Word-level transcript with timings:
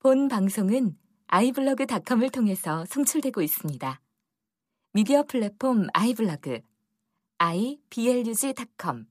본 0.00 0.28
방송은 0.28 0.96
아이블로그닷컴을 1.26 2.30
통해서 2.30 2.84
송출되고 2.88 3.42
있습니다. 3.42 4.00
미디어 4.92 5.24
플랫폼 5.24 5.88
아이블로그 5.92 6.60
iblog.com 7.38 9.06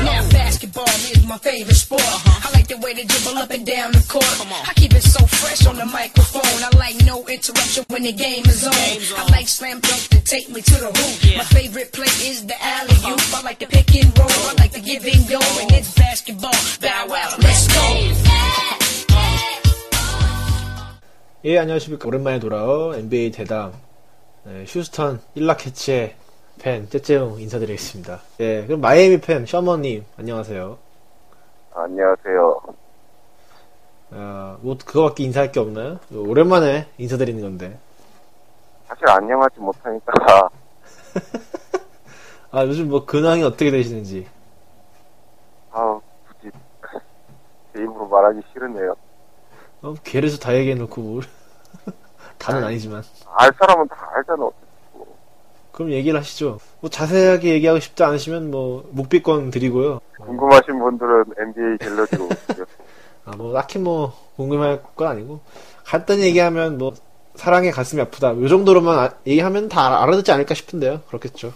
Now 0.00 0.22
basketball 0.30 0.88
is 1.12 1.26
my 1.26 1.36
favorite 1.36 1.76
sport. 1.76 2.00
I 2.00 2.48
like 2.54 2.68
the 2.68 2.78
way 2.78 2.94
they 2.94 3.04
dribble 3.04 3.36
up 3.42 3.50
and 3.50 3.66
down 3.66 3.90
the 3.92 4.00
court. 4.08 4.24
I 4.64 4.72
keep 4.72 4.94
it 4.94 5.02
so 5.02 5.26
fresh 5.26 5.66
on 5.66 5.76
the 5.76 5.84
microphone. 5.84 6.62
I 6.62 6.70
like 6.78 6.96
no 7.04 7.26
interruption 7.26 7.84
when 7.90 8.04
the 8.04 8.12
game 8.12 8.46
is 8.46 8.64
on. 8.64 8.72
I 8.72 9.26
like 9.34 9.48
slam 9.48 9.80
dunk 9.80 10.08
to 10.14 10.20
take 10.24 10.48
me 10.48 10.62
to 10.62 10.76
the 10.78 10.94
hoop. 10.94 11.36
My 11.36 11.44
favorite 11.44 11.92
play 11.92 12.08
is 12.24 12.46
the 12.46 12.56
alley 12.62 12.96
oop. 13.12 13.20
I 13.34 13.42
like 13.42 13.58
the 13.58 13.66
pick 13.66 13.92
and 13.98 14.16
roll. 14.16 14.30
I 14.30 14.54
like 14.56 14.72
the 14.72 14.80
give 14.80 15.04
and 15.04 15.28
go. 15.28 15.42
And 15.60 15.72
it's 15.74 15.92
basketball. 15.92 16.56
Bow 16.80 17.06
wow, 17.10 17.34
let's 17.42 17.66
go. 17.68 18.29
예, 21.44 21.58
안녕하십니까. 21.58 22.06
오랜만에 22.06 22.38
돌아온 22.38 22.94
NBA 22.94 23.30
대담, 23.30 23.72
네, 24.44 24.64
휴스턴 24.66 25.20
1라 25.36 25.56
캐치의 25.56 26.14
팬, 26.60 26.88
째째용 26.90 27.40
인사드리겠습니다. 27.40 28.20
예, 28.40 28.66
그럼 28.66 28.82
마이애미 28.82 29.20
팬, 29.22 29.46
셔머님, 29.46 30.04
안녕하세요. 30.18 30.76
안녕하세요. 31.72 32.60
어, 34.12 34.58
뭐, 34.60 34.76
그거밖에 34.84 35.24
인사할 35.24 35.50
게 35.52 35.60
없나요? 35.60 35.98
오랜만에 36.12 36.88
인사드리는 36.98 37.40
건데. 37.40 37.78
사실 38.86 39.08
안녕하지 39.08 39.60
못하니까. 39.60 40.12
아, 42.50 42.64
요즘 42.66 42.90
뭐, 42.90 43.06
근황이 43.06 43.42
어떻게 43.42 43.70
되시는지. 43.70 44.26
아 45.72 45.98
굳이, 46.28 46.52
제 47.72 47.82
입으로 47.82 48.06
말하기 48.08 48.40
싫으네요. 48.52 48.94
어, 49.82 49.94
괴래서 50.04 50.36
다 50.38 50.54
얘기해놓고, 50.54 51.00
뭘. 51.00 51.22
다는 52.38 52.64
아니지만. 52.64 53.02
알 53.36 53.52
사람은 53.58 53.88
다 53.88 54.10
알잖아. 54.14 54.48
그럼 55.72 55.92
얘기를 55.92 56.18
하시죠. 56.18 56.58
뭐 56.80 56.90
자세하게 56.90 57.54
얘기하고 57.54 57.80
싶지 57.80 58.02
않으시면 58.02 58.50
뭐 58.50 58.86
묵비권 58.90 59.50
드리고요. 59.50 60.00
궁금하신 60.18 60.78
분들은 60.78 61.24
NBA 61.38 61.78
오시죠. 62.30 62.66
아, 63.24 63.36
뭐 63.36 63.52
딱히 63.52 63.78
뭐 63.78 64.12
궁금할 64.36 64.82
건 64.96 65.08
아니고 65.08 65.40
간단히 65.84 66.22
얘기하면 66.24 66.78
뭐 66.78 66.92
사랑에 67.34 67.70
가슴이 67.70 68.02
아프다. 68.02 68.36
요 68.38 68.48
정도로만 68.48 68.98
아, 68.98 69.10
얘기하면 69.26 69.68
다 69.68 70.02
알아듣지 70.02 70.32
않을까 70.32 70.54
싶은데요. 70.54 71.00
그렇겠죠. 71.08 71.52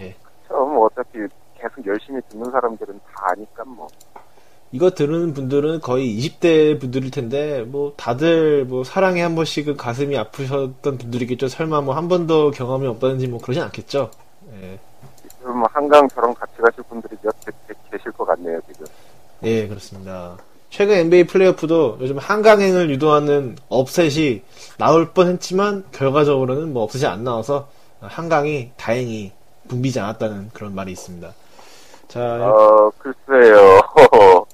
예. 0.00 0.14
뭐 0.50 0.86
어차피 0.86 1.18
계속 1.58 1.86
열심히 1.86 2.20
듣는 2.28 2.50
사람들은 2.50 3.00
다 3.06 3.28
아니까 3.30 3.64
뭐. 3.64 3.88
이거 4.72 4.90
들은 4.90 5.34
분들은 5.34 5.80
거의 5.80 6.16
20대 6.16 6.78
분들일 6.80 7.10
텐데 7.10 7.62
뭐 7.66 7.92
다들 7.96 8.64
뭐 8.64 8.84
사랑에 8.84 9.20
한 9.20 9.34
번씩은 9.34 9.76
가슴이 9.76 10.16
아프셨던 10.16 10.98
분들이겠죠. 10.98 11.48
설마 11.48 11.80
뭐 11.80 11.94
한 11.94 12.08
번도 12.08 12.52
경험이 12.52 12.86
없다든지 12.86 13.26
뭐 13.28 13.40
그러진 13.40 13.62
않겠죠. 13.64 14.10
예. 14.62 14.78
지금 15.38 15.62
한강 15.72 16.08
저랑 16.08 16.34
같이 16.34 16.52
가실 16.58 16.84
분들이 16.88 17.16
몇 17.22 17.34
계실 17.90 18.12
것 18.12 18.24
같네요 18.26 18.60
지금. 18.70 18.86
예 19.42 19.66
그렇습니다. 19.66 20.36
최근 20.68 20.98
NBA 20.98 21.24
플레이오프도 21.26 21.98
요즘 22.00 22.18
한강행을 22.18 22.90
유도하는 22.90 23.56
업셋이 23.68 24.42
나올 24.78 25.10
뻔했지만 25.12 25.84
결과적으로는 25.90 26.72
뭐 26.72 26.84
업셋이 26.84 27.06
안 27.06 27.24
나와서 27.24 27.68
한강이 28.00 28.70
다행히 28.76 29.32
붐비지 29.66 29.98
않았다는 29.98 30.50
그런 30.52 30.74
말이 30.76 30.92
있습니다. 30.92 31.32
자, 32.06 32.20
어, 32.20 32.90
글쎄요. 32.98 33.79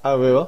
아, 0.03 0.11
왜요? 0.13 0.47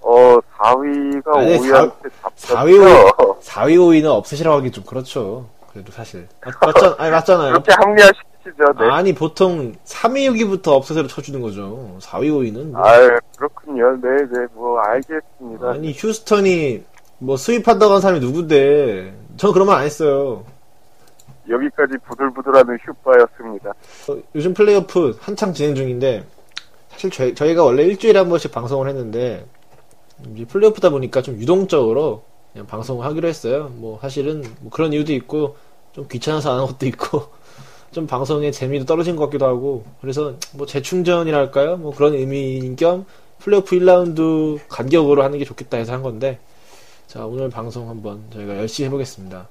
어, 0.00 0.38
4위가 0.58 1.36
아니, 1.36 1.56
5위한테 1.58 2.10
4, 2.36 2.62
위 2.64 2.72
5위, 2.78 3.40
4위, 3.40 3.76
5위는 3.76 4.06
없으시라고 4.06 4.56
하기 4.58 4.70
좀 4.72 4.84
그렇죠. 4.84 5.48
그래도 5.72 5.92
사실. 5.92 6.26
맞, 6.60 6.74
잖 6.76 6.94
아니, 6.98 7.10
맞잖아요. 7.10 7.52
그렇게 7.52 7.72
합리화시키죠, 7.72 8.72
네. 8.80 8.90
아니, 8.90 9.14
보통 9.14 9.72
3위, 9.86 10.28
6위부터 10.30 10.68
업셋으로 10.72 11.06
쳐주는 11.06 11.40
거죠. 11.40 11.96
4위, 12.00 12.30
5위는. 12.30 12.72
뭐. 12.72 12.84
아유, 12.84 13.10
그렇군요. 13.36 13.96
네네, 14.00 14.22
네, 14.32 14.46
뭐, 14.54 14.78
알겠습니다. 14.80 15.70
아니, 15.70 15.92
휴스턴이 15.92 16.84
뭐 17.18 17.36
수입한다고 17.36 17.94
한 17.94 18.00
사람이 18.00 18.20
누군데. 18.20 19.14
전 19.36 19.52
그런 19.52 19.66
말 19.68 19.78
안 19.78 19.84
했어요. 19.84 20.44
여기까지 21.48 21.94
부들부들하는 22.06 22.76
휴바였습니다. 22.84 23.70
어, 23.70 24.16
요즘 24.34 24.52
플레이오프 24.54 25.16
한창 25.20 25.52
진행 25.54 25.74
중인데 25.74 26.24
사실 26.92 27.10
저희, 27.10 27.34
저희가 27.34 27.64
원래 27.64 27.84
일주일에 27.84 28.18
한 28.18 28.28
번씩 28.28 28.52
방송을 28.52 28.88
했는데 28.88 29.46
이제 30.34 30.44
플레이오프다 30.44 30.90
보니까 30.90 31.22
좀 31.22 31.40
유동적으로 31.40 32.22
그냥 32.52 32.66
방송을 32.66 33.04
하기로 33.06 33.26
했어요. 33.26 33.72
뭐 33.76 33.98
사실은 34.00 34.44
뭐 34.60 34.70
그런 34.70 34.92
이유도 34.92 35.12
있고 35.14 35.56
좀 35.92 36.06
귀찮아서 36.08 36.50
안 36.50 36.56
하는 36.56 36.68
것도 36.68 36.86
있고 36.86 37.28
좀 37.92 38.06
방송의 38.06 38.52
재미도 38.52 38.84
떨어진 38.84 39.16
것 39.16 39.24
같기도 39.26 39.46
하고 39.46 39.84
그래서 40.00 40.36
뭐 40.52 40.66
재충전이랄까요? 40.66 41.78
뭐 41.78 41.94
그런 41.94 42.14
의미인 42.14 42.76
겸 42.76 43.06
플레이오프 43.38 43.76
1라운드 43.76 44.60
간격으로 44.68 45.22
하는 45.24 45.38
게 45.38 45.44
좋겠다 45.44 45.78
해서 45.78 45.92
한 45.92 46.02
건데 46.02 46.38
자 47.06 47.26
오늘 47.26 47.50
방송 47.50 47.88
한번 47.88 48.22
저희가 48.32 48.56
열심히 48.56 48.86
해보겠습니다. 48.86 49.48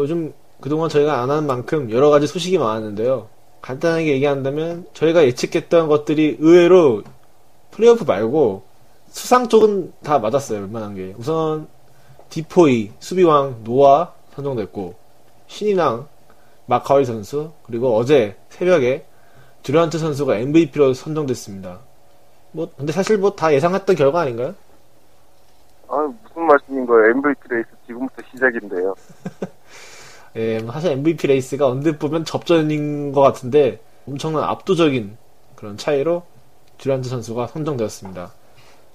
요즘 0.00 0.32
그동안 0.60 0.88
저희가 0.88 1.20
안 1.22 1.30
한 1.30 1.46
만큼 1.46 1.90
여러 1.90 2.10
가지 2.10 2.26
소식이 2.26 2.58
많았는데요. 2.58 3.28
간단하게 3.62 4.06
얘기한다면 4.14 4.86
저희가 4.94 5.24
예측했던 5.24 5.88
것들이 5.88 6.36
의외로 6.40 7.02
플레이오프 7.70 8.04
말고 8.04 8.62
수상 9.08 9.48
쪽은 9.48 9.92
다 10.02 10.18
맞았어요. 10.18 10.60
웬만한 10.60 10.94
게. 10.94 11.14
우선 11.18 11.68
DPOY, 12.30 12.92
수비왕 13.00 13.60
노아 13.64 14.12
선정됐고 14.34 14.94
신인왕 15.48 16.06
마카윈 16.66 17.04
선수 17.04 17.50
그리고 17.64 17.96
어제 17.96 18.36
새벽에 18.50 19.04
듀란트 19.62 19.98
선수가 19.98 20.36
MVP로 20.36 20.94
선정됐습니다. 20.94 21.80
뭐 22.52 22.70
근데 22.76 22.92
사실 22.92 23.18
뭐 23.18 23.34
다 23.34 23.52
예상했던 23.52 23.96
결과 23.96 24.20
아닌가요? 24.20 24.54
아 25.88 25.96
무슨 26.22 26.42
말씀인 26.46 26.86
거예요? 26.86 27.10
MVP 27.10 27.40
레이스 27.50 27.68
지금부터 27.86 28.22
시작인데요. 28.32 28.94
예, 30.36 30.60
뭐 30.60 30.72
사실 30.72 30.92
MVP 30.92 31.26
레이스가 31.26 31.66
언뜻 31.66 31.98
보면 31.98 32.24
접전인 32.24 33.12
것 33.12 33.20
같은데 33.20 33.80
엄청난 34.06 34.44
압도적인 34.44 35.16
그런 35.56 35.76
차이로 35.76 36.22
듀란트 36.78 37.08
선수가 37.08 37.48
선정되었습니다. 37.48 38.30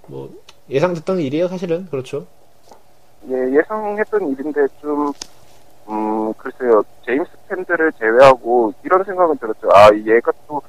뭐 0.08 0.30
예상됐던 0.70 1.20
일이에요, 1.20 1.48
사실은 1.48 1.88
그렇죠. 1.88 2.26
예, 3.30 3.34
예상했던 3.58 4.30
일인데 4.32 4.68
좀, 4.82 5.12
음, 5.90 6.34
글쎄요, 6.34 6.84
제임스 7.06 7.30
팬들을 7.48 7.92
제외하고 7.94 8.74
이런 8.84 9.04
생각은 9.04 9.38
들었죠. 9.38 9.70
아, 9.72 9.90
얘가 9.94 10.32
또 10.48 10.62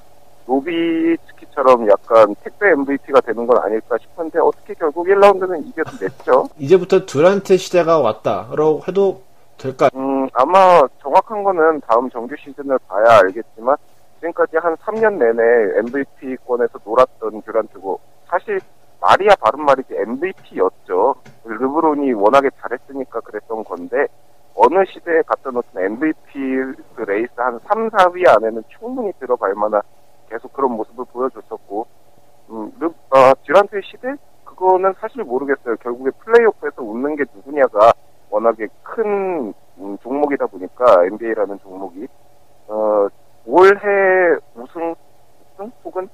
노비츠키처럼 0.46 1.88
약간 1.88 2.34
택배 2.42 2.68
MVP가 2.70 3.20
되는 3.20 3.46
건 3.46 3.58
아닐까 3.62 3.96
싶은데 4.00 4.38
어떻게 4.38 4.74
결국 4.74 5.06
1라운드는 5.06 5.66
이겨냈죠. 5.68 6.48
이제부터 6.58 7.04
듀란트 7.06 7.56
시대가 7.56 7.98
왔다라고 7.98 8.82
해도 8.86 9.22
될까? 9.56 9.88
음, 9.94 10.28
아마 10.34 10.86
정확한 11.00 11.44
거는 11.44 11.80
다음 11.80 12.08
정규 12.10 12.34
시즌을 12.36 12.78
봐야 12.86 13.18
알겠지만 13.20 13.76
지금까지 14.20 14.56
한 14.58 14.76
3년 14.76 15.18
내내 15.18 15.78
MVP권에서 15.78 16.78
놀았던 16.84 17.42
듀란트고 17.42 18.00
사실 18.26 18.60
말이야 19.00 19.36
바른 19.40 19.64
말이지 19.64 19.94
MVP였죠. 19.94 21.14
르브론이 21.44 22.12
워낙에 22.14 22.50
잘했으니까 22.60 23.20
그랬던 23.20 23.64
건데 23.64 24.06
어느 24.54 24.84
시대에 24.86 25.22
갖다 25.22 25.50
놓든 25.50 25.80
MVP 25.80 26.32
그 26.94 27.02
레이스 27.02 27.30
한 27.36 27.60
3, 27.68 27.90
4위 27.90 28.26
안에는 28.26 28.62
충분히 28.78 29.12
들어갈 29.20 29.54
만한 29.54 29.82
계속 30.30 30.52
그런 30.54 30.72
모습을 30.72 31.04
보여줬었고 31.12 31.86
음, 32.50 32.72
르, 32.78 32.86
어, 32.86 33.32
듀란트의 33.44 33.82
시대? 33.84 34.14
그거는 34.44 34.94
사실 34.98 35.22
모르겠어요. 35.24 35.76
결국에 35.76 36.10
플레이오프에서 36.24 36.82
웃는 36.82 37.16
게 37.16 37.24
누구냐가 37.34 37.92
워낙에 38.36 38.68
큰 38.82 39.54
음, 39.78 39.98
종목이다 40.02 40.46
보니까 40.46 41.04
NBA라는 41.04 41.58
종목이 41.60 42.06
어, 42.68 43.08
올해 43.46 44.36
우승, 44.54 44.94
우승 45.54 45.72
혹은 45.84 46.08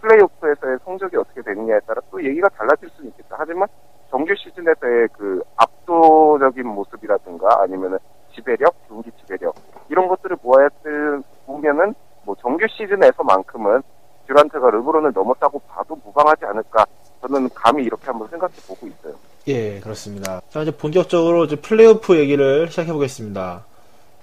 플레이오프에서의 0.00 0.78
성적이 0.84 1.16
어떻게 1.18 1.42
되느냐에 1.42 1.80
따라 1.80 2.00
또 2.10 2.22
얘기가 2.24 2.48
달라질 2.50 2.88
수는 2.90 3.10
있겠다. 3.10 3.36
하지만 3.38 3.68
정규 4.10 4.34
시즌에서의 4.34 5.08
그 5.12 5.42
압도적인 5.56 6.66
모습이라든가 6.66 7.62
아니면은 7.62 7.98
지배력, 8.34 8.74
경기 8.88 9.10
지배력 9.20 9.54
이런 9.88 10.08
것들을 10.08 10.36
보았을 10.36 11.22
보면은 11.46 11.94
뭐 12.24 12.34
정규 12.36 12.66
시즌에서만큼은 12.68 13.82
듀란트가 14.26 14.70
르브론을 14.70 15.12
넘었다고 15.14 15.58
봐도 15.60 15.96
무방하지 16.04 16.44
않을까 16.44 16.84
저는 17.20 17.48
감히 17.54 17.84
이렇게 17.84 18.06
한번 18.06 18.28
생각해 18.28 18.54
보고 18.68 18.86
있어요. 18.86 19.14
예, 19.48 19.80
그렇습니다. 19.80 20.42
자, 20.50 20.60
이제 20.60 20.70
본격적으로 20.70 21.46
이제 21.46 21.56
플레이오프 21.56 22.18
얘기를 22.18 22.68
시작해 22.68 22.92
보겠습니다. 22.92 23.64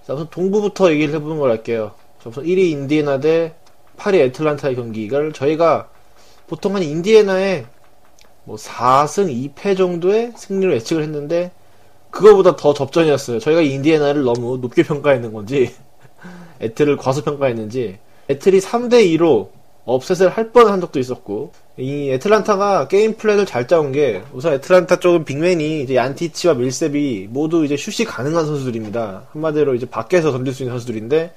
자, 0.05 0.13
우선 0.13 0.29
동부부터 0.29 0.91
얘기를 0.91 1.15
해보는 1.15 1.39
걸 1.39 1.49
할게요. 1.49 1.93
자, 2.23 2.29
우선 2.29 2.43
1위 2.43 2.69
인디애나 2.69 3.19
대 3.19 3.55
8위 3.97 4.19
애틀란타의 4.19 4.75
경기를 4.75 5.33
저희가 5.33 5.89
보통 6.45 6.75
한 6.75 6.83
인디애나에 6.83 7.65
뭐 8.43 8.55
4승 8.55 9.55
2패 9.55 9.75
정도의 9.75 10.33
승리를 10.35 10.71
예측을 10.75 11.01
했는데 11.01 11.51
그거보다 12.11 12.55
더 12.55 12.75
접전이었어요. 12.75 13.39
저희가 13.39 13.61
인디애나를 13.61 14.23
너무 14.23 14.57
높게 14.57 14.83
평가했는 14.83 15.33
건지 15.33 15.73
애틀을 16.61 16.97
과소평가했는지 16.97 17.97
애틀란타가 18.29 18.59
3대 18.59 19.17
2로 19.17 19.49
upset을 19.85 20.29
할 20.29 20.51
뻔한 20.51 20.81
적도 20.81 20.99
있었고 20.99 21.51
이 21.77 22.09
애틀란타가 22.11 22.87
game 22.87 23.15
plan을 23.15 23.45
잘 23.45 23.67
짜온 23.67 23.91
게 23.91 24.23
우선 24.33 24.53
애틀란타 24.53 24.99
쪽은 24.99 25.25
big 25.25 25.49
man이 25.49 25.81
이제 25.81 25.95
안티치와 25.95 26.55
밀셉이 26.55 27.27
모두 27.29 27.63
이제 27.65 27.77
슛이 27.77 28.07
가능한 28.07 28.45
선수들입니다. 28.45 29.27
한마디로 29.31 29.75
이제 29.75 29.85
밖에서 29.85 30.31
던질 30.31 30.53
수 30.53 30.63
있는 30.63 30.73
선수들인데 30.73 31.33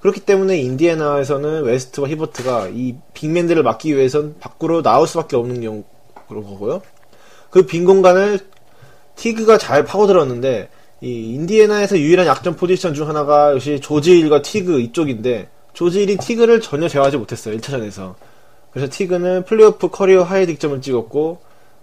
그렇기 0.00 0.20
때문에 0.20 0.58
인디애나에서는 0.58 1.62
웨스트와 1.64 2.08
히버트가 2.08 2.68
이 2.72 2.94
big 3.14 3.25
man들을 3.25 3.62
막기 3.62 3.96
위해선 3.96 4.36
밖으로 4.40 4.82
나올 4.82 5.06
수밖에 5.06 5.36
없는 5.36 5.60
경우 5.60 5.84
그런 6.28 6.42
거고요. 6.44 6.82
그 7.50 7.66
빈 7.66 7.84
공간을 7.84 8.40
티그가 9.16 9.58
잘 9.58 9.84
파고들었는데 9.84 10.68
이 11.00 11.34
인디애나에서 11.34 11.98
유일한 11.98 12.26
약점 12.26 12.56
포지션 12.56 12.94
중 12.94 13.08
하나가 13.08 13.52
역시 13.52 13.80
조지 13.80 14.05
힐과 14.05 14.42
티그 14.42 14.80
이쪽인데 14.80 15.48
조지 15.74 15.95
힐이 15.95 16.16
티그를 16.16 16.60
전혀 16.60 16.88
제어하지 16.88 17.18
못했어요 17.18 17.56
1차전에서 17.58 18.14
그래서 18.70 18.90
티그는 18.90 19.44
플레이오프 19.44 19.88
career 19.90 20.22
high 20.22 20.46
득점을 20.46 20.80
찍었고 20.80 21.40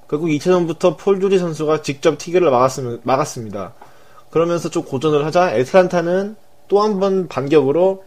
결국 0.10 0.28
2차전부터 0.28 0.98
폴 0.98 1.22
조지 1.22 1.38
선수가 1.40 1.84
직접 1.84 2.18
티그를 2.18 2.50
막았으면, 2.50 3.02
막았습니다 3.04 3.74
그러면서 4.30 4.70
좀 4.70 4.84
고전을 4.84 5.26
하자 5.26 5.56
애틀란타는 5.56 6.36
또 6.68 6.82
한 6.82 7.00
번 7.00 7.28
반격으로 7.28 8.04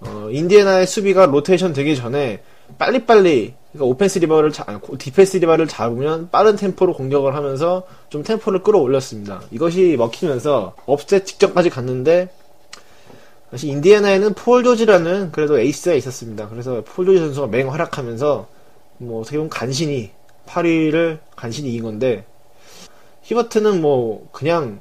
어, 0.00 0.28
인디애나의 0.30 0.86
수비가 0.86 1.24
로테이션 1.24 1.72
되기 1.72 1.96
전에 1.96 2.42
빨리빨리 2.76 3.54
그러니까 3.72 3.84
오펜스 3.90 4.18
리바를 4.18 4.52
자, 4.52 4.64
아니, 4.66 4.78
디펜스 4.98 5.38
리바를 5.38 5.66
잡으면 5.66 6.28
빠른 6.30 6.56
템포로 6.56 6.92
공격을 6.92 7.34
하면서 7.34 7.84
좀 8.10 8.22
템포를 8.22 8.62
끌어올렸습니다. 8.62 9.40
이것이 9.50 9.96
먹히면서 9.98 10.74
upset 10.84 11.24
직전까지 11.24 11.70
갔는데 11.70 12.28
사실 13.50 13.70
인디애나에는 13.70 14.34
폴 14.34 14.64
조지라는 14.64 15.30
그래도 15.30 15.58
에이스가 15.58 15.94
있었습니다. 15.94 16.48
그래서 16.48 16.82
폴 16.84 17.06
조지 17.06 17.18
선수가 17.18 17.46
맹 17.48 17.72
활약하면서 17.72 18.46
뭐 18.98 19.20
어떻게 19.20 19.36
보면 19.36 19.50
간신히 19.50 20.10
8위를 20.46 21.18
간신히 21.36 21.70
이긴 21.70 21.84
건데 21.84 22.24
히버트는 23.22 23.80
뭐 23.80 24.28
그냥 24.32 24.80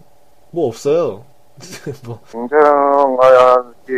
뭐 0.51 0.67
없어요. 0.67 1.25
뭐 2.05 2.19
굉장하게 2.31 3.93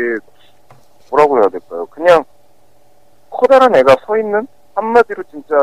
뭐라고 1.09 1.37
해야 1.37 1.47
될까요? 1.47 1.85
그냥 1.87 2.23
커다란 3.29 3.73
애가 3.75 3.95
서 4.05 4.17
있는 4.17 4.47
한마디로 4.75 5.23
진짜 5.31 5.55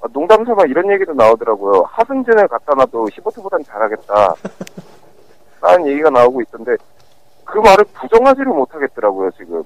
아, 0.00 0.08
농담 0.12 0.44
삼아 0.44 0.64
이런 0.66 0.90
얘기도 0.92 1.14
나오더라고요. 1.14 1.82
하승진을 1.88 2.46
갖다 2.48 2.74
놔도 2.74 3.08
히버트보단 3.12 3.64
잘하겠다. 3.64 4.34
라는 5.60 5.86
얘기가 5.88 6.10
나오고 6.10 6.42
있던데 6.42 6.76
그 7.54 7.60
말을 7.60 7.84
부정하지를 7.94 8.46
못하겠더라고요 8.46 9.30
지금. 9.38 9.62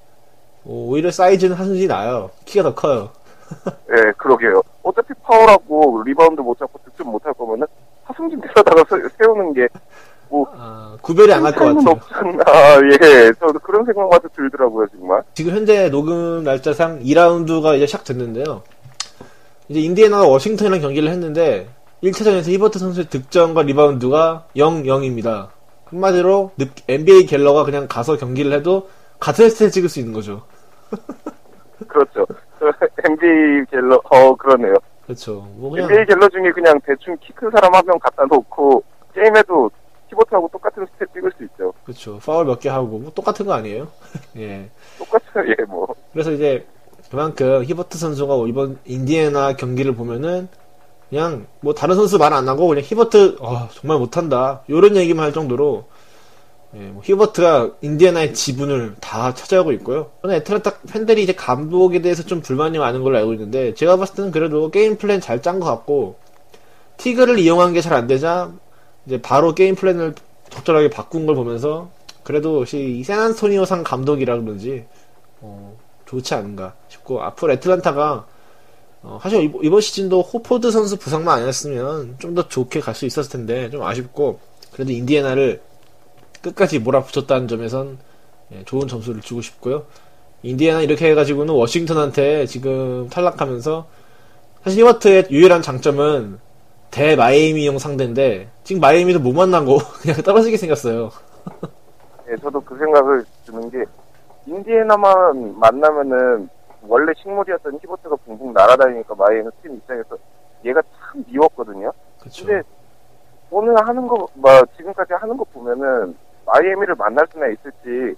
오, 0.67 0.91
오히려 0.91 1.11
사이즈는 1.11 1.57
하승진이 1.57 1.87
나요. 1.87 2.29
키가 2.45 2.63
더 2.65 2.75
커요. 2.75 3.09
예, 3.91 4.13
그러게요. 4.19 4.61
어차피 4.83 5.15
파워라고 5.23 6.03
리바운드 6.05 6.43
못 6.43 6.59
잡고 6.59 6.79
득점 6.85 7.11
못 7.11 7.25
할 7.25 7.33
거면은 7.33 7.67
하승진 8.05 8.39
데려다가 8.43 8.85
세- 8.91 9.09
세우는 9.19 9.55
게 9.55 9.67
뭐. 10.29 10.47
아, 10.55 10.99
구별이 11.01 11.33
안갈것 11.33 11.77
같아요. 11.77 12.01
않나. 12.11 12.43
예, 12.93 13.33
저도 13.41 13.59
그런 13.61 13.87
생각마저 13.87 14.29
들더라고요, 14.37 14.87
정말. 14.89 15.23
지금 15.33 15.55
현재 15.55 15.89
녹음 15.89 16.45
날짜상 16.45 17.01
2라운드가 17.01 17.75
이제 17.77 17.87
시작 17.87 18.05
됐는데요. 18.05 18.63
이제 19.69 19.81
인디애나가 19.81 20.27
워싱턴이랑 20.29 20.83
경기를 20.83 21.09
했는데 21.09 21.69
1차전에서 22.05 22.49
히버트 22.51 22.79
선수의 22.79 23.07
득점과 23.07 23.63
리바운드가 23.63 24.45
0, 24.57 24.83
0입니다. 24.83 25.49
한마디로 25.91 26.53
늪- 26.59 26.71
NBA 26.89 27.27
갤러가 27.27 27.65
그냥 27.65 27.87
가서 27.89 28.17
경기를 28.17 28.53
해도 28.53 28.89
같은 29.19 29.47
stat 29.49 29.73
찍을 29.73 29.89
수 29.89 29.99
있는 30.01 30.13
거죠. 30.13 30.43
그렇죠. 31.89 32.27
NBA 33.05 33.65
갤러, 33.71 34.01
어, 34.11 34.35
그러네요. 34.37 34.75
그렇죠. 35.05 35.47
뭐 35.57 35.71
그냥 35.71 35.89
NBA 35.91 36.07
갤러 36.07 36.29
중에 36.29 36.51
그냥 36.53 36.79
대충 36.85 37.17
키 37.19 37.33
큰 37.33 37.51
사람 37.51 37.73
한 37.75 37.85
명 37.87 37.99
갖다 37.99 38.25
놓고, 38.27 38.83
게임해도 39.15 39.71
히버트하고 40.11 40.49
똑같은 40.53 40.85
stat 40.99 41.13
찍을 41.15 41.33
수 41.37 41.45
있죠. 41.45 41.73
그렇죠. 41.85 42.19
파울 42.19 42.45
몇 42.47 42.59
개 42.61 42.69
하고 42.69 42.99
뭐 42.99 43.11
똑같은 43.15 43.47
거 43.47 43.53
아니에요? 43.55 43.89
예. 44.37 44.69
똑같아요, 44.99 45.55
예, 45.59 45.65
뭐. 45.65 45.87
그래서 46.13 46.33
이제 46.33 46.67
그만큼 47.11 47.63
히버트 47.65 47.97
선수가 47.97 48.35
이번 48.49 48.79
인디애나 48.85 49.55
경기를 49.57 49.95
보면은 49.95 50.49
그냥 51.11 51.47
뭐 51.61 51.75
다른 51.75 51.97
선수 51.97 52.19
말 52.19 52.33
안 52.33 52.49
하고 52.49 52.69
그냥 52.69 52.85
히버트 52.85 53.37
어, 53.41 53.69
정말 53.75 53.99
못한다 53.99 54.63
이런 54.69 54.97
얘기만 54.97 55.25
할 55.25 55.33
정도로 55.33 55.87
예, 56.77 56.81
뭐 56.81 57.03
히버트가 57.03 57.71
인디애나의 57.81 58.35
지분을 58.35 58.97
다 59.01 59.33
차지하고 59.33 59.73
있고요. 59.73 60.11
저는 60.21 60.37
애틀란타 60.37 60.81
팬들이 60.91 61.23
이제 61.23 61.33
감독에 61.35 62.03
대해서 62.03 62.23
좀 62.25 62.43
불만이 62.43 62.77
많은 62.79 63.03
걸로 63.03 63.17
알고 63.17 63.33
있는데 63.35 63.73
제가 63.75 63.97
봤을 63.97 64.15
때는 64.17 64.31
그래도 64.33 64.71
game 64.71 64.99
plan 64.99 65.21
잘 65.23 65.41
짠 65.41 65.61
것 65.61 65.67
같고 65.67 66.17
티그를 66.99 67.39
이용한 67.39 67.73
게 67.73 67.81
잘 67.81 67.95
안 67.95 68.07
되자 68.07 68.53
이제 69.07 69.21
바로 69.23 69.55
game 69.55 69.75
plan을 69.77 70.15
적절하게 70.51 70.91
바꾼 70.91 71.25
걸 71.25 71.35
보면서 71.37 71.89
그래도 72.23 72.61
역시 72.61 72.99
이 73.01 73.03
샌안토니오상 73.05 73.83
감독이라 73.85 74.39
그런지 74.41 74.85
어, 75.41 75.75
좋지 76.05 76.35
않은가 76.35 76.75
싶고 76.89 77.23
앞으로 77.23 77.53
애틀란타가 77.55 78.27
어, 79.03 79.19
사실 79.23 79.53
이번, 79.63 79.81
시즌도 79.81 80.23
호포드 80.23 80.71
선수 80.71 80.97
부상만 80.99 81.39
아니었으면 81.39 82.17
좀 82.19 82.35
더 82.35 82.47
좋게 82.49 82.81
갈 82.81 82.95
수 82.95 83.07
있었을 83.07 83.31
텐데 83.31 83.71
좀 83.71 83.83
아쉽고 83.83 84.41
그래도 84.73 84.93
인디애나를 84.93 85.61
끝까지 86.43 86.79
몰아붙였다는 86.81 87.49
점에선 87.49 87.99
예, 88.53 88.65
좋은 88.65 88.89
점수를 88.89 89.21
주고 89.21 89.41
싶고요. 89.43 89.85
인디애나 90.43 90.83
이렇게 90.83 91.11
해가지고는 91.11 91.53
워싱턴한테 91.55 92.47
지금 92.47 93.09
탈락하면서 93.11 93.87
사실 94.65 94.81
히버트의 94.81 95.27
유일한 95.31 95.63
장점은 95.63 96.39
대 96.91 97.17
마이애미용 97.17 97.79
상대인데 97.79 98.49
지금 98.65 98.81
마이애미도 98.81 99.21
못 99.21 99.33
만나고 99.33 99.79
그냥 100.01 100.17
떨어지게 100.23 100.57
생겼어요. 100.57 101.11
예, 102.31 102.37
저도 102.43 102.61
그 102.61 102.77
생각을 102.79 103.25
드는 103.47 103.71
게, 103.71 103.85
인디애나만 104.47 105.59
만나면은, 105.59 106.49
원래 106.89 107.13
식물이었던 107.21 107.79
히버트가 107.83 108.17
붕붕 108.25 108.53
날아다니니까 108.55 109.15
마이애미 109.15 109.51
팀 109.63 109.75
입장에서 109.77 110.17
얘가 110.65 110.83
참 110.83 111.25
미웠거든요. 111.29 111.93
그렇죠. 112.19 112.47
근데 112.47 112.63
오늘 113.51 113.77
하는 113.87 114.07
거, 114.07 114.27
뭐 114.35 114.51
지금까지 114.77 115.13
하는 115.15 115.37
거 115.37 115.45
보면은 115.45 116.17
마이애미를 116.47 116.95
만날 116.97 117.27
수나 117.33 117.47
있을지 117.49 118.17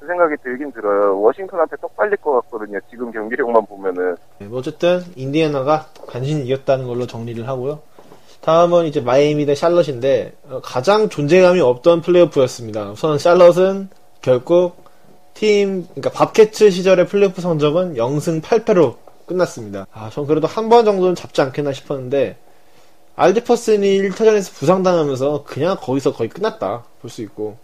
그 0.00 0.06
생각이 0.06 0.36
들긴 0.42 0.70
들어요. 0.72 1.20
워싱턴한테 1.20 1.76
떡 1.80 1.96
빨릴 1.96 2.16
것 2.18 2.32
같거든요. 2.42 2.78
지금 2.90 3.10
경기력만 3.10 3.66
보면은. 3.66 4.16
네, 4.38 4.46
뭐 4.46 4.58
어쨌든 4.58 5.00
인디애나가 5.16 5.86
간신히 6.06 6.44
이겼다는 6.44 6.86
걸로 6.86 7.06
정리를 7.06 7.46
하고요. 7.48 7.80
다음은 8.40 8.86
이제 8.86 9.00
마이애미 9.00 9.46
대 9.46 9.54
샬럿인데 9.54 10.32
어, 10.48 10.60
가장 10.62 11.08
존재감이 11.08 11.60
없던 11.60 12.02
플레이오프였습니다. 12.02 12.90
우선 12.92 13.18
샬럿은 13.18 13.88
결국 14.20 14.87
팀 15.42 15.86
그러니까 15.94 16.10
밥캐츠 16.10 16.70
시절의 16.70 17.06
플레이오프 17.06 17.40
성적은 17.40 17.94
0승 17.94 18.42
8패로 18.42 18.96
끝났습니다. 19.26 19.86
아, 19.92 20.10
전 20.10 20.26
그래도 20.26 20.46
한 20.48 20.68
번 20.68 20.84
정도는 20.84 21.14
잡지 21.14 21.40
않겠나 21.40 21.72
싶었는데 21.72 22.36
알디퍼슨이 23.14 24.02
1차전에서 24.02 24.52
부상당하면서 24.54 25.44
그냥 25.46 25.76
거기서 25.80 26.12
거의 26.14 26.28
끝났다 26.28 26.84
볼 27.00 27.10
수 27.10 27.22
있고 27.22 27.56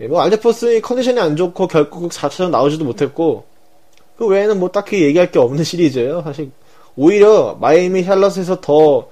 예, 0.00 0.06
뭐 0.06 0.20
알디퍼슨이 0.22 0.80
컨디션이 0.82 1.18
안 1.20 1.36
좋고 1.36 1.66
결국 1.68 2.10
4차전 2.10 2.50
나오지도 2.50 2.84
못했고 2.84 3.44
그 4.18 4.26
외에는 4.26 4.58
뭐 4.60 4.70
딱히 4.70 5.02
얘기할 5.02 5.30
게 5.32 5.38
없는 5.38 5.64
시리즈예요. 5.64 6.22
사실 6.22 6.50
오히려 6.96 7.56
마이애미 7.60 8.02
샬럿에서 8.02 8.60
더 8.60 9.08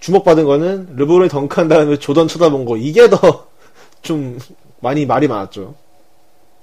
주목받은 0.00 0.44
거는 0.44 0.96
르브론이 0.96 1.28
덩크한 1.28 1.68
다음에 1.68 1.98
조던 1.98 2.28
쳐다본 2.28 2.64
거 2.64 2.76
이게 2.78 3.10
더 3.10 3.46
좀 4.00 4.38
많이 4.80 5.04
말이 5.04 5.28
많았죠. 5.28 5.74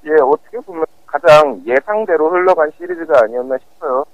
예, 0.06 0.12
어떻게 0.22 0.60
보면 0.60 0.86
가장 1.06 1.62
예상대로 1.66 2.30
흘러간 2.30 2.72
시리즈가 2.78 3.24
아니었나 3.24 3.58
싶어요. 3.58 4.06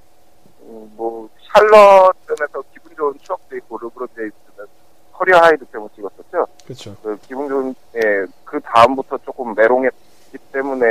음, 0.62 0.92
뭐 0.96 1.30
샬럿전에서 1.52 2.64
기분 2.74 2.96
좋은 2.96 3.14
추억도 3.22 3.58
있고 3.58 3.78
르브론 3.78 4.08
제임스는 4.16 4.66
career 5.12 5.38
high 5.38 5.58
득점을 5.58 5.90
찍었었죠. 5.96 6.48
그렇죠. 6.64 6.96
그 7.04 7.18
기분 7.28 7.50
좋은 7.50 7.76
예, 7.96 8.26
그 8.46 8.60
다음부터 8.62 9.18
조금 9.20 9.54
메롱했기 9.56 10.38
때문에 10.52 10.86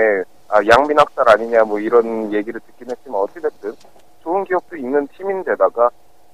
아, 0.49 0.61
양민 0.69 0.99
학살 0.99 1.29
아니냐 1.29 1.65
뭐 1.65 1.79
이런 1.79 2.33
얘기를 2.33 2.61
듣긴 2.61 2.91
했지만 2.91 3.21
어찌됐든 3.21 3.73
좋은 4.23 4.45
기억도 4.45 4.77
있는 4.77 5.07
팀인데다가 5.17 5.91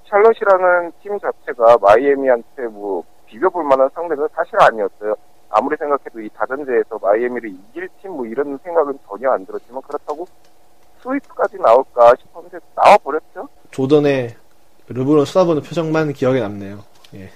샬럿이라는 0.08 0.92
팀 1.02 1.18
자체가 1.18 1.78
마이애미한테 1.80 2.66
뭐 2.68 3.04
비벼볼 3.26 3.64
만한 3.64 3.88
상대가 3.94 4.26
사실 4.34 4.56
아니었어요. 4.60 5.14
아무리 5.56 5.74
생각해도 5.78 6.20
이 6.20 6.28
다전제에서 6.34 6.98
마이애미를 7.00 7.48
이길 7.50 7.88
팀 8.02 8.10
뭐 8.12 8.26
이런 8.26 8.58
생각은 8.62 8.98
전혀 9.08 9.30
안 9.30 9.44
들었지만 9.46 9.80
그렇다고 9.82 10.26
스위프까지 11.02 11.56
나올까 11.58 12.14
싶었는데 12.20 12.58
나와버렸죠? 12.74 13.48
조던의 13.70 14.34
르브론 14.88 15.24
쏟아보는 15.24 15.62
표정만 15.62 16.12
기억에 16.12 16.40
남네요. 16.40 16.82
예. 17.14 17.30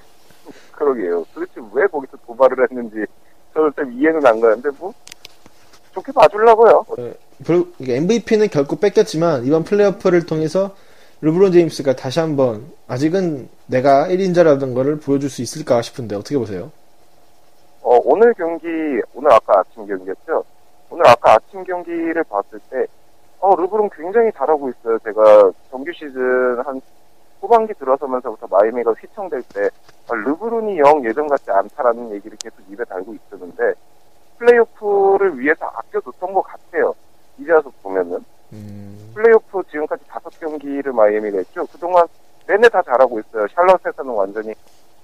그러게요. 0.73 1.25
도대체 1.35 1.61
왜 1.73 1.87
거기서 1.87 2.17
도발을 2.27 2.67
했는지 2.71 3.05
저는 3.55 3.73
좀 3.77 3.93
이해는 3.93 4.25
안 4.27 4.41
가는데 4.41 4.69
뭐 4.79 4.93
좋게 5.93 6.13
봐주려고요. 6.13 6.85
MVP는 7.81 8.49
결국 8.49 8.81
뺏겼지만 8.81 9.45
이번 9.47 9.65
플레이오프를 9.65 10.27
통해서 10.27 10.75
르브론 11.21 11.53
제임스가 11.53 11.97
다시 11.97 12.21
한번 12.21 12.71
아직은 12.87 13.49
내가 13.67 14.07
1인자라는 14.09 14.75
거를 14.75 14.99
보여줄 14.99 15.29
수 15.31 15.43
있을까 15.43 15.83
싶은데 15.83 16.17
어떻게 16.17 16.39
보세요? 16.39 16.71
어, 17.83 17.99
오늘 18.05 18.35
경기, 18.35 18.67
오늘 19.15 19.33
아까 19.33 19.61
아침 19.61 19.87
경기였죠? 19.87 20.45
오늘 20.91 21.09
아까 21.09 21.35
아침 21.35 21.65
경기를 21.65 22.23
봤을 22.25 22.59
때, 22.71 22.87
어, 23.39 23.55
르브론 23.57 23.89
굉장히 23.91 24.31
잘하고 24.33 24.69
있어요. 24.69 24.99
제가 24.99 25.51
정규 25.71 25.91
시즌 25.93 26.61
한 26.65 26.81
후반기 27.41 27.73
들어서면서부터 27.75 28.47
마이미가 28.51 28.93
휘청될 28.93 29.43
때, 29.55 29.71
아, 30.09 30.15
르브론이 30.15 30.79
영 30.79 31.03
예전 31.07 31.27
같지 31.27 31.51
않다라는 31.51 32.11
얘기를 32.13 32.37
계속 32.37 32.61
입에 32.71 32.85
달고 32.85 33.15
있었는데, 33.15 33.73
플레이오프를 34.39 35.39
위해서 35.39 35.67
아껴뒀던 35.67 36.35
것 36.35 36.43
같아요. 36.43 36.95
이제 37.39 37.53
와서 37.53 37.71
보면은. 37.83 38.23
음, 38.53 39.13
플레이오프 39.15 39.63
지금까지 39.71 40.05
다섯 40.07 40.29
경기를 40.39 40.93
마이애미가 40.93 41.39
했죠. 41.39 41.67
그동안 41.67 42.07
내내 42.47 42.69
다 42.69 42.83
잘하고 42.83 43.21
있어요. 43.21 43.47
샬럿에서는 43.49 44.13
완전히 44.13 44.55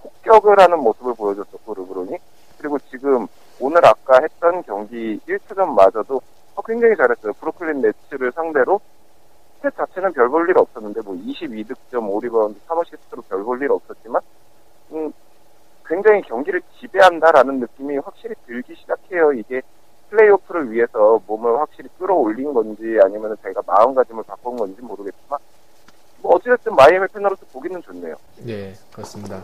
폭격을 0.03 0.59
하는 0.59 0.79
모습을 0.81 1.15
보여줬었고, 1.15 1.75
르브론이. 1.75 2.19
그리고 2.67 2.79
지금 2.91 3.27
오늘 3.61 3.87
아까 3.87 4.19
했던 4.21 4.61
경기 4.65 5.21
1차전마저도 5.29 6.21
어, 6.57 6.63
굉장히 6.63 6.97
잘했어요. 6.97 7.33
브루클린 7.35 7.81
네츠를 7.81 8.33
상대로 8.33 8.81
stat 9.63 9.77
자체는 9.77 10.13
별 10.13 10.29
볼 10.29 10.49
일 10.51 10.59
없었는데 10.59 11.01
뭐 11.03 11.15
22득점, 11.15 11.93
5리바운드, 11.93 12.57
3어시스트로 12.67 13.23
별 13.29 13.45
볼 13.45 13.63
일 13.63 13.71
없었지만 13.71 14.21
음, 14.93 15.13
굉장히 15.87 16.23
경기를 16.23 16.61
지배한다라는 16.81 17.61
느낌이 17.61 17.99
확실히 17.99 18.35
들기 18.47 18.75
시작해요. 18.75 19.33
이게 19.33 19.63
플레이오프를 20.11 20.73
위해서 20.73 21.21
몸을 21.29 21.61
확실히 21.61 21.89
끌어올린 22.01 22.53
건지 22.53 22.99
아니면 23.05 23.37
자기가 23.43 23.63
마음가짐을 23.65 24.25
바꾼 24.25 24.57
건지 24.57 24.81
모르겠지만 24.83 25.39
뭐 26.21 26.35
어찌됐든 26.35 26.75
마이애미 26.75 27.07
팬으로서 27.13 27.47
보기는 27.53 27.81
좋네요. 27.83 28.17
네, 28.39 28.75
그렇습니다. 28.93 29.41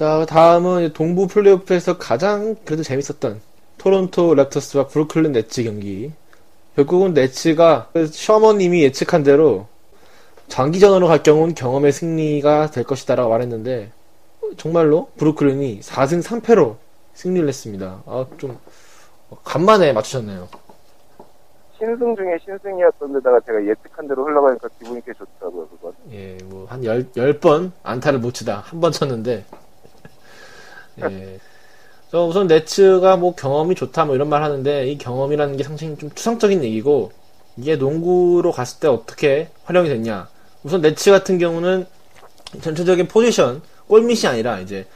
자, 0.00 0.24
다음은 0.26 0.94
동부 0.94 1.26
플레이오프에서 1.26 1.98
가장 1.98 2.56
그래도 2.64 2.82
재밌었던 2.82 3.38
토론토 3.76 4.34
랩터스와 4.34 4.88
브루클린 4.88 5.32
네츠 5.32 5.62
경기. 5.64 6.10
결국은 6.74 7.12
네츠가 7.12 7.90
셔머님이 8.10 8.82
예측한 8.84 9.22
대로 9.24 9.66
장기전으로 10.48 11.06
갈 11.06 11.22
경우는 11.22 11.54
경험의 11.54 11.92
승리가 11.92 12.70
될 12.70 12.84
것이다라고 12.84 13.28
말했는데 13.28 13.92
정말로 14.56 15.10
브루클린이 15.18 15.80
4승 15.80 16.22
3패로 16.22 16.76
승리를 17.12 17.46
했습니다. 17.46 18.02
아, 18.06 18.24
좀 18.38 18.56
간만에 19.44 19.92
맞추셨네요. 19.92 20.48
신승 21.76 22.16
중에 22.16 22.38
신승이었던 22.42 23.12
데다가 23.12 23.38
제가 23.40 23.62
예측한 23.66 24.08
대로 24.08 24.24
흘러가니까 24.24 24.66
기분이 24.78 25.02
꽤 25.04 25.12
좋더라고요, 25.12 25.68
그건. 25.68 25.92
예, 26.10 26.38
뭐, 26.46 26.64
한 26.70 26.82
열, 26.86 27.06
열 27.18 27.38
번 27.38 27.72
안타를 27.82 28.18
못 28.18 28.32
치다. 28.32 28.60
한 28.64 28.80
번 28.80 28.92
쳤는데. 28.92 29.44
예. 31.08 31.38
저 32.10 32.26
우선 32.26 32.48
네츠가 32.48 33.16
뭐 33.16 33.34
경험이 33.34 33.74
좋다 33.76 34.04
뭐 34.04 34.14
이런 34.16 34.28
말 34.28 34.42
하는데 34.42 34.88
이 34.90 34.98
경험이라는 34.98 35.56
게 35.56 35.62
상당히 35.62 35.96
좀 35.96 36.10
추상적인 36.12 36.64
얘기고 36.64 37.12
이게 37.56 37.76
농구로 37.76 38.50
갔을 38.52 38.80
때 38.80 38.88
어떻게 38.88 39.48
활용이 39.64 39.88
됐냐. 39.88 40.28
우선 40.64 40.80
네츠 40.80 41.10
같은 41.10 41.38
경우는 41.38 41.86
전체적인 42.60 43.06
포지션, 43.08 43.62
골밑이 43.86 44.26
아니라 44.26 44.58
이제 44.60 44.86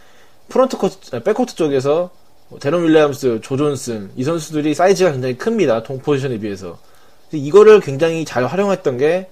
프론트 0.49 0.77
코트, 0.77 1.23
백코트 1.23 1.55
쪽에서 1.55 2.11
뭐 2.49 2.59
데런 2.59 2.83
윌리엄스, 2.85 3.41
조 3.43 3.57
존슨 3.57 4.11
이 4.17 4.25
선수들이 4.25 4.75
사이즈가 4.75 5.13
굉장히 5.13 5.37
큽니다. 5.39 5.83
동 5.83 5.99
포지션에 6.01 6.39
비해서. 6.39 6.79
이거를 7.33 7.81
굉장히 7.81 8.25
잘 8.25 8.45
활용했던 8.47 8.99
게 8.99 9.29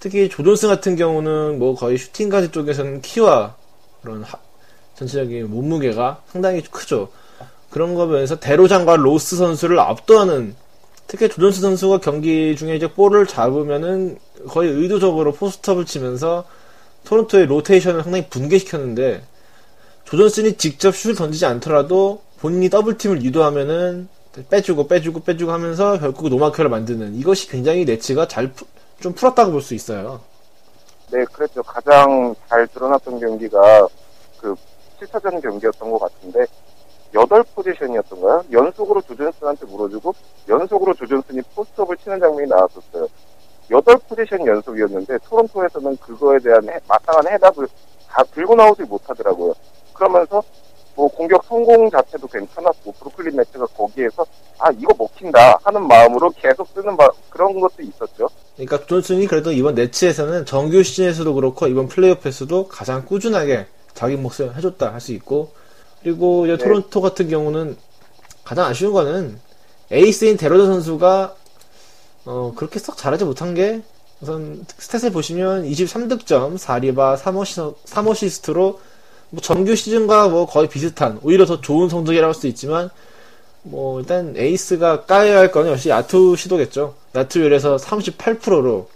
특히 0.00 0.28
조 0.28 0.42
존슨 0.42 0.68
같은 0.68 0.96
경우는 0.96 1.58
뭐 1.58 1.74
거의 1.74 1.98
shooting 1.98 2.28
guard 2.28 2.50
쪽에서는 2.50 3.00
키와 3.02 3.54
그런 4.02 4.22
하- 4.22 4.38
전체적인 4.96 5.50
몸무게가 5.50 6.22
상당히 6.26 6.62
크죠. 6.62 7.08
그런 7.70 7.94
거 7.94 8.06
면에서 8.06 8.38
데로잔과 8.38 8.96
로스 8.96 9.36
선수를 9.36 9.80
압도하는 9.80 10.54
특히 11.06 11.28
조 11.28 11.40
존슨 11.40 11.62
선수가 11.62 11.98
경기 11.98 12.56
중에 12.56 12.76
이제 12.76 12.90
볼을 12.90 13.26
잡으면은 13.26 14.18
거의 14.48 14.70
의도적으로 14.70 15.32
post 15.32 15.55
up을 15.55 15.84
치면서 15.84 16.44
토론토의 17.04 17.46
로테이션을 17.46 18.02
상당히 18.02 18.28
붕괴시켰는데 18.28 19.22
조 20.04 20.16
존슨이 20.16 20.54
직접 20.56 20.94
슛을 20.94 21.14
던지지 21.14 21.44
않더라도 21.46 22.22
본인이 22.38 22.70
double 22.70 22.94
team을 22.94 23.22
유도하면은 23.22 24.08
빼주고 24.50 24.88
빼주고 24.88 25.20
빼주고 25.24 25.52
하면서 25.52 25.98
결국 25.98 26.28
노마크를 26.28 26.70
만드는 26.70 27.14
이것이 27.16 27.48
굉장히 27.48 27.84
네츠가 27.84 28.28
잘 28.28 28.52
좀 29.00 29.12
풀었다고 29.12 29.52
볼 29.52 29.60
수 29.60 29.74
있어요. 29.74 30.20
네, 31.10 31.24
그랬죠. 31.26 31.62
가장 31.62 32.34
잘 32.48 32.66
드러났던 32.68 33.20
경기가 33.20 33.86
그 34.40 34.54
7차전 35.06 35.42
경기였던 35.42 35.90
것 35.90 35.98
같은데, 35.98 36.46
8 37.12 37.17
possession이었던가요? 37.17 38.44
연속으로 38.52 39.00
조존슨한테 39.02 39.66
몰아주고, 39.66 40.14
연속으로 40.48 40.94
조존슨이 40.94 41.40
post 41.54 41.73
up을 41.73 41.96
치는 41.98 42.20
장면이 42.20 42.48
나왔었어요. 42.48 43.06
8 43.70 43.77
possession 43.77 44.46
연속이었는데, 44.46 45.18
토론토에서는 45.28 45.96
그거에 45.98 46.38
대한 46.38 46.68
해- 46.68 46.80
마땅한 46.88 47.28
해답을 47.32 47.66
다 48.08 48.22
들고 48.34 48.54
나오지 48.54 48.82
못하더라고요. 48.82 49.54
그러면서, 49.94 50.42
뭐, 50.96 51.08
공격 51.08 51.42
성공 51.44 51.90
자체도 51.90 52.26
괜찮았고, 52.26 52.92
브루클린 52.92 53.36
네츠가 53.36 53.66
거기에서, 53.76 54.24
아, 54.58 54.70
이거 54.72 54.92
먹힌다 54.96 55.58
하는 55.64 55.86
마음으로 55.86 56.30
계속 56.30 56.68
쓰는 56.68 56.96
바- 56.96 57.08
그런 57.30 57.58
것도 57.58 57.82
있었죠. 57.82 58.28
그러니까 58.54 58.86
존슨이 58.86 59.26
그래도 59.26 59.50
이번 59.50 59.74
네츠에서는 59.74 60.46
정규 60.46 60.82
시즌에서도 60.82 61.34
그렇고 61.34 61.66
이번 61.66 61.88
플레이오프에서도 61.88 62.68
가장 62.68 63.04
꾸준하게 63.04 63.66
자기 63.94 64.16
몫을 64.16 64.56
해줬다 64.56 64.92
할 64.92 65.00
수 65.00 65.12
있고 65.12 65.52
그리고 66.02 66.46
이제 66.46 66.56
네. 66.56 66.64
토론토 66.64 67.00
같은 67.00 67.28
경우는 67.28 67.76
가장 68.44 68.66
아쉬운 68.66 68.92
거는 68.92 69.38
에이스인 69.90 70.36
데로잔 70.36 70.66
선수가 70.66 71.34
어 72.26 72.52
그렇게 72.56 72.78
썩 72.78 72.96
잘하지 72.96 73.24
못한 73.24 73.54
게 73.54 73.82
우선 74.20 74.64
stat을 74.66 75.12
보시면 75.12 75.64
23득점, 75.64 76.56
4리바, 76.58 77.18
3어시, 77.18 77.74
3어시스트로 77.86 78.78
뭐 79.30 79.40
정규 79.42 79.74
시즌과 79.74 80.28
뭐 80.28 80.46
거의 80.46 80.68
비슷한 80.68 81.18
오히려 81.22 81.44
더 81.46 81.60
좋은 81.60 81.88
성적이라고 81.88 82.28
할 82.32 82.34
수 82.34 82.46
있지만 82.46 82.90
뭐 83.62 84.00
일단 84.00 84.34
에이스가 84.36 85.04
까야 85.04 85.38
할 85.38 85.50
거는 85.50 85.72
역시 85.72 85.88
야투 85.88 86.36
시도겠죠. 86.36 86.94
야투율에서 87.14 87.76
38%로 87.76 88.88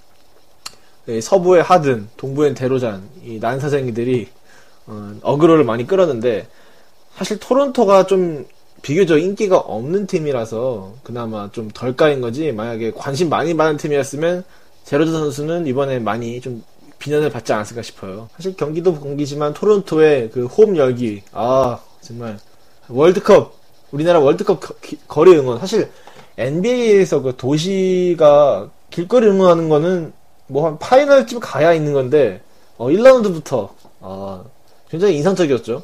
서부의 1.22 1.62
하든, 1.62 2.08
동부의 2.18 2.54
데로잔 2.54 3.08
이 3.24 3.38
난사쟁이들이 3.40 4.28
어, 4.88 5.12
어그로를 5.22 5.64
많이 5.64 5.86
끌었는데 5.86 6.48
사실 7.16 7.38
토론토가 7.38 8.06
좀 8.06 8.46
비교적 8.82 9.18
인기가 9.18 9.58
없는 9.58 10.06
팀이라서 10.06 10.94
그나마 11.02 11.50
좀 11.52 11.68
덜 11.74 11.94
까인 11.96 12.20
거지 12.20 12.52
만약에 12.52 12.92
관심 12.92 13.28
많이 13.28 13.56
받는 13.56 13.76
팀이었으면 13.76 14.44
데로잔 14.84 15.12
선수는 15.12 15.66
이번에 15.66 15.98
많이 15.98 16.40
좀 16.40 16.62
비난을 16.98 17.30
받지 17.30 17.52
않았을까 17.52 17.82
싶어요. 17.82 18.28
사실 18.36 18.56
경기도 18.56 18.98
경기지만 18.98 19.52
토론토의 19.54 20.30
그 20.30 20.46
홈 20.46 20.76
열기 20.76 21.22
아 21.32 21.78
정말 22.00 22.38
월드컵 22.88 23.52
우리나라 23.92 24.18
월드컵 24.20 24.60
거, 24.60 24.74
기- 24.82 24.98
거리 25.06 25.36
응원 25.36 25.58
사실 25.60 25.90
NBA에서 26.38 27.20
그 27.22 27.34
도시가 27.36 28.70
길거리 28.90 29.26
응원하는 29.26 29.68
거는 29.68 30.12
뭐 30.46 30.66
한 30.66 30.78
파이널쯤 30.78 31.40
가야 31.40 31.72
있는 31.74 31.92
건데 31.92 32.40
어 32.78 32.86
1라운드부터 32.88 33.68
아 34.00 34.42
굉장히 34.88 35.16
인상적이었죠. 35.16 35.82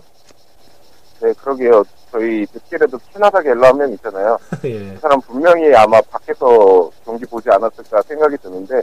네, 1.20 1.32
그러게요. 1.34 1.84
저희 2.11 2.46
늦게라도 2.52 2.99
캐나다 3.12 3.40
갤러 3.40 3.68
한명 3.68 3.92
있잖아요. 3.92 4.38
예. 4.64 4.94
그 4.94 4.99
사람 5.00 5.20
분명히 5.20 5.75
아마 5.75 6.00
밖에서 6.02 6.90
경기 7.04 7.25
보지 7.26 7.50
않았을까 7.50 8.02
생각이 8.02 8.37
드는데, 8.38 8.82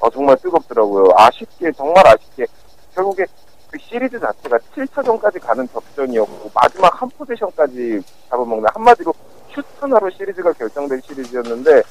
어, 0.00 0.10
정말 0.10 0.36
뜨겁더라고요. 0.38 1.12
아쉽게, 1.16 1.72
정말 1.72 2.06
아쉽게. 2.06 2.46
결국에 2.94 3.24
그 3.70 3.78
시리즈 3.78 4.18
자체가 4.18 4.58
7차전까지 4.74 5.40
가는 5.40 5.68
접전이었고, 5.68 6.50
마지막 6.54 7.00
한 7.00 7.08
포지션까지 7.10 8.00
잡아먹는, 8.28 8.68
한마디로 8.74 9.12
슛 9.54 9.64
하나로 9.80 10.10
시리즈가 10.10 10.52
결정된 10.52 11.00
시리즈였는데, 11.06 11.82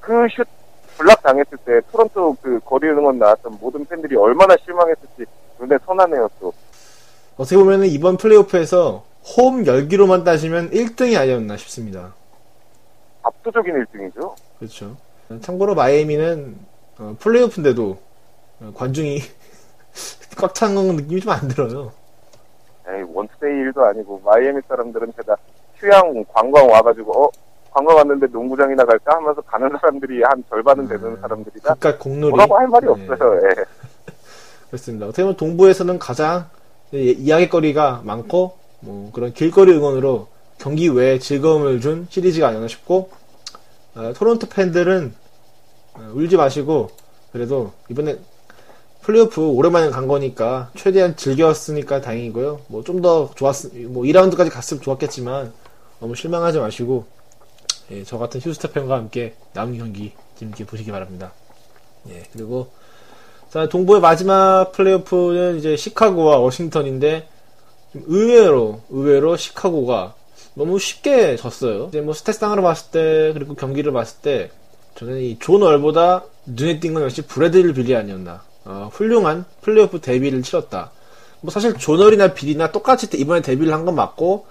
그 0.00 0.26
슛 0.36 0.46
블락 0.96 1.22
당했을 1.22 1.58
때 1.64 1.80
토론토 1.90 2.36
그 2.40 2.60
거리 2.64 2.88
응원 2.88 3.18
나왔던 3.18 3.58
모든 3.60 3.84
팬들이 3.84 4.16
얼마나 4.16 4.54
실망했을지 4.64 5.24
눈에 5.58 5.76
선하네요 5.84 6.28
또. 6.40 6.52
어떻게 7.36 7.56
보면 7.56 7.84
이번 7.86 8.16
플레이오프에서 8.16 9.04
홈 9.36 9.66
열기로만 9.66 10.24
따지면 10.24 10.70
1등이 10.70 11.18
아니었나 11.18 11.56
싶습니다. 11.56 12.14
압도적인 13.22 13.74
1등이죠. 13.86 14.34
그렇죠. 14.58 14.96
참고로 15.40 15.74
마이애미는 15.74 16.56
어, 16.98 17.16
플레이오프인데도 17.18 17.98
어, 18.60 18.72
관중이 18.76 19.20
꽉 20.38 20.54
찬 20.54 20.74
느낌이 20.74 21.20
좀 21.20 21.32
안 21.32 21.48
들어요. 21.48 21.92
에이, 22.86 23.02
원투데이 23.12 23.50
일도 23.50 23.82
아니고 23.84 24.20
마이애미 24.24 24.60
사람들은 24.68 25.12
게다 25.16 25.36
휴양 25.76 26.24
관광 26.32 26.68
와가지고 26.68 27.24
어 27.24 27.30
관광 27.72 27.96
왔는데 27.96 28.26
농구장이나 28.26 28.84
갈까 28.84 29.16
하면서 29.16 29.40
가는 29.40 29.68
사람들이 29.80 30.22
한 30.22 30.44
절반은 30.50 30.86
되는 30.86 31.04
음, 31.06 31.20
사람들이다. 31.20 31.74
그깟 31.74 31.98
공놀이. 31.98 32.30
뭐라고 32.30 32.58
할 32.58 32.68
말이 32.68 32.86
네, 32.86 32.92
없어요. 32.92 33.40
예. 33.48 33.54
그렇습니다. 34.68 35.06
어떻게 35.06 35.22
보면 35.22 35.36
동부에서는 35.36 35.98
가장 35.98 36.46
이- 36.92 37.16
이야기거리가 37.18 38.02
많고 38.04 38.56
뭐 38.80 39.10
그런 39.12 39.32
길거리 39.32 39.72
응원으로 39.72 40.28
경기 40.58 40.88
외에 40.88 41.18
즐거움을 41.18 41.80
준 41.80 42.06
시리즈가 42.10 42.48
아니었나 42.48 42.68
싶고 42.68 43.10
어, 43.94 44.12
토론토 44.14 44.48
팬들은 44.48 45.14
어, 45.94 46.12
울지 46.14 46.36
마시고 46.36 46.90
그래도 47.32 47.72
이번에 47.90 48.18
플레이오프 49.02 49.46
오랜만에 49.48 49.90
간 49.90 50.06
거니까 50.06 50.70
최대한 50.76 51.14
즐겼으니까 51.16 52.00
다행이고요. 52.00 52.60
뭐 52.68 52.82
좀 52.84 53.02
더 53.02 53.30
좋았 53.34 53.66
뭐 53.88 54.04
2라운드까지 54.04 54.50
갔으면 54.50 54.82
좋았겠지만 54.82 55.52
너무 56.00 56.14
실망하지 56.14 56.58
마시고 56.58 57.04
예, 57.90 58.02
저 58.04 58.16
같은 58.18 58.40
휴스타 58.40 58.68
팬과 58.68 58.96
함께 58.96 59.34
남은 59.52 59.76
경기 59.76 60.12
재밌게 60.38 60.64
보시기 60.64 60.90
바랍니다. 60.90 61.32
예, 62.08 62.22
그리고 62.32 62.68
자, 63.54 63.68
동부의 63.68 64.00
마지막 64.00 64.72
플레이오프는 64.72 65.58
이제 65.58 65.76
시카고와 65.76 66.38
워싱턴인데 66.38 67.28
좀 67.92 68.02
의외로 68.08 68.80
의외로 68.90 69.36
시카고가 69.36 70.14
너무 70.54 70.80
쉽게 70.80 71.36
졌어요. 71.36 71.86
이제 71.90 72.00
뭐 72.00 72.14
stat상으로 72.14 72.62
봤을 72.62 72.90
때 72.90 73.30
그리고 73.32 73.54
경기를 73.54 73.92
봤을 73.92 74.22
때 74.22 74.50
저는 74.96 75.20
이 75.20 75.38
존 75.38 75.62
월보다 75.62 76.24
눈에 76.46 76.80
띈 76.80 76.94
건 76.94 77.04
역시 77.04 77.22
브래들리 77.22 77.74
빌이 77.74 77.94
아니었나. 77.94 78.42
어, 78.64 78.90
훌륭한 78.92 79.44
플레이오프 79.60 80.00
데뷔를 80.00 80.42
치렀다. 80.42 80.90
뭐 81.40 81.52
사실 81.52 81.74
존 81.74 81.92
월이나 81.92 82.34
빌이나 82.34 82.72
똑같이 82.72 83.06
이번에 83.16 83.40
데뷔를 83.40 83.72
한 83.72 83.84
건 83.84 83.94
맞고 83.94 84.46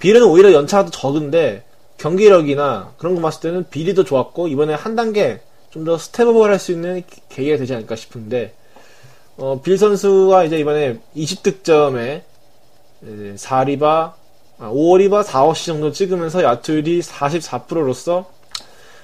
빌은 0.00 0.20
오히려 0.24 0.50
연차가 0.52 0.86
더 0.86 0.90
적은데 0.90 1.62
경기력이나 1.96 2.94
그런 2.98 3.14
거 3.14 3.20
봤을 3.20 3.40
때는 3.40 3.66
빌이 3.70 3.94
더 3.94 4.02
좋았고 4.02 4.48
이번에 4.48 4.74
한 4.74 4.96
단계 4.96 5.40
좀 5.72 5.84
더 5.84 5.96
step 5.98 6.21
up을 6.21 6.50
할 6.50 6.58
수 6.58 6.72
있는 6.72 7.02
계기가 7.28 7.56
되지 7.56 7.74
않을까 7.74 7.96
싶은데 7.96 8.52
어, 9.36 9.60
빌 9.62 9.78
선수가 9.78 10.44
이제 10.44 10.58
이번에 10.58 10.98
20득점에 11.16 12.22
4리바, 13.36 14.12
5리바, 14.60 15.24
4어시 15.24 15.66
정도 15.66 15.90
찍으면서 15.90 16.42
야투율이 16.44 17.00
44%로서 17.00 18.30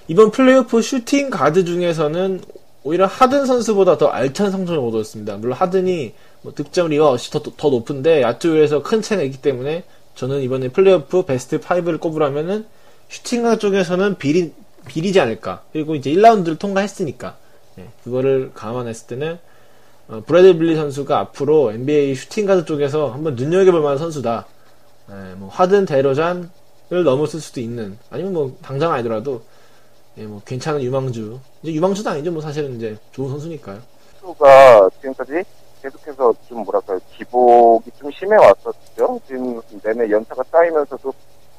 이번 0.07 0.31
플레이오프 0.31 0.81
슈팅 0.83 1.31
가드 1.31 1.65
중에서는 1.65 2.43
오히려 2.85 3.07
하든 3.07 3.47
선수보다 3.47 3.99
더 3.99 4.07
알찬 4.07 4.51
성적을 4.53 4.79
얻었습니다. 4.89 5.37
물론 5.39 5.57
하든이 5.57 6.13
뭐 6.43 6.55
득점 6.55 6.89
리와 6.89 7.11
어시 7.11 7.31
더, 7.31 7.43
더 7.43 7.71
높은데 7.71 8.23
야투율에서 8.23 8.83
큰 8.83 9.03
차이가 9.03 9.25
있기 9.25 9.39
때문에 9.39 9.83
저는 10.15 10.43
이번에 10.43 10.69
플레이오프 10.69 11.25
베스트 11.25 11.59
5를 11.61 11.99
꼽으라면은 11.99 12.67
슈팅 13.09 13.43
가드 13.43 13.59
쪽에서는 13.59 14.19
빌이, 14.19 14.53
빌이지 14.89 15.21
않을까. 15.21 15.63
그리고 15.73 15.95
이제 15.95 16.11
1라운드를 16.11 16.59
통과했으니까. 16.59 17.37
예, 17.79 17.89
그거를 18.03 18.51
감안했을 18.55 19.07
때는 19.07 19.39
어, 20.09 20.23
브래들리 20.27 20.59
빌 20.59 20.75
선수가 20.75 21.19
앞으로 21.19 21.71
NBA 21.73 22.15
슈팅 22.15 22.47
가드 22.47 22.65
쪽에서 22.65 23.11
한번 23.11 23.35
눈여겨볼 23.37 23.81
만한 23.81 23.99
선수다. 23.99 24.47
예, 25.11 25.35
뭐 25.37 25.49
하든 25.49 25.87
데로잔을 25.87 26.49
넘었을 26.91 27.41
수도 27.41 27.61
있는 27.61 27.99
아니면 28.11 28.33
뭐 28.33 28.57
당장 28.63 28.93
아니더라도 28.93 29.43
예, 30.17 30.25
뭐 30.25 30.43
괜찮은 30.45 30.83
유망주 30.83 31.39
이제 31.63 31.73
유망주도 31.73 32.11
아니죠 32.11 32.33
뭐 32.33 32.41
사실은 32.43 32.77
이제 32.77 32.97
좋은 33.13 33.31
선수니까요. 33.31 33.79
선수가 34.21 34.91
지금까지 35.01 35.45
계속해서 35.83 36.35
좀 36.49 36.65
뭐랄까요 36.65 36.99
기복이 37.17 37.91
좀 37.99 38.11
심해 38.11 38.37
왔었죠. 38.37 39.21
지금 39.27 39.61
내내 39.83 40.11
연차가 40.11 40.43
쌓이면서도 40.51 41.13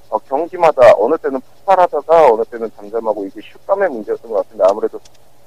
어, 0.09 0.17
경기마다 0.19 0.81
어느 0.97 1.15
때는 1.17 1.39
폭발하다가 1.41 2.33
어느 2.33 2.43
때는 2.45 2.69
잠잠하고 2.75 3.25
이게 3.25 3.41
슛감의 3.41 3.89
문제였던 3.89 4.31
것 4.31 4.37
같은데 4.37 4.63
아무래도 4.67 4.99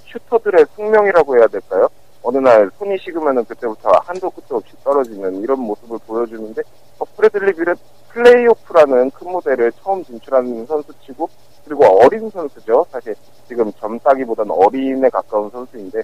슈터들의 0.06 0.66
숙명이라고 0.76 1.36
해야 1.36 1.46
될까요? 1.46 1.88
어느 2.22 2.38
날 2.38 2.70
손이 2.78 2.96
식으면은 2.98 3.44
그때부터 3.44 3.90
한도 4.04 4.30
끝도 4.30 4.56
없이 4.56 4.72
떨어지는 4.84 5.42
이런 5.42 5.58
모습을 5.60 5.98
보여주는데 6.06 6.62
어, 6.98 7.04
브래들리 7.16 7.52
빌은 7.54 7.74
플레이오프라는 8.10 9.10
큰 9.10 9.32
무대를 9.32 9.72
처음 9.82 10.04
진출하는 10.04 10.66
선수치고 10.66 11.28
그리고 11.64 11.84
어린 12.02 12.28
선수죠. 12.30 12.86
사실 12.90 13.14
지금 13.48 13.72
젊다기보다는 13.72 14.50
어린에 14.52 15.08
가까운 15.10 15.50
선수인데 15.50 16.02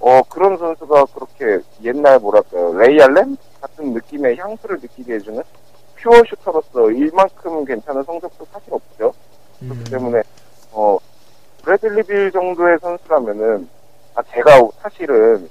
어 0.00 0.20
그런 0.28 0.56
선수가 0.56 1.06
그렇게 1.14 1.60
옛날 1.82 2.18
뭐랄까요 2.18 2.76
레이 2.76 2.99
알렌 2.99 3.36
같은 3.60 3.92
느낌의 3.92 4.36
향수를 4.36 4.78
느끼게 4.80 5.14
해주는 5.14 5.42
pure 6.02 6.22
shooter로서 6.28 6.90
이만큼 6.90 7.64
괜찮은 7.64 8.02
성적도 8.04 8.44
사실 8.52 8.72
없죠. 8.72 9.12
그렇기 9.60 9.84
때문에 9.90 10.22
어 10.72 10.98
브래들리 11.62 12.02
빌 12.02 12.32
정도의 12.32 12.78
선수라면은 12.80 13.68
아 14.14 14.22
제가 14.22 14.60
사실은 14.80 15.48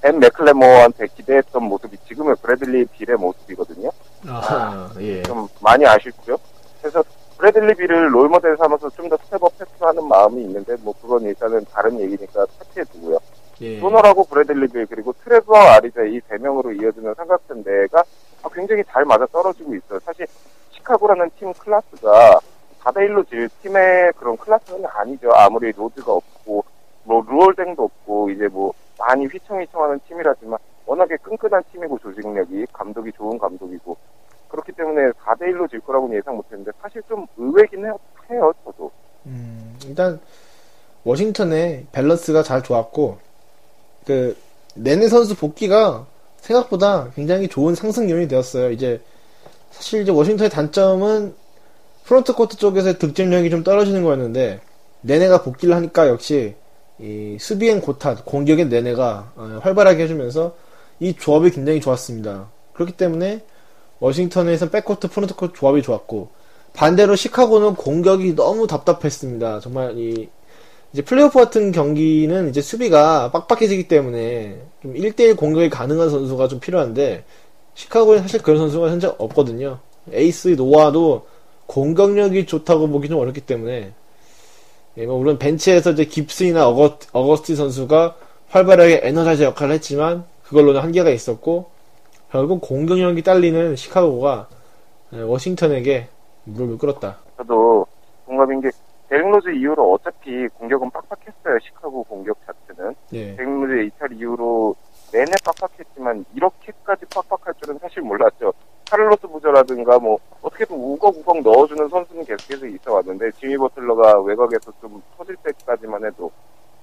벤 0.00 0.18
맥클레모어한테 0.18 1.06
기대했던 1.14 1.62
모습이 1.62 1.96
지금의 2.08 2.34
브래들리 2.42 2.86
빌의 2.86 3.16
모습이거든요. 3.16 3.90
아, 4.26 4.90
예. 4.98 5.22
좀 5.22 5.46
많이 5.60 5.86
아쉽고요. 5.86 6.36
그래서 6.80 7.04
브래들리 7.38 7.74
빌을 7.74 8.12
롤모델 8.12 8.56
삼아서 8.56 8.90
좀 8.90 9.08
더 9.08 9.16
step 9.24 9.43
up 9.43 9.52
했으면 9.60 9.88
하는 9.88 10.08
마음이 10.08 10.42
있는데 10.42 10.74
뭐 10.80 10.92
그건 11.00 11.22
일단은 11.22 11.64
다른 11.72 12.00
얘기니까 12.00 12.46
차치해 12.58 12.84
두고요. 12.92 13.18
예. 13.62 13.78
존 13.80 13.92
월하고 13.92 14.24
브래들리 14.24 14.68
빌 14.68 14.86
그리고 14.86 15.12
트레버 15.24 15.56
아리자 15.56 16.02
이 16.02 16.20
세 16.28 16.36
명으로 16.38 16.72
이어지는 16.72 17.14
삼각편대가 17.14 18.02
아, 18.42 18.48
굉장히 18.52 18.82
잘 18.88 19.04
맞아 19.04 19.24
떨어지고 19.26 19.74
있어요. 19.74 19.98
사실 20.00 20.26
시카고라는 20.70 21.30
팀 21.38 21.52
클래스가 21.54 22.40
4대1로 22.82 23.28
질 23.28 23.48
팀의 23.62 24.12
그런 24.16 24.36
클래스는 24.36 24.84
아니죠. 24.86 25.30
아무리 25.32 25.70
로즈가 25.72 26.12
없고 26.12 26.64
뭐 27.04 27.24
루올 27.28 27.50
뎅도 27.50 27.82
없고 27.84 28.30
이제 28.30 28.48
뭐 28.48 28.72
많이 28.98 29.26
휘청휘청하는 29.26 30.00
팀이라지만 30.08 30.58
워낙에 30.86 31.16
끈끈한 31.22 31.62
팀이고 31.72 31.98
조직력이 32.00 32.66
감독이 32.72 33.12
좋은 33.12 33.38
감독이고 33.38 33.96
그렇기 34.48 34.72
때문에 34.72 35.10
4대1로 35.12 35.70
질 35.70 35.80
거라고는 35.80 36.16
예상 36.16 36.34
못했는데 36.36 36.72
사실 36.82 37.00
좀 37.08 37.26
의외긴 37.36 37.84
해요, 37.84 37.98
해요 38.30 38.52
저도. 38.64 38.90
음, 39.26 39.78
일단 39.86 40.20
워싱턴의 41.04 41.86
밸런스가 41.92 42.42
잘 42.42 42.62
좋았고 42.62 43.18
그 44.04 44.36
네네 44.74 45.08
선수 45.08 45.36
복귀가 45.36 46.06
생각보다 46.40 47.10
굉장히 47.14 47.48
좋은 47.48 47.74
상승 47.74 48.10
요인이 48.10 48.28
되었어요. 48.28 48.70
이제 48.72 49.00
사실 49.70 50.02
이제 50.02 50.10
워싱턴의 50.10 50.50
단점은 50.50 51.34
프론트 52.04 52.34
코트 52.34 52.56
쪽에서의 52.56 52.98
득점력이 52.98 53.50
좀 53.50 53.62
떨어지는 53.62 54.02
거였는데 54.02 54.60
네네가 55.02 55.42
복귀를 55.42 55.74
하니까 55.76 56.08
역시 56.08 56.54
이 56.98 57.36
수비엔 57.40 57.80
고탓, 57.80 58.24
공격엔 58.24 58.68
네네가 58.68 59.32
어, 59.36 59.60
활발하게 59.62 60.04
해주면서 60.04 60.54
이 61.00 61.14
조합이 61.14 61.50
굉장히 61.50 61.80
좋았습니다. 61.80 62.48
그렇기 62.74 62.92
때문에 62.92 63.42
워싱턴에서 63.98 64.70
백코트, 64.70 65.08
프론트 65.08 65.34
코트 65.34 65.52
조합이 65.54 65.82
좋았고 65.82 66.30
반대로 66.74 67.16
시카고는 67.16 67.74
공격이 67.74 68.34
너무 68.34 68.66
답답했습니다. 68.66 69.60
정말 69.60 69.96
이 69.98 70.28
이제 70.92 71.02
플레이오프 71.02 71.38
같은 71.38 71.72
경기는 71.72 72.50
이제 72.50 72.60
수비가 72.60 73.30
빡빡해지기 73.30 73.88
때문에 73.88 74.60
좀 74.82 74.92
1대1 74.94 75.36
공격이 75.36 75.70
가능한 75.70 76.10
선수가 76.10 76.48
좀 76.48 76.60
필요한데 76.60 77.24
시카고에 77.74 78.18
사실 78.18 78.42
그런 78.42 78.58
선수가 78.58 78.90
현재 78.90 79.06
없거든요. 79.18 79.78
에이스 80.12 80.48
노아도 80.48 81.26
공격력이 81.66 82.44
좋다고 82.44 82.88
보기 82.88 83.08
좀 83.08 83.18
어렵기 83.18 83.40
때문에 83.40 83.92
예, 84.98 85.06
뭐 85.06 85.16
물론 85.16 85.38
벤치에서 85.38 85.92
이제 85.92 86.04
깁스이나 86.04 86.68
어거, 86.68 86.98
어거스티 87.12 87.56
선수가 87.56 88.16
활발하게 88.50 89.00
에너자이저 89.04 89.44
역할을 89.44 89.74
했지만 89.74 90.24
그걸로는 90.44 90.82
한계가 90.82 91.08
있었고 91.08 91.70
결국 92.30 92.60
공격력이 92.60 93.22
딸리는 93.22 93.76
시카고가 93.76 94.48
예, 95.14 95.20
워싱턴에게 95.20 96.08
무릎을 96.44 96.76
꿇었다. 96.76 97.16
저도 97.38 97.86
공감인 98.26 98.60
게 98.60 98.70
데릭 99.12 99.28
로즈 99.30 99.50
이후로 99.50 99.92
어차피 99.92 100.48
공격은 100.48 100.90
빡빡했어요. 100.90 101.58
시카고 101.62 102.02
공격 102.04 102.38
자체는. 102.46 102.94
예. 103.12 103.36
데릭 103.36 103.46
로즈의 103.60 103.86
이탈 103.88 104.10
이후로 104.14 104.74
내내 105.12 105.32
빡빡했지만 105.44 106.24
이렇게까지 106.34 107.04
빡빡할 107.14 107.52
줄은 107.62 107.78
사실 107.78 108.00
몰랐죠. 108.00 108.54
카를로스 108.90 109.26
부저라든가 109.26 109.98
뭐 109.98 110.18
어떻게든 110.40 110.74
우걱우걱 110.74 111.42
넣어주는 111.42 111.88
선수는 111.90 112.24
계속해서 112.24 112.64
있어 112.68 112.94
왔는데 112.94 113.32
지미 113.32 113.58
버틀러가 113.58 114.18
외곽에서 114.20 114.72
좀 114.80 115.02
터질 115.18 115.36
때까지만 115.36 116.06
해도 116.06 116.30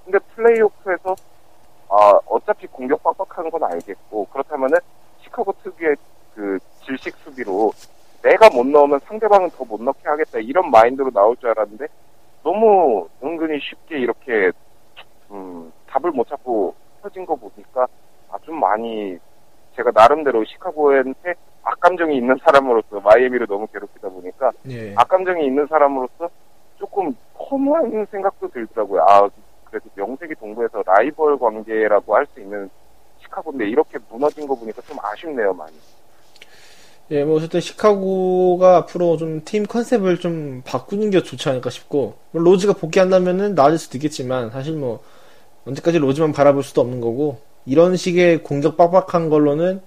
근데 0.06 0.20
플레이오프에서 0.36 1.16
아 1.90 2.20
어차피 2.28 2.68
공격 2.68 3.02
빡빡한 3.02 3.50
건 3.50 3.64
알겠고 3.64 4.26
그렇다면은 4.26 4.78
시카고 5.24 5.52
특유의 5.64 5.96
상대로 7.24 7.72
내가 8.22 8.50
못 8.52 8.68
넣으면 8.68 9.00
상대방은 9.08 9.50
더 9.52 9.66
못 9.66 9.82
넣게 9.82 10.08
하겠다 10.08 10.38
이런 10.40 10.70
마인드로 10.70 11.10
나올 11.12 11.36
줄 11.38 11.50
알았는데 11.50 11.88
너무 12.44 13.08
은근히 13.24 13.60
쉽게 13.62 14.00
이렇게 14.00 14.52
음, 15.32 15.72
답을 15.88 16.12
못 16.12 16.28
찾고 16.28 16.74
터진 17.02 17.26
거 17.26 17.36
보니까 17.36 17.88
아, 18.32 18.38
좀 18.44 18.60
많이 18.60 19.18
제가 19.76 19.92
나름대로 19.94 20.44
시카고한테 20.46 21.34
악감정이 21.64 22.16
있는 22.18 22.36
사람으로서 22.44 23.00
마이애미를 23.02 23.48
너무 23.48 23.68
괴롭히다 23.68 24.10
보니까 24.10 24.52
예. 24.70 24.94
악감정이 24.96 25.46
있는 25.46 25.68
사람으로서 25.68 26.30
조금 26.78 27.16
허무한 27.38 28.06
생각도 28.10 28.48
들더라고요. 28.50 29.02
아, 29.08 29.30
그래도 29.66 29.90
명색이 29.96 30.36
동부에서 30.36 30.84
라이벌 30.86 31.38
관계라고 31.38 32.16
할 32.16 32.26
수 32.28 32.40
있는 32.40 32.70
시카고인데 33.22 33.68
이렇게 33.68 34.00
무너진 34.10 34.48
거 34.48 34.56
보니까 34.56 34.82
좀 34.84 34.98
아쉽네요, 35.02 35.54
많이. 35.54 35.74
예, 37.12 37.24
뭐 37.24 37.38
어쨌든 37.38 37.60
시카고가 37.60 38.78
앞으로 38.78 39.18
좀 39.18 39.42
팀 39.44 39.66
컨셉을 39.66 40.20
좀 40.20 40.62
바꾸는 40.64 41.10
게 41.10 41.24
좋지 41.24 41.50
않을까 41.50 41.70
싶고 41.72 42.16
뭐 42.32 42.42
로즈가 42.42 42.74
복귀한다면은 42.74 43.56
나아질 43.56 43.80
수도 43.80 43.98
있겠지만 43.98 44.52
사실 44.52 44.74
뭐 44.74 45.04
언제까지 45.66 45.98
로즈만 45.98 46.34
바라볼 46.34 46.64
수도 46.64 46.82
없는 46.82 47.02
거고 47.02 47.42
이런 47.66 47.96
식의 47.96 48.44
공격 48.44 48.78
빡빡한 48.78 49.30
걸로는 49.30 49.82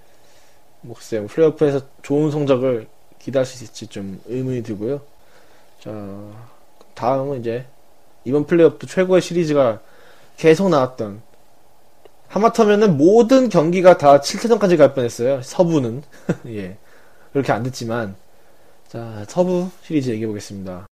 뭐 0.81 0.97
글쎄요 0.97 1.27
플레이오프에서 1.29 1.81
좋은 2.03 2.31
성적을 2.33 2.89
기대할 3.21 3.47
수 3.47 3.63
있을지 3.63 3.87
좀 3.87 4.21
의문이 4.27 4.65
들고요. 4.65 5.01
자 5.81 5.91
다음은 6.95 7.41
이제 7.41 7.67
이번 8.25 8.47
플레이오프 8.47 8.87
최고의 8.87 9.23
시리즈가 9.23 9.81
계속 10.37 10.69
나왔던 10.71 11.23
하마터면은 12.29 12.97
모든 12.97 13.49
경기가 13.49 13.99
다 13.99 14.21
7차전까지 14.21 14.77
갈 14.77 14.95
뻔했어요. 14.95 15.43
서부는 15.43 16.03
예. 16.49 16.79
그렇게 17.33 17.51
안 17.53 17.63
됐지만 17.63 18.15
자 18.89 19.25
서부 19.27 19.71
시리즈 19.83 20.11
얘기해 20.11 20.27
보겠습니다. 20.27 20.87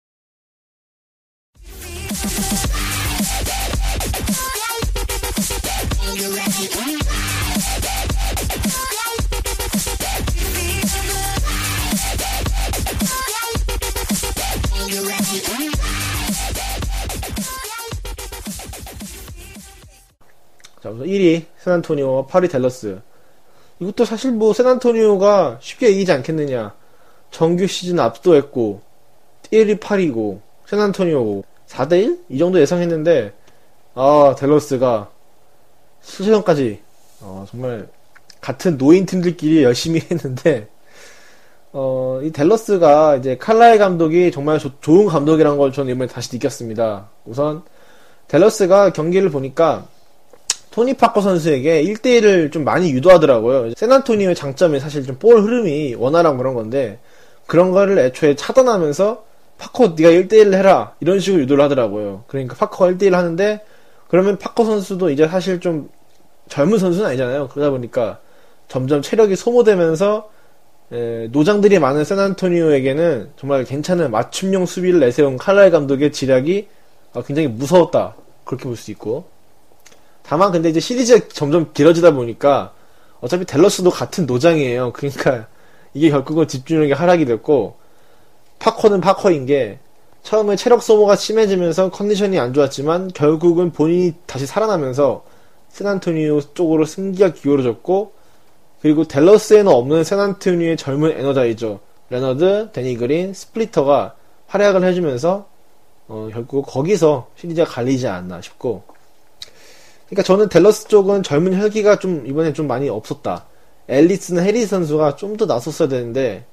자 20.81 20.91
우선 20.91 21.07
1위 21.07 21.45
샌안토니오와 21.57 22.27
8위 22.27 22.51
댈러스 22.51 23.01
이것도 23.79 24.05
사실 24.05 24.31
뭐 24.31 24.53
샌안토니오가 24.53 25.59
쉽게 25.61 25.89
이기지 25.89 26.11
않겠느냐. 26.11 26.73
정규 27.31 27.67
시즌 27.67 27.99
압도했고 27.99 28.81
1위 29.51 29.79
8위고 29.79 30.39
샌안토니오고 30.65 31.43
4대1? 31.67 32.19
이 32.29 32.37
정도 32.37 32.59
예상했는데 32.59 33.33
아 33.93 34.35
델러스가 34.37 35.11
수세전까지 36.01 36.81
어, 37.21 37.45
정말 37.49 37.87
같은 38.39 38.77
노인 38.77 39.05
팀들끼리 39.05 39.63
열심히 39.63 39.99
했는데 40.09 40.69
어, 41.73 42.19
이 42.23 42.31
델러스가 42.31 43.17
이제 43.17 43.37
칼라이 43.37 43.77
감독이 43.77 44.31
정말 44.31 44.57
조- 44.59 44.79
좋은 44.79 45.07
감독이라는 45.07 45.57
걸 45.57 45.71
저는 45.71 45.93
이번에 45.93 46.07
다시 46.07 46.33
느꼈습니다. 46.35 47.09
우선 47.25 47.63
댈러스가 48.27 48.93
경기를 48.93 49.29
보니까 49.29 49.87
토니 50.77 50.93
파커 50.93 51.21
선수에게 51.21 51.83
1대1을 51.85 52.51
좀 52.51 52.63
많이 52.63 52.91
유도하더라고요. 52.91 53.73
샌안토니오의 53.75 54.35
장점이 54.35 54.79
사실 54.79 55.03
좀 55.03 55.17
볼 55.17 55.41
흐름이 55.41 55.95
원활한 55.95 56.37
그런 56.37 56.53
건데 56.53 56.99
그런 57.47 57.71
거를 57.71 57.97
애초에 57.97 58.35
차단하면서 58.35 59.25
파커 59.57 59.95
네가 59.97 60.11
1대1을 60.11 60.53
해라 60.53 60.93
이런 60.99 61.19
식으로 61.19 61.41
유도를 61.41 61.63
하더라고요. 61.63 62.25
그러니까 62.27 62.53
파커가 62.55 62.91
1대1 62.91 63.13
하는데 63.13 63.59
그러면 64.07 64.37
파커 64.37 64.65
선수도 64.65 65.09
이제 65.09 65.27
사실 65.27 65.59
좀 65.59 65.89
젊은 66.47 66.77
선수는 66.77 67.07
아니잖아요. 67.09 67.47
그러다 67.47 67.71
보니까 67.71 68.19
점점 68.67 69.01
체력이 69.01 69.35
소모되면서 69.35 70.29
에, 70.91 71.27
노장들이 71.31 71.79
많은 71.79 72.03
샌안토니오에게는 72.03 73.31
정말 73.35 73.63
괜찮은 73.63 74.11
맞춤형 74.11 74.67
수비를 74.67 74.99
내세운 74.99 75.37
칼라일 75.37 75.71
감독의 75.71 76.11
지략이 76.11 76.67
아, 77.15 77.23
굉장히 77.23 77.47
무서웠다. 77.47 78.13
그렇게 78.43 78.65
볼 78.65 78.75
수 78.75 78.91
있고 78.91 79.25
다만 80.27 80.51
근데 80.51 80.69
이제 80.69 80.81
시리즈가 80.81 81.25
점점 81.29 81.71
길어지다 81.73 82.11
보니까 82.11 82.73
어차피 83.21 83.45
델러스도 83.45 83.89
같은 83.89 84.25
노장이에요. 84.25 84.91
그러니까 84.91 85.47
이게 85.93 86.09
결국은 86.09 86.47
집중력이 86.47 86.91
하락이 86.91 87.25
됐고 87.25 87.77
파커는 88.59 88.99
파커인 88.99 89.45
게 89.45 89.79
처음에 90.23 90.57
체력 90.57 90.83
소모가 90.83 91.15
심해지면서 91.15 91.91
컨디션이 91.91 92.37
안 92.39 92.53
좋았지만 92.53 93.11
결국은 93.13 93.71
본인이 93.71 94.13
다시 94.25 94.45
살아나면서 94.45 95.23
샌안토니오 95.69 96.41
쪽으로 96.53 96.83
승기가 96.83 97.31
기울어졌고 97.31 98.11
그리고 98.81 99.05
델러스에는 99.05 99.71
없는 99.71 100.03
샌안토니오의 100.03 100.75
젊은 100.75 101.17
energizer 101.17 101.79
레너드, 102.09 102.69
데니 102.73 102.97
그린, 102.97 103.33
스플리터가 103.33 104.15
활약을 104.47 104.83
해주면서 104.83 105.47
어, 106.09 106.29
결국 106.33 106.65
거기서 106.65 107.29
시리즈가 107.37 107.69
갈리지 107.69 108.07
않나 108.07 108.41
싶고 108.41 108.96
그러니까 110.07 110.23
저는 110.23 110.49
델러스 110.49 110.87
쪽은 110.87 111.23
젊은 111.23 111.59
혈기가 111.59 111.99
좀 111.99 112.25
이번에 112.25 112.53
좀 112.53 112.67
많이 112.67 112.89
없었다. 112.89 113.45
앨리스나 113.87 114.41
해리 114.41 114.65
선수가 114.65 115.15
좀 115.15 115.37
더 115.37 115.45
나섰어야 115.45 115.87
되는데 115.87 116.45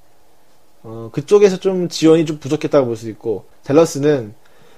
어, 0.83 1.09
그쪽에서 1.13 1.57
좀 1.59 1.89
지원이 1.89 2.27
좀 2.27 2.39
부족했다고 2.39 2.87
볼 2.87 2.97
수 2.97 3.09
있고 3.09 3.47
델러스는 3.65 4.35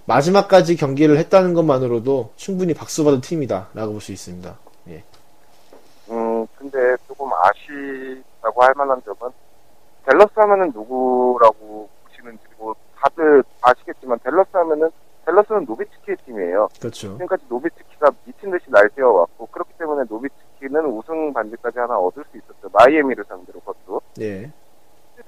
마지막까지 0.06 0.76
경기를 0.76 1.18
했다는 1.18 1.52
것만으로도 1.54 2.32
충분히 2.36 2.74
박수 2.74 3.02
받을 3.04 3.20
팀이다라고 3.20 3.92
볼 3.92 4.00
수 4.00 4.12
있습니다. 4.12 4.56
예. 4.88 5.02
음, 6.10 6.46
근데 6.56 6.78
조금 7.08 7.28
아쉽다고 7.32 8.62
할 8.62 8.72
만한 8.76 9.02
점은 9.04 9.32
델러스 10.06 10.30
하면은 10.36 10.70
누구라고 10.72 11.88
보시는지 12.04 12.38
뭐 12.58 12.74
다들 12.96 13.42
아시겠지만 13.62 14.18
델러스 14.22 14.48
하면은 14.52 14.88
델러스는 15.26 15.64
노비츠키의 15.64 16.16
팀이에요. 16.24 16.68
그렇죠. 16.80 17.12
지금까지 17.12 17.44
노비츠키가 17.48 18.10
미친 18.24 18.50
듯이 18.50 18.64
날뛰어 18.68 19.10
왔고 19.10 19.46
그렇기 19.46 19.72
때문에 19.76 20.04
노비츠키는 20.08 20.86
우승 20.86 21.32
반지까지 21.32 21.78
하나 21.80 21.98
얻을 21.98 22.24
수 22.30 22.38
있었죠. 22.38 22.70
마이애미를 22.72 23.24
상대로 23.28 23.58
그것도. 23.60 24.00
예. 24.20 24.50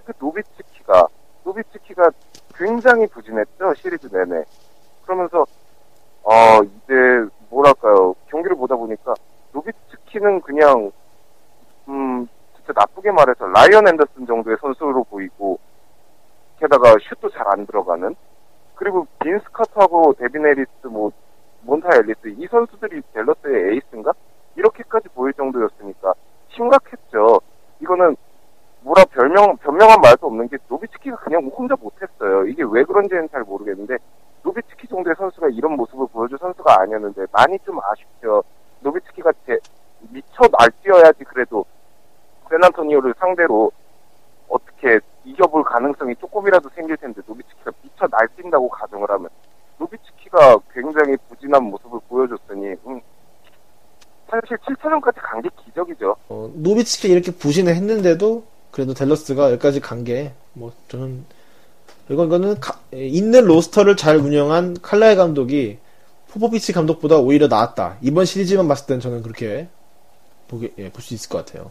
그 0.04 0.12
노비츠키가 0.18 1.08
노비츠키가 1.44 2.10
굉장히 2.54 3.06
부진했죠 3.08 3.74
시리즈 3.74 4.06
내내. 4.06 4.44
그러면서 5.04 5.44
어 6.22 6.32
이제 6.62 6.94
뭐랄까요 7.50 8.14
경기를 8.28 8.56
보다 8.56 8.76
보니까 8.76 9.14
노비츠키는 9.52 10.40
그냥 10.42 10.92
음 11.88 12.28
진짜 12.56 12.72
나쁘게 12.76 13.10
말해서 13.10 13.46
라이언 13.46 13.88
앤더슨 13.88 14.26
정도의 14.26 14.56
선수로 14.60 15.04
보이고 15.04 15.58
게다가 16.60 16.94
슛도 17.08 17.30
잘 17.30 17.48
안 17.48 17.66
들어가는 17.66 18.14
그리고 18.78 19.06
빈스 19.22 19.44
카터하고 19.52 20.14
데빈 20.14 20.46
해리스 20.46 20.86
뭐 20.88 21.10
몬타 21.62 21.88
엘리스 21.96 22.28
이 22.38 22.46
선수들이 22.46 23.02
델러스의 23.12 23.74
에이스인가 23.74 24.12
이렇게까지 24.54 25.08
보일 25.10 25.32
정도였으니까 25.34 26.14
심각했죠. 26.54 27.40
이거는 27.80 28.16
뭐라 28.82 29.04
별명 29.06 29.56
변명할 29.56 30.00
말도 30.00 30.28
없는 30.28 30.48
게 30.48 30.58
노비츠키가 30.68 31.16
그냥 31.16 31.50
혼자 31.54 31.74
못했어요. 31.80 32.46
이게 32.46 32.62
왜 32.70 32.84
그런지는 32.84 33.28
잘 33.30 33.42
모르겠는데 33.42 33.96
노비츠키 34.44 34.86
정도의 34.86 35.16
선수가 35.18 35.48
이런 35.48 35.72
모습을 35.72 36.06
보여줄 36.12 36.38
선수가 36.38 36.80
아니었는데 36.82 37.26
많이 37.32 37.58
좀 37.64 37.80
아쉽죠. 37.82 38.44
노비츠키가 38.80 39.32
제, 39.44 39.58
미쳐 40.10 40.44
날뛰어야지 40.56 41.24
그래도 41.24 41.64
샌안토니오를 42.48 43.14
상대로 43.18 43.72
어떻게 44.48 45.00
이겨볼 45.30 45.64
가능성이 45.64 46.14
조금이라도 46.16 46.68
생길 46.74 46.96
텐데 46.96 47.20
노비츠키가 47.26 47.70
미쳐 47.82 48.06
날뛴다고 48.10 48.68
가정을 48.68 49.10
하면 49.10 49.28
노비츠키가 49.78 50.58
굉장히 50.72 51.16
부진한 51.28 51.64
모습을 51.64 52.00
보여줬으니 52.08 52.74
음, 52.86 53.00
사실 54.30 54.56
7차전까지 54.58 55.14
간 55.22 55.40
게 55.42 55.48
기적이죠. 55.64 56.16
어, 56.28 56.50
노비츠키 56.54 57.08
이렇게 57.08 57.30
부진을 57.32 57.74
했는데도 57.74 58.44
그래도 58.70 58.94
델러스가 58.94 59.50
여기까지 59.52 59.80
간 59.80 60.04
게 60.04 60.32
뭐 60.54 60.72
저는 60.88 61.24
이건 62.10 62.26
이거는 62.26 62.60
가- 62.60 62.80
에, 62.92 63.06
있는 63.06 63.44
로스터를 63.44 63.96
잘 63.96 64.16
운영한 64.16 64.78
칼라일 64.82 65.14
감독이 65.16 65.78
포포비치 66.30 66.72
감독보다 66.72 67.16
오히려 67.18 67.48
나았다. 67.48 67.96
이번 68.02 68.24
시리즈만 68.24 68.66
봤을 68.68 68.86
땐 68.86 69.00
저는 69.00 69.22
그렇게 69.22 69.68
보게 70.48 70.72
예, 70.78 70.90
볼 70.90 71.00
수 71.02 71.14
있을 71.14 71.28
것 71.30 71.44
같아요. 71.44 71.70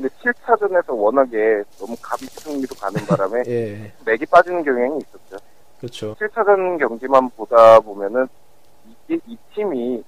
네. 0.00 0.08
근데 0.08 0.32
7차전에서 0.32 0.96
워낙에 0.96 1.62
너무 1.78 1.94
갑이 2.00 2.26
승리로 2.26 2.74
가는 2.80 3.00
바람에 3.06 3.42
예, 3.48 3.92
맥이 4.04 4.26
빠지는 4.26 4.62
경향이 4.62 4.98
있었죠. 4.98 5.36
그렇죠. 5.78 6.14
7차전 6.16 6.78
경기만 6.78 7.30
보다 7.36 7.78
보면은 7.80 8.26
이, 9.08 9.18
이 9.26 9.36
팀이 9.54 10.02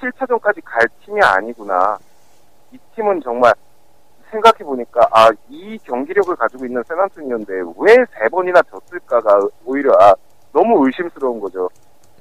7차전까지 0.00 0.60
갈 0.64 0.86
팀이 1.04 1.20
아니구나. 1.22 1.98
이 2.72 2.78
팀은 2.94 3.20
정말 3.22 3.52
생각해 4.30 4.58
보니까 4.64 5.06
아 5.12 5.30
이 5.48 5.78
경기력을 5.84 6.34
가지고 6.36 6.66
있는 6.66 6.82
세난토니오인데 6.88 7.52
왜 7.78 7.94
세 8.18 8.28
번이나 8.30 8.60
졌을까가 8.62 9.38
오히려 9.64 9.92
아 10.00 10.12
너무 10.52 10.84
의심스러운 10.86 11.38
거죠. 11.40 11.68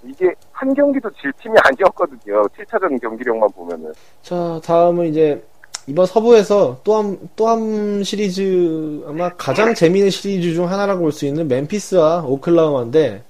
이게 0.04 0.34
한 0.52 0.74
경기도 0.74 1.10
질 1.12 1.32
팀이 1.42 1.56
아니었거든요. 1.64 2.44
7차전 2.50 3.02
경기력만 3.02 3.50
보면은. 3.52 3.94
자, 4.22 4.60
다음은 4.64 5.06
이제 5.08 5.44
이번 5.88 6.06
서부에서 6.06 6.80
또한 6.84 7.18
또 7.36 7.48
한 7.48 8.04
시리즈 8.04 9.04
아마 9.08 9.30
가장 9.36 9.74
재미있는 9.76 10.10
시리즈 10.12 10.54
중 10.54 10.70
하나라고 10.70 11.02
볼 11.02 11.12
수 11.12 11.26
있는 11.26 11.48
멤피스와 11.48 12.24
오클라호마인데 12.24 13.24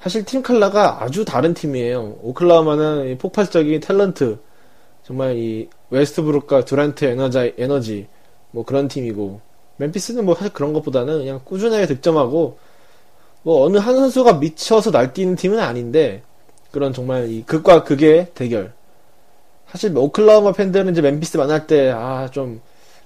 사실 0.00 0.24
팀 0.24 0.42
칼라가 0.42 1.02
아주 1.02 1.24
다른 1.24 1.52
팀이에요. 1.52 2.18
오클라호마는 2.22 3.08
이 3.08 3.18
폭발적인 3.18 3.80
탤런트 3.80 4.38
정말 5.02 5.36
이 5.36 5.68
웨스트브룩과 5.90 6.64
두란트 6.64 7.04
에너지 7.04 7.54
에너지 7.58 8.06
뭐 8.52 8.64
그런 8.64 8.86
팀이고 8.88 9.40
멤피스는 9.78 10.24
뭐 10.24 10.34
사실 10.36 10.52
그런 10.52 10.72
것보다는 10.72 11.18
그냥 11.18 11.40
꾸준하게 11.44 11.86
득점하고 11.86 12.58
뭐 13.42 13.64
어느 13.64 13.78
한 13.78 13.96
선수가 13.96 14.34
미쳐서 14.34 14.90
날뛰는 14.92 15.34
팀은 15.36 15.58
아닌데 15.58 16.22
그런 16.70 16.92
정말 16.92 17.28
이 17.30 17.42
극과 17.42 17.82
극의 17.82 18.28
대결 18.34 18.72
사실 19.70 19.96
오클라호마 19.96 20.52
팬들은 20.52 20.92
이제 20.92 21.00
멤피스 21.02 21.36
만날 21.36 21.66
때 21.66 21.90
아 21.90 22.28
좀 22.30 22.60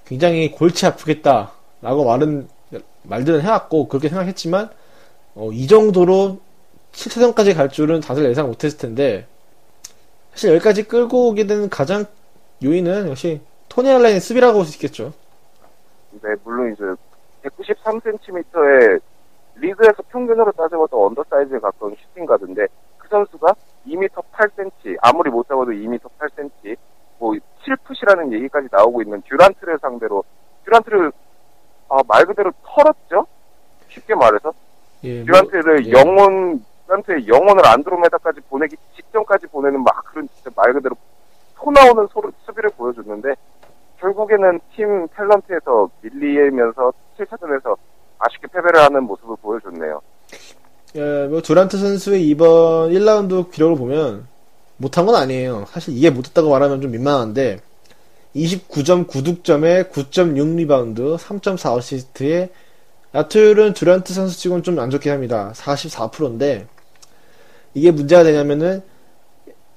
굉장히 0.06 0.50
골치 0.50 0.86
아프겠다라고 0.86 2.04
말은 2.04 2.48
말들은 3.04 3.40
해왔고 3.42 3.88
그렇게 3.88 4.08
생각했지만 4.08 4.68
어, 5.34 5.50
이 5.52 5.66
정도로 5.66 6.40
7차전까지 6.92 7.54
갈 7.56 7.68
줄은 7.68 8.00
다들 8.00 8.24
예상 8.28 8.46
못했을 8.46 8.78
텐데 8.78 9.26
사실 10.32 10.50
여기까지 10.54 10.84
끌고 10.84 11.28
오게 11.28 11.46
된 11.46 11.68
가장 11.70 12.04
요인은 12.62 13.08
역시 13.08 13.40
토니 13.68 13.90
알렌의 13.90 14.20
수비라고 14.20 14.54
볼 14.58 14.64
수 14.66 14.76
있겠죠. 14.76 15.12
네, 16.22 16.34
물론 16.44 16.72
이제 16.72 16.84
193cm의 17.48 19.00
리그에서 19.56 20.02
평균으로 20.10 20.52
따져봐도 20.52 21.06
undersize에 21.06 21.58
가까운 21.58 21.94
슈팅 21.96 22.26
가드인데 22.26 22.66
그 22.98 23.08
선수가 23.08 23.54
2m 23.86 24.08
8cm 24.32 24.96
아무리 25.02 25.30
못 25.30 25.46
잡아도 25.48 25.70
2m 25.70 26.00
8cm 26.18 26.76
뭐 27.18 27.34
7 27.64 27.70
foot이라는 27.70 28.32
얘기까지 28.32 28.68
나오고 28.70 29.02
있는 29.02 29.22
듀란트를 29.22 29.78
상대로 29.80 30.24
듀란트를 30.64 31.12
아, 31.88 31.98
말 32.08 32.24
그대로 32.24 32.52
털었죠? 32.62 33.26
쉽게 33.88 34.14
말해서 34.14 34.52
예, 35.04 35.18
뭐, 35.18 35.26
듀란트를 35.26 35.86
예. 35.86 35.92
영혼 35.92 36.64
듀란트의 36.86 37.28
영혼을 37.28 37.66
안드로메다까지 37.66 38.40
보내기 38.42 38.76
직전까지 38.96 39.46
보내는 39.48 39.82
막 39.82 40.04
그런 40.06 40.28
진짜 40.34 40.50
말 40.56 40.72
그대로 40.72 40.96
토 41.56 41.70
나오는 41.70 42.06
소리, 42.08 42.30
수비를 42.44 42.70
보여줬는데 42.76 43.34
결국에는 43.98 44.60
team 44.74 45.08
talent에서 45.08 45.88
밀리면서 46.02 46.92
7차전에서 47.16 47.76
아쉽게 48.18 48.48
패배를 48.48 48.80
하는 48.80 49.04
모습을 49.04 49.36
보여줬네요. 49.40 50.02
예, 50.96 51.26
뭐 51.28 51.42
두란트 51.42 51.76
선수의 51.76 52.26
이번 52.28 52.90
1라운드 52.90 53.50
기록을 53.50 53.76
보면 53.76 54.26
못한 54.76 55.06
건 55.06 55.16
아니에요. 55.16 55.66
사실 55.70 55.96
이게 55.96 56.10
못했다고 56.10 56.50
말하면 56.50 56.80
좀 56.80 56.92
민망한데 56.92 57.60
29.9득점에 58.36 59.90
9.6 59.90 60.56
리바운드, 60.56 61.16
3.4 61.16 61.74
어시스트에 61.74 62.50
야투율은 63.14 63.74
두란트 63.74 64.12
선수 64.12 64.38
치고는 64.38 64.62
좀 64.62 64.78
안 64.78 64.90
좋긴 64.90 65.12
합니다. 65.12 65.52
44%인데 65.54 66.66
이게 67.74 67.90
문제가 67.90 68.22
되냐면은 68.24 68.82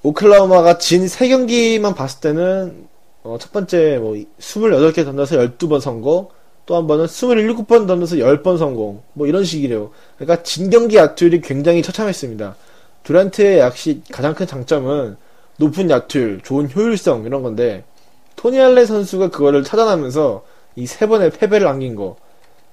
오클라호마가 0.03 0.77
진 0.77 1.05
3경기만 1.05 1.95
봤을 1.95 2.19
때는 2.21 2.87
어, 3.23 3.37
첫 3.39 3.51
번째 3.51 3.97
뭐 3.99 4.13
28개 4.39 5.03
던져서 5.03 5.37
12번 5.37 5.81
성공, 5.81 6.29
또 6.67 6.75
한 6.75 6.85
번은 6.85 7.05
27번 7.05 7.87
던져서 7.87 8.17
10번 8.17 8.57
성공, 8.59 9.01
뭐 9.13 9.25
이런 9.25 9.43
식이래요. 9.43 9.89
그러니까 10.17 10.43
진 10.43 10.69
경기 10.69 10.97
야투율이 10.97 11.41
굉장히 11.41 11.81
처참했습니다. 11.81 12.55
두란트의 13.03 13.59
역시 13.59 14.01
가장 14.11 14.35
큰 14.35 14.45
장점은 14.45 15.15
높은 15.57 15.89
야투율, 15.89 16.41
좋은 16.43 16.69
효율성 16.69 17.23
이런 17.25 17.41
건데 17.41 17.83
토니 18.35 18.59
알렌 18.59 18.85
선수가 18.85 19.29
그거를 19.29 19.63
차단하면서 19.63 20.43
이 20.75 20.85
세 20.85 21.07
번의 21.07 21.31
패배를 21.31 21.67
안긴 21.67 21.95
거. 21.95 22.17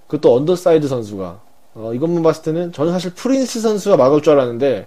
그것도 0.08 0.34
undersize 0.34 0.88
선수가. 0.88 1.40
어, 1.76 1.92
이것만 1.94 2.22
봤을 2.22 2.42
때는 2.42 2.72
저는 2.72 2.92
사실 2.92 3.14
프린스 3.14 3.60
선수가 3.60 3.96
막을 3.96 4.22
줄 4.22 4.34
알았는데 4.34 4.86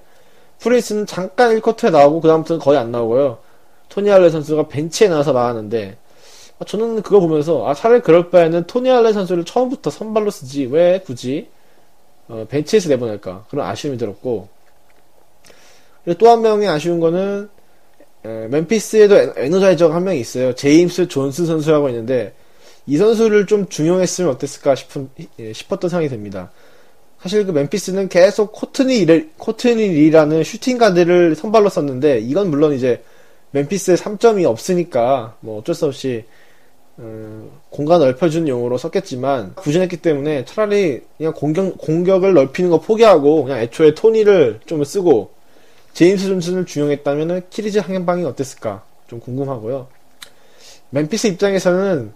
프린스는 0.59 1.05
잠깐 1.07 1.57
1쿼터에 1.57 1.91
나오고 1.91 2.21
그다음부터는 2.21 2.59
거의 2.59 2.77
안 2.77 2.91
나오고요. 2.91 3.39
토니 3.89 4.11
알렌 4.12 4.29
선수가 4.29 4.67
벤치에 4.67 5.07
나와서 5.07 5.33
막았는데 5.33 5.97
아, 5.97 6.06
저는 6.65 7.01
그거 7.03 7.19
보면서 7.19 7.67
아 7.67 7.73
차라리 7.73 8.01
그럴 8.01 8.29
바에는 8.29 8.65
토니 8.65 8.89
알렌 8.89 9.13
선수를 9.13 9.45
처음부터 9.45 9.89
선발로 9.91 10.31
쓰지 10.31 10.65
왜 10.65 10.99
굳이 11.05 11.49
어, 12.27 12.45
벤치에서 12.49 12.89
내보낼까 12.89 13.45
그런 13.49 13.67
아쉬움이 13.67 13.97
들었고 13.97 14.49
그리고 16.03 16.17
또 16.17 16.29
한 16.31 16.41
명의 16.41 16.67
아쉬운 16.67 16.99
거는 16.99 17.49
에, 18.25 18.47
멤피스에도 18.47 19.15
에- 19.17 19.33
에너자이저가 19.37 19.93
한명 19.95 20.15
있어요. 20.15 20.53
제임스 20.55 21.07
존슨 21.10 21.45
선수라고 21.45 21.89
있는데 21.89 22.33
이 22.87 22.97
선수를 22.97 23.45
좀 23.45 23.67
중용했으면 23.67 24.31
어땠을까 24.31 24.73
싶은 24.75 25.09
예, 25.39 25.53
싶었던 25.53 25.89
생각이 25.89 26.09
듭니다. 26.09 26.51
사실 27.21 27.45
그 27.45 27.51
멤피스는 27.51 28.09
계속 28.09 28.51
코트니 28.53 29.05
리- 29.05 29.29
코트니 29.37 29.89
리라는 29.89 30.43
슈팅 30.43 30.77
가드를 30.77 31.35
선발로 31.35 31.69
썼는데 31.69 32.19
이건 32.19 32.49
물론 32.49 32.73
이제 32.73 33.03
멤피스의 33.51 33.97
3점이 33.97 34.45
없으니까 34.45 35.35
뭐 35.41 35.59
어쩔 35.59 35.75
수 35.75 35.85
없이 35.85 36.25
음, 36.99 37.51
공간 37.69 37.99
넓혀주는 37.99 38.47
용으로 38.47 38.77
썼겠지만 38.77 39.53
부진했기 39.55 39.97
때문에 39.97 40.45
차라리 40.45 41.01
그냥 41.17 41.33
공격 41.33 41.77
공격을 41.77 42.33
넓히는 42.33 42.71
거 42.71 42.79
포기하고 42.79 43.43
그냥 43.43 43.60
애초에 43.60 43.93
토니를 43.93 44.62
좀 44.65 44.83
쓰고 44.83 45.31
제임스 45.93 46.27
존슨을 46.27 46.65
중용했다면은 46.65 47.43
시리즈 47.49 47.77
향방이 47.79 48.23
어땠을까 48.23 48.83
좀 49.07 49.19
궁금하고요. 49.19 49.88
멤피스 50.89 51.27
입장에서는 51.27 52.13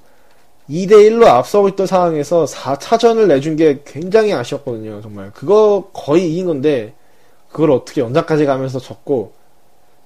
2대1로 0.69 1.25
앞서고 1.25 1.69
있던 1.69 1.85
상황에서 1.85 2.45
4차전을 2.45 3.27
내준 3.27 3.55
게 3.55 3.81
굉장히 3.85 4.33
아쉬웠거든요, 4.33 5.01
정말. 5.01 5.31
그거 5.31 5.89
거의 5.93 6.31
이긴 6.31 6.45
건데, 6.45 6.93
그걸 7.51 7.71
어떻게 7.71 8.01
연장까지 8.01 8.45
가면서 8.45 8.79
졌고, 8.79 9.33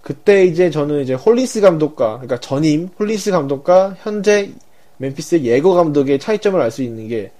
그때 0.01 0.45
이제 0.45 0.69
저는 0.69 1.01
이제 1.01 1.13
홀린스 1.13 1.61
감독과, 1.61 2.13
그러니까 2.13 2.39
전임 2.39 2.89
홀린스 2.99 3.31
감독과 3.31 3.97
현재 3.99 4.51
멤피스의 4.97 5.45
예거 5.45 5.73
감독의 5.73 6.19
차이점을 6.19 6.60
알 6.60 6.71
수 6.71 6.84
있는 6.84 7.08
게, 7.08 7.31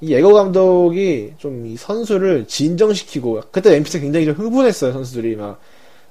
이 0.00 0.12
예거 0.12 0.32
감독이 0.34 1.34
좀 1.38 1.66
이 1.66 1.76
선수를 1.76 2.46
진정시키고, 2.46 3.42
그때 3.50 3.70
멤피스 3.70 4.00
굉장히 4.00 4.26
좀 4.26 4.34
흥분했어요, 4.34 4.92
선수들이. 4.92 5.36
막, 5.36 5.58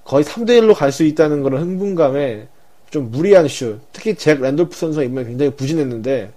거의 0.04 0.24
3대 0.24 0.60
1로 0.60 0.74
갈 0.76 0.92
수 0.92 1.04
있다는 1.04 1.44
그런 1.44 1.62
흥분감에 1.62 2.48
좀 2.90 3.12
무리한 3.12 3.48
슛. 3.48 3.80
특히 3.94 4.16
잭 4.16 4.42
랜돌프 4.42 4.76
선수가 4.76 5.04
이번에 5.06 5.26
굉장히 5.26 5.52
부진했는데, 5.56 6.32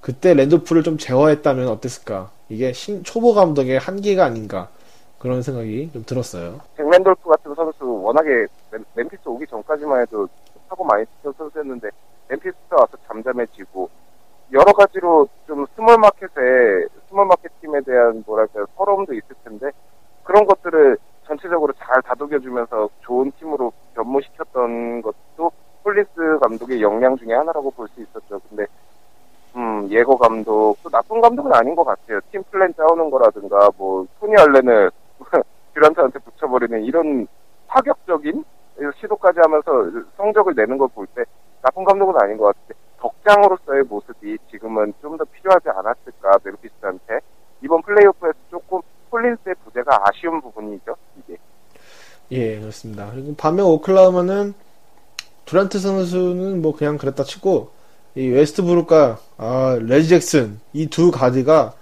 그때 0.00 0.34
랜돌프를 0.34 0.82
좀 0.82 0.98
제어했다면 0.98 1.68
어땠을까? 1.68 2.30
이게 2.48 2.72
신- 2.72 3.02
초보 3.04 3.34
감독의 3.34 3.78
한계가 3.78 4.24
아닌가. 4.24 4.68
그런 5.18 5.42
생각이 5.42 5.90
좀 5.92 6.04
들었어요. 6.06 6.60
잭 6.76 6.88
랜돌프 6.88 7.28
같은 7.28 7.52
선수 7.54 7.84
워낙에 7.84 8.28
멤- 8.70 8.84
멤피스 8.94 9.22
오기 9.26 9.44
전까지만 9.50 10.02
해도 10.02 10.28
사고 10.68 10.84
많이 10.84 11.04
치던 11.16 11.32
선수였는데 11.36 11.88
멤피스 12.28 12.54
와서 12.70 12.96
잠잠해지고 13.06 13.88
여러 14.52 14.72
가지로 14.72 15.28
좀 15.46 15.66
small 15.74 15.98
market에 15.98 16.86
small 17.08 17.26
market 17.26 17.50
팀에 17.60 17.80
대한 17.82 18.22
뭐랄까 18.26 18.64
서러움도 18.76 19.14
있을 19.14 19.28
텐데 19.44 19.70
그런 20.24 20.46
것들을 20.46 20.96
전체적으로 21.26 21.72
잘 21.74 22.00
다독여주면서 22.02 22.88
좋은 23.00 23.30
팀으로 23.38 23.72
변모시켰던 23.94 25.02
것도 25.02 25.52
홀린스 25.82 26.38
감독의 26.40 26.82
역량 26.82 27.16
중에 27.16 27.34
하나라고 27.34 27.70
볼 27.70 27.88
수 27.88 28.00
있었죠. 28.00 28.40
근데 28.48 28.66
음, 29.56 29.88
예거 29.90 30.16
감독, 30.16 30.76
또 30.82 30.90
나쁜 30.90 31.20
감독은 31.20 31.52
아닌 31.54 31.74
것 31.74 31.84
같아요. 31.84 32.20
팀 32.30 32.42
플랜 32.50 32.72
짜오는 32.74 33.10
거라든가, 33.10 33.70
뭐, 33.78 34.06
토니 34.20 34.34
알렌을 34.36 34.90
듀란트한테 35.74 36.18
붙여버리는 36.20 36.84
이런 36.84 37.26
파격적인 37.66 38.44
시도까지 39.00 39.40
하면서 39.40 39.70
성적을 40.16 40.54
내는 40.54 40.78
걸 40.78 40.88
볼 40.88 41.06
때 41.14 41.24
나쁜 41.62 41.84
감독은 41.84 42.14
아닌 42.20 42.36
것 42.36 42.46
같은데 42.46 42.74
덕장으로서의 43.00 43.84
모습이 43.84 44.38
지금은 44.50 44.92
좀 45.00 45.16
더 45.16 45.24
필요하지 45.24 45.68
않았을까 45.68 46.38
멤피스한테 46.44 47.20
이번 47.62 47.82
플레이오프에서 47.82 48.36
조금 48.50 48.80
홀린스의 49.10 49.54
부재가 49.64 50.02
아쉬운 50.08 50.40
부분이죠 50.40 50.94
이게 51.18 51.36
예, 52.30 52.60
그렇습니다. 52.60 53.10
그리고 53.12 53.34
반면 53.36 53.66
오클라호마는 53.66 54.52
두란트 55.46 55.78
선수는 55.78 56.60
뭐 56.60 56.76
그냥 56.76 56.98
그랬다 56.98 57.24
치고 57.24 57.70
이 58.14 58.28
웨스트브룩과 58.28 59.18
아, 59.38 59.78
레지 59.80 60.08
잭슨 60.10 60.60
이 60.74 60.88
두 60.88 61.10
가드가 61.10 61.72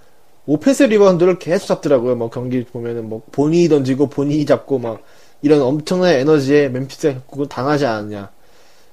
오펜스 0.45 0.83
리바운드를 0.83 1.39
계속 1.39 1.67
잡더라고요. 1.67 2.15
뭐 2.15 2.29
경기 2.29 2.63
보면은 2.63 3.09
뭐 3.09 3.21
본인이 3.33 3.67
던지고 3.67 4.07
본인이 4.07 4.45
잡고 4.45 4.79
막 4.79 5.01
이런 5.41 5.61
엄청난 5.61 6.11
에너지에 6.13 6.69
멤피스가 6.69 7.19
당하지 7.49 7.85
않았냐 7.85 8.29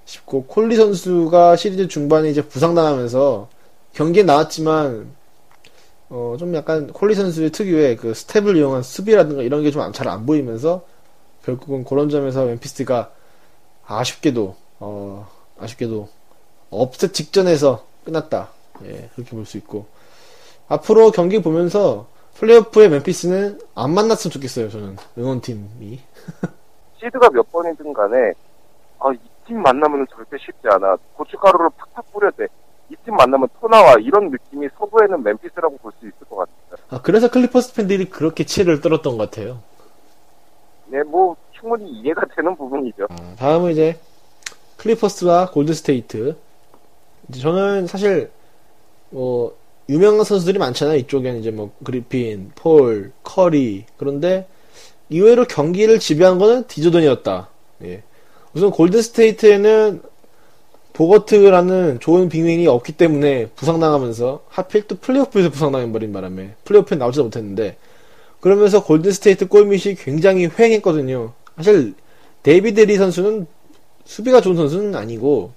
싶고 0.04 0.44
콘리 0.46 0.76
선수가 0.76 1.56
시리즈 1.56 1.88
중반에 1.88 2.28
이제 2.30 2.42
부상당하면서 2.46 3.48
경기에 3.94 4.22
나왔지만 4.24 5.12
어, 6.10 6.36
좀 6.38 6.54
약간 6.54 6.92
콜리 6.92 7.14
선수의 7.14 7.50
특유의 7.50 7.96
그 7.96 8.14
스텝을 8.14 8.56
이용한 8.56 8.82
수비라든가 8.82 9.42
이런 9.42 9.62
게 9.62 9.70
좀 9.70 9.92
잘 9.92 10.08
안 10.08 10.26
보이면서 10.26 10.84
결국은 11.44 11.84
그런 11.84 12.08
점에서 12.08 12.44
멤피스가 12.44 13.10
아쉽게도 13.86 14.56
어, 14.80 15.28
아쉽게도 15.58 16.08
업셋 16.70 17.12
직전에서 17.14 17.84
끝났다. 18.04 18.50
예, 18.84 19.08
그렇게 19.14 19.30
볼 19.30 19.46
수 19.46 19.56
있고 19.58 19.86
앞으로 20.68 21.10
경기 21.10 21.40
보면서 21.40 22.08
플레이오프의 22.34 22.88
멤피스는 22.90 23.60
안 23.74 23.94
만났으면 23.94 24.32
좋겠어요. 24.32 24.68
저는 24.70 24.96
응원팀이 25.16 26.00
시드가 27.00 27.30
몇 27.30 27.50
번이든 27.52 27.92
간에 27.92 28.32
아, 28.98 29.12
이 29.12 29.18
팀 29.46 29.60
만나면 29.62 30.06
절대 30.14 30.36
쉽지 30.38 30.66
않아. 30.68 30.96
고춧가루를 31.16 31.70
팍팍 31.76 32.12
뿌려야 32.12 32.30
돼. 32.32 32.46
이팀 32.90 33.14
만나면 33.16 33.48
토 33.60 33.68
나와 33.68 33.94
이런 33.94 34.30
느낌이 34.30 34.68
서부에는 34.78 35.22
멤피스라고 35.22 35.76
볼 35.78 35.92
수 36.00 36.06
있을 36.06 36.18
것 36.28 36.36
같아요. 36.36 36.86
아, 36.90 37.00
그래서 37.02 37.30
클리퍼스 37.30 37.74
팬들이 37.74 38.06
그렇게 38.10 38.44
치를 38.44 38.80
떨었던 38.80 39.16
것 39.16 39.30
같아요. 39.30 39.60
네, 40.86 41.02
뭐 41.02 41.34
충분히 41.52 41.90
이해가 41.90 42.22
되는 42.36 42.54
부분이죠. 42.56 43.06
아, 43.10 43.34
다음은 43.38 43.72
이제 43.72 43.98
클리퍼스와 44.76 45.50
골든스테이트. 45.50 46.36
저는 47.40 47.86
사실 47.86 48.30
뭐 49.10 49.56
유명한 49.88 50.24
선수들이 50.24 50.58
많잖아요. 50.58 50.96
이쪽에는 50.98 51.40
이제 51.40 51.50
뭐 51.50 51.70
그리핀, 51.84 52.50
폴, 52.54 53.12
커리. 53.22 53.86
그런데 53.96 54.46
의외로 55.08 55.44
경기를 55.44 55.98
지배한 55.98 56.38
거는 56.38 56.66
디조던이었다. 56.66 57.48
예. 57.84 58.02
우선 58.54 58.70
골든스테이트에는 58.70 60.00
보거트라는 60.92 61.98
좋은 61.98 62.28
big 62.28 62.45
man이 62.45 62.68
없기 62.68 62.92
때문에 62.92 63.48
부상당하면서 63.56 64.44
하필 64.48 64.86
또 64.86 64.96
플레이오프에서 64.96 65.50
부상당해버린 65.50 66.12
바람에 66.12 66.54
플레이오프에 66.64 66.96
나오지도 66.96 67.24
못했는데 67.24 67.76
그러면서 68.40 68.84
골든스테이트 68.84 69.48
골밑이 69.48 69.96
굉장히 69.96 70.48
휑했거든요. 70.48 71.32
사실 71.56 71.94
데이비드 72.44 72.80
리 72.82 72.96
선수는 72.96 73.46
수비가 74.04 74.40
좋은 74.40 74.54
선수는 74.54 74.94
아니고 74.94 75.52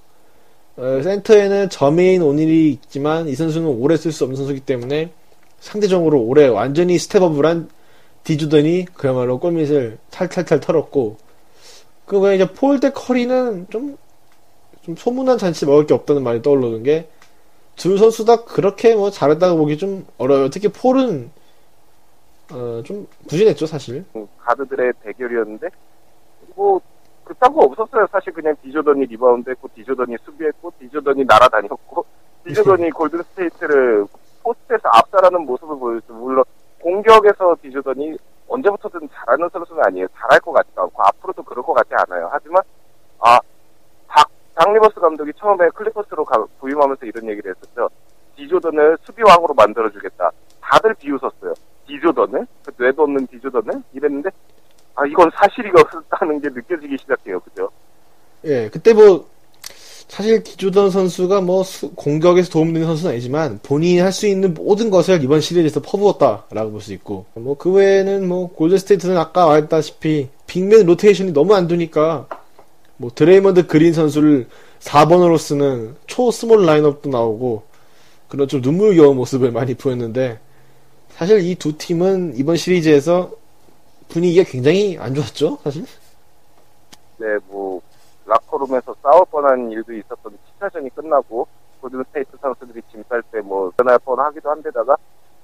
어, 0.77 1.01
센터에는 1.03 1.69
저메인 1.69 2.21
오닐이 2.21 2.71
있지만 2.71 3.27
이 3.27 3.35
선수는 3.35 3.67
오래 3.67 3.97
쓸 3.97 4.11
수 4.11 4.23
없는 4.23 4.37
선수이기 4.37 4.61
때문에 4.61 5.11
상대적으로 5.59 6.21
올해 6.21 6.47
완전히 6.47 6.97
step 6.97 7.19
up을 7.19 7.45
한 7.45 7.69
디조던이 8.23 8.85
그야말로 8.93 9.39
골밑을 9.39 9.97
탈탈탈 10.09 10.59
털었고 10.59 11.17
그 12.07 12.19
외에 12.19 12.35
이제 12.35 12.51
폴 12.51 12.72
대 12.72 12.93
커리는 12.93 13.67
좀, 13.69 13.97
좀 14.81 14.95
소문난 14.95 15.37
잔치 15.37 15.65
먹을 15.65 15.85
게 15.85 15.93
없다는 15.93 16.23
말이 16.23 16.41
떠오르는 16.41 16.83
게두 16.83 17.97
선수 17.97 18.23
다 18.23 18.43
그렇게 18.45 18.95
뭐 18.95 19.11
잘했다고 19.11 19.57
보기 19.57 19.77
좀 19.77 20.07
어려워요. 20.17 20.49
특히 20.49 20.69
폴은 20.69 21.29
어, 22.53 22.81
좀 22.85 23.05
부진했죠 23.29 23.65
사실. 23.65 24.05
가드들의 24.39 24.93
대결이었는데 25.03 25.67
뭐 26.55 26.79
그딴 27.25 27.53
거 27.53 27.65
없었어요. 27.65 28.07
사실 28.09 28.31
그냥 28.31 28.55
디조던이 28.63 29.05
리바운드 29.07 29.49
했고 29.49 29.69
디조던이 29.75 30.15
수비했고 30.23 30.71
디조던이 30.79 31.25
날아다녔고 31.25 32.05
디조던이 32.45 32.89
골든 32.95 33.21
스테이트를 33.21 34.05
포스트에서 34.43 34.87
압살하는 34.93 35.41
모습을 35.45 35.77
보여줬죠. 35.77 36.13
물론 36.13 36.45
공격에서 36.79 37.57
디조던이 37.61 38.17
언제부터든 38.47 39.09
잘하는 39.13 39.49
선수는 39.51 39.83
아니에요. 39.85 40.07
잘할 40.17 40.39
것 40.39 40.51
같지도 40.53 40.83
않고 40.83 41.03
앞으로도 41.03 41.43
그럴 41.43 41.63
것 41.63 41.73
같지 41.73 41.91
않아요. 41.95 42.29
하지만 42.31 42.61
아 43.19 43.39
닥, 44.07 44.29
닥 44.55 44.73
리버스 44.73 44.95
감독이 44.99 45.31
처음에 45.37 45.69
클리퍼스로 45.69 46.23
가- 46.25 46.45
부임하면서 46.59 47.05
이런 47.05 47.27
얘기를 47.29 47.53
했었죠. 47.55 47.89
디조던을 48.35 48.97
수비왕으로 49.03 49.53
만들어주겠다. 49.53 50.31
다들 50.61 50.93
비웃었어요. 50.95 51.53
디조던을? 51.87 52.45
그 52.65 52.83
뇌도 52.83 53.03
없는 53.03 53.27
디조던을? 53.27 53.81
이랬는데 53.93 54.29
아 54.95 55.05
이건 55.05 55.29
사실이었다는 55.35 56.41
게 56.41 56.49
느껴지기 56.49 56.97
시작해요. 56.99 57.39
그죠? 57.41 57.69
예, 58.45 58.69
그때 58.69 58.93
뭐 58.93 59.27
사실 60.07 60.41
디조던 60.41 60.89
선수가 60.91 61.41
뭐 61.41 61.63
수- 61.63 61.91
공격에서 61.91 62.49
도움되는 62.49 62.87
선수는 62.87 63.11
아니지만 63.11 63.59
본인이 63.61 63.99
할 63.99 64.11
수 64.11 64.25
있는 64.27 64.53
모든 64.53 64.89
것을 64.89 65.21
이번 65.23 65.41
시리즈에서 65.41 65.81
퍼부었다라고 65.81 66.71
볼 66.71 66.81
수 66.81 66.93
있고 66.93 67.25
뭐 67.35 67.55
그 67.55 67.71
외에는 67.71 68.27
뭐 68.27 68.47
골든스테이트는 68.53 69.17
아까 69.17 69.47
말했다시피 69.47 70.29
big 70.47 70.66
man 70.66 70.85
로테이션이 70.85 71.33
너무 71.33 71.53
안 71.55 71.67
되니까 71.67 72.27
뭐 72.97 73.11
드레이먼드 73.13 73.67
그린 73.67 73.93
선수를 73.93 74.47
4번으로 74.79 75.37
쓰는 75.37 75.95
초 76.07 76.31
small 76.31 76.65
lineup도 76.65 77.09
나오고 77.09 77.63
그런 78.29 78.47
좀 78.47 78.61
눈물겨운 78.61 79.15
모습을 79.17 79.51
많이 79.51 79.73
보였는데 79.75 80.39
사실 81.15 81.41
이 81.41 81.55
두 81.55 81.77
팀은 81.77 82.33
이번 82.37 82.55
시리즈에서 82.57 83.31
분위기가 84.07 84.49
굉장히 84.49 84.97
안 84.99 85.13
좋았죠 85.13 85.59
사실? 85.63 85.85
네, 87.17 87.25
뭐 87.47 87.81
라커룸에서 88.27 88.95
싸울 89.01 89.25
뻔한 89.31 89.71
일도 89.71 89.93
있었던 89.93 90.37
7차전이 90.59 90.93
끝나고 90.93 91.47
골든스테이트 91.81 92.37
선수들이 92.41 92.81
짐 92.91 93.03
쌀 93.09 93.21
때뭐 93.31 93.71
전할 93.77 93.97
뻔하기도 93.99 94.49
한데다가 94.49 94.95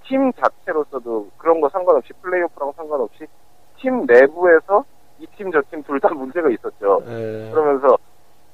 팀 0.05 0.31
자체로서도 0.33 1.29
그런 1.37 1.61
거 1.61 1.69
상관없이 1.69 2.11
플레이오프랑 2.21 2.73
상관없이 2.75 3.25
팀 3.79 4.05
내부에서 4.05 4.83
이 5.19 5.25
팀 5.37 5.51
저 5.51 5.61
팀 5.71 5.83
둘 5.83 5.99
다 5.99 6.09
문제가 6.09 6.49
있었죠. 6.49 7.01
에, 7.07 7.51
그러면서 7.51 7.97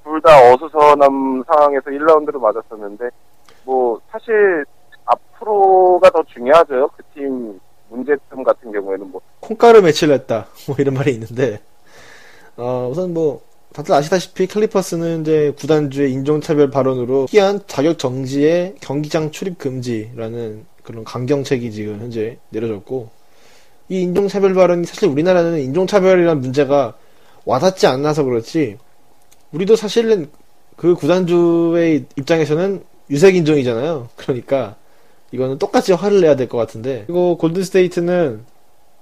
둘 0.03 0.21
다 0.21 0.29
어수선한 0.53 1.43
상황에서 1.47 1.89
1라운드를 1.89 2.39
맞았었는데 2.39 3.09
뭐 3.65 3.99
사실 4.11 4.65
앞으로가 5.05 6.09
더 6.11 6.21
중요하죠. 6.23 6.89
그 6.95 7.03
팀 7.15 7.59
문제점 7.89 8.43
같은 8.43 8.71
경우에는 8.71 9.09
뭐 9.11 9.21
콩가루 9.39 9.81
매치를 9.81 10.13
했다. 10.15 10.45
뭐 10.67 10.75
이런 10.77 10.93
말이 10.93 11.13
있는데, 11.13 11.59
어, 12.55 12.87
우선 12.91 13.13
뭐, 13.15 13.41
다들 13.73 13.93
아시다시피 13.93 14.47
클리퍼스는 14.47 15.21
이제 15.21 15.53
구단주의 15.57 16.11
인종차별 16.11 16.71
발언으로 16.71 17.27
희한 17.29 17.61
자격 17.67 17.99
정지에 17.99 18.75
경기장 18.81 19.31
출입 19.31 19.57
금지라는 19.59 20.65
그런 20.83 21.03
강경책이 21.03 21.71
지금 21.71 21.99
현재 21.99 22.39
내려졌고, 22.49 23.09
이 23.89 24.01
인종차별 24.01 24.53
발언이 24.53 24.85
사실 24.85 25.07
우리나라는 25.07 25.59
인종차별이라는 25.59 26.41
문제가 26.41 26.95
와닿지 27.45 27.85
않아서 27.87 28.23
그렇지, 28.23 28.77
우리도 29.51 29.75
사실은 29.75 30.29
그 30.75 30.95
구단주의 30.95 32.05
입장에서는 32.15 32.83
유색 33.11 33.35
인종이잖아요. 33.35 34.09
그러니까, 34.15 34.75
이거는 35.31 35.59
똑같이 35.59 35.93
화를 35.93 36.21
내야 36.21 36.35
될 36.35 36.47
것 36.47 36.57
같은데, 36.57 37.03
그리고 37.05 37.37
골든스테이트는 37.37 38.45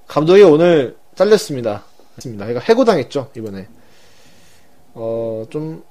감독이 0.07 0.41
오늘 0.43 0.97
잘렸습니다. 1.15 1.83
그러니까 2.21 2.59
해고당했죠 2.59 3.31
이번에. 3.35 3.67
어 4.97 5.45
좀 5.49 5.83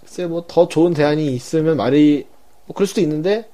글쎄 0.00 0.26
뭐 0.26 0.46
더 0.46 0.68
좋은 0.68 0.94
대안이 0.94 1.26
있으면 1.34 1.76
말이 1.76 2.26
뭐 2.66 2.74
그럴 2.74 2.86
수도 2.86 3.00
있는데 3.00 3.48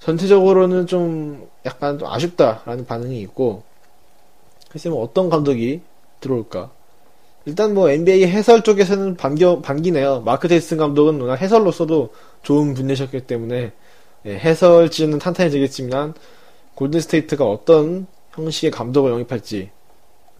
전체적으로는 0.00 0.86
좀 0.86 1.48
약간 1.66 1.98
좀 1.98 2.08
아쉽다라는 2.08 2.86
반응이 2.86 3.20
있고 3.22 3.62
글쎄 4.70 4.88
뭐 4.88 5.02
어떤 5.02 5.28
감독이 5.30 5.82
들어올까. 6.20 6.70
일단 7.44 7.74
뭐 7.74 7.90
NBA 7.90 8.26
해설 8.26 8.62
쪽에서는 8.62 9.16
반겨 9.16 9.60
반기네요. 9.62 10.20
마크 10.22 10.48
데이슨 10.48 10.78
감독은 10.78 11.20
워낙 11.20 11.36
해설로서도 11.36 12.10
좋은 12.42 12.74
분이셨기 12.74 13.22
때문에 13.26 13.72
예, 14.26 14.30
해설진은 14.38 15.18
탄탄해지겠지만 15.18 16.14
골든스테이트가 16.76 17.44
어떤 17.44 18.06
형식의 18.32 18.70
감독을 18.70 19.10
영입할지 19.12 19.70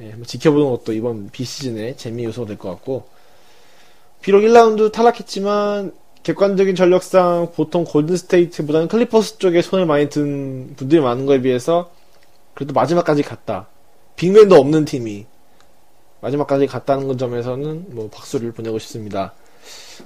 예, 0.00 0.10
한번 0.10 0.24
지켜보는 0.24 0.70
것도 0.70 0.92
이번 0.92 1.30
비시즌의 1.30 1.96
재미 1.96 2.24
요소가 2.24 2.46
될 2.48 2.56
것 2.58 2.70
같고 2.70 3.04
비록 4.22 4.40
1라운드 4.40 4.92
탈락했지만 4.92 5.92
객관적인 6.22 6.76
전력상 6.76 7.52
보통 7.54 7.84
골든스테이트보다는 7.84 8.86
클리퍼스 8.88 9.38
쪽에 9.38 9.60
손을 9.60 9.86
많이 9.86 10.08
든 10.08 10.74
분들이 10.76 11.00
많은 11.00 11.26
거에 11.26 11.40
비해서 11.40 11.90
그래도 12.54 12.72
마지막까지 12.72 13.22
갔다 13.22 13.66
big 14.16 14.30
man도 14.31 14.54
없는 14.54 14.84
팀이 14.84 15.26
마지막까지 16.20 16.68
갔다는 16.68 17.18
점에서는 17.18 17.86
뭐 17.90 18.08
박수를 18.10 18.52
보내고 18.52 18.78
싶습니다 18.78 19.34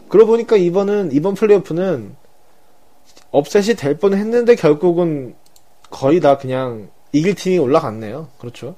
그러고 0.08 0.32
보니까 0.32 0.56
이번은 0.56 1.12
이번 1.12 1.34
플레이오프는 1.34 2.16
업셋이 3.32 3.76
될 3.76 3.98
뻔했는데 3.98 4.54
결국은 4.54 5.34
거의 5.90 6.20
다 6.20 6.38
그냥 6.38 6.88
이길 7.12 7.34
팀이 7.34 7.58
올라갔네요. 7.58 8.28
그렇죠. 8.38 8.76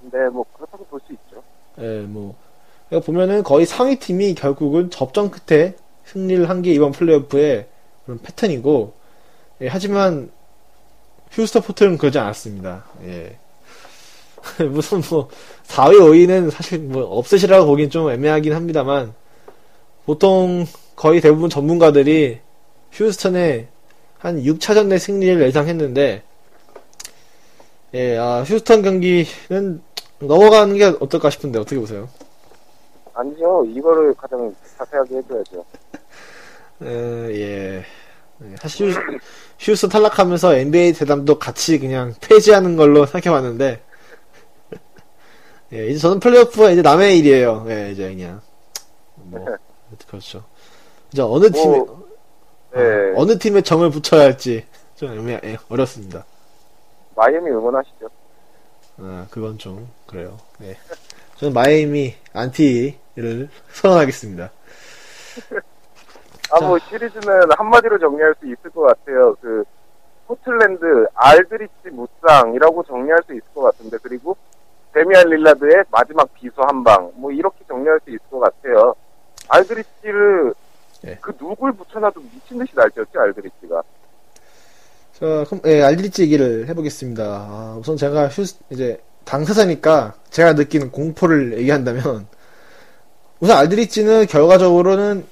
네, 0.00 0.28
뭐 0.30 0.44
그렇다고 0.54 0.84
볼 0.86 1.00
수 1.06 1.12
있죠. 1.12 1.42
예, 1.78 2.00
뭐 2.00 2.34
그러니까 2.34 2.49
보면은 2.98 3.44
거의 3.44 3.66
상위 3.66 3.96
팀이 4.00 4.34
결국은 4.34 4.90
접전 4.90 5.30
끝에 5.30 5.74
승리를 6.06 6.48
한 6.48 6.62
게 6.62 6.72
이번 6.72 6.90
플레이오프의 6.90 7.66
그런 8.04 8.20
패턴이고 8.20 8.94
예, 9.62 9.68
하지만 9.68 10.30
휴스턴 11.30 11.62
포트는 11.62 11.98
그러지 11.98 12.18
않았습니다. 12.18 12.84
예. 13.04 13.38
무슨 14.66 15.02
뭐 15.10 15.28
4위, 15.68 16.00
5위는 16.00 16.50
사실 16.50 16.78
뭐 16.80 17.04
업셋이라고 17.18 17.66
보긴 17.66 17.90
좀 17.90 18.10
애매하긴 18.10 18.54
합니다만 18.54 19.12
보통 20.06 20.66
거의 20.96 21.20
대부분 21.20 21.50
전문가들이 21.50 22.40
휴스턴에 22.90 23.68
한 24.18 24.42
6차전 24.42 24.86
내 24.88 24.98
승리를 24.98 25.40
예상했는데, 25.42 26.22
예, 27.94 28.18
아, 28.18 28.42
휴스턴 28.42 28.82
경기는 28.82 29.82
넘어가는 30.18 30.76
게 30.76 30.84
어떨까 30.84 31.30
싶은데, 31.30 31.58
어떻게 31.58 31.78
보세요? 31.78 32.08
아니죠. 33.20 33.64
이거를 33.66 34.14
가장 34.14 34.54
자세하게 34.78 35.16
해줘야죠. 35.18 35.64
에, 36.82 36.86
예. 37.40 37.84
예, 38.42 38.56
사실 38.56 38.90
휴- 38.92 39.18
휴스턴 39.58 39.90
탈락하면서 39.90 40.54
NBA 40.56 40.94
대담도 40.94 41.38
같이 41.38 41.78
그냥 41.78 42.14
폐지하는 42.22 42.74
걸로 42.76 43.04
생각해봤는데, 43.04 43.82
예, 45.74 45.86
이제 45.88 45.98
저는 45.98 46.20
플레이오프가 46.20 46.70
이제 46.70 46.80
남의 46.82 47.18
일이에요. 47.18 47.66
예, 47.68 47.90
이제 47.92 48.08
그냥. 48.08 48.40
뭐, 49.16 49.44
그렇죠. 50.08 50.42
이제 51.12 51.20
어느 51.22 51.50
팀에, 51.50 51.78
뭐, 51.78 52.08
네. 52.72 52.80
어 53.16 53.26
느 53.26 53.38
팀에 53.38 53.60
정을 53.60 53.90
붙여야 53.90 54.22
할지 54.22 54.64
좀 54.96 55.12
애매, 55.12 55.38
예, 55.44 55.58
어렵습니다. 55.68 56.24
마이애미 57.16 57.50
응원하시죠. 57.50 58.08
아, 58.98 59.26
그건 59.30 59.58
좀, 59.58 59.86
그래요. 60.06 60.38
네. 60.58 60.76
저는 61.36 61.52
마이애미 61.52 62.14
안티 62.32 62.96
를 63.16 63.48
선언하겠습니다. 63.72 64.50
아, 66.52 66.60
뭐, 66.60 66.78
시리즈는 66.78 67.50
한마디로 67.56 67.98
정리할 67.98 68.34
수 68.40 68.46
있을 68.46 68.70
것 68.70 68.82
같아요. 68.82 69.34
그, 69.40 69.64
포틀랜드, 70.26 71.06
알드리치 71.14 71.90
무쌍이라고 71.90 72.84
정리할 72.84 73.20
수 73.26 73.32
있을 73.32 73.42
것 73.54 73.62
같은데, 73.62 73.96
그리고, 74.02 74.36
데미안 74.92 75.28
릴라드의 75.28 75.84
마지막 75.90 76.32
비수 76.34 76.54
한 76.62 76.82
방, 76.82 77.10
뭐, 77.16 77.30
이렇게 77.30 77.64
정리할 77.68 78.00
수 78.04 78.10
있을 78.10 78.20
것 78.30 78.40
같아요. 78.40 78.94
알드리치를, 79.48 80.54
예. 81.06 81.18
그 81.20 81.36
누굴 81.36 81.72
붙여놔도 81.72 82.20
미친 82.20 82.58
듯이 82.58 82.72
날뛰었지, 82.74 83.12
알드리치가. 83.16 83.82
자, 85.12 85.44
그럼, 85.48 85.60
예, 85.66 85.82
알리치 85.82 86.22
얘기를 86.22 86.68
해보겠습니다. 86.68 87.24
아, 87.24 87.76
우선 87.78 87.96
제가 87.96 88.28
휴, 88.28 88.42
이제, 88.70 89.00
당사자니까 89.24 90.14
제가 90.30 90.54
느끼는 90.54 90.90
공포를 90.90 91.58
얘기한다면, 91.58 92.26
우선 93.40 93.56
알드리치는 93.56 94.26
결과적으로는 94.26 95.24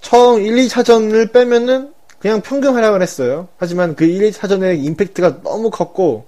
처음 0.00 0.42
1, 0.42 0.54
2차전을 0.66 1.32
빼면은 1.32 1.92
그냥 2.18 2.40
평균 2.40 2.74
활약을 2.74 3.00
했어요. 3.00 3.48
하지만 3.58 3.94
그 3.94 4.04
1, 4.04 4.30
2차전의 4.30 4.84
임팩트가 4.84 5.42
너무 5.42 5.70
컸고, 5.70 6.26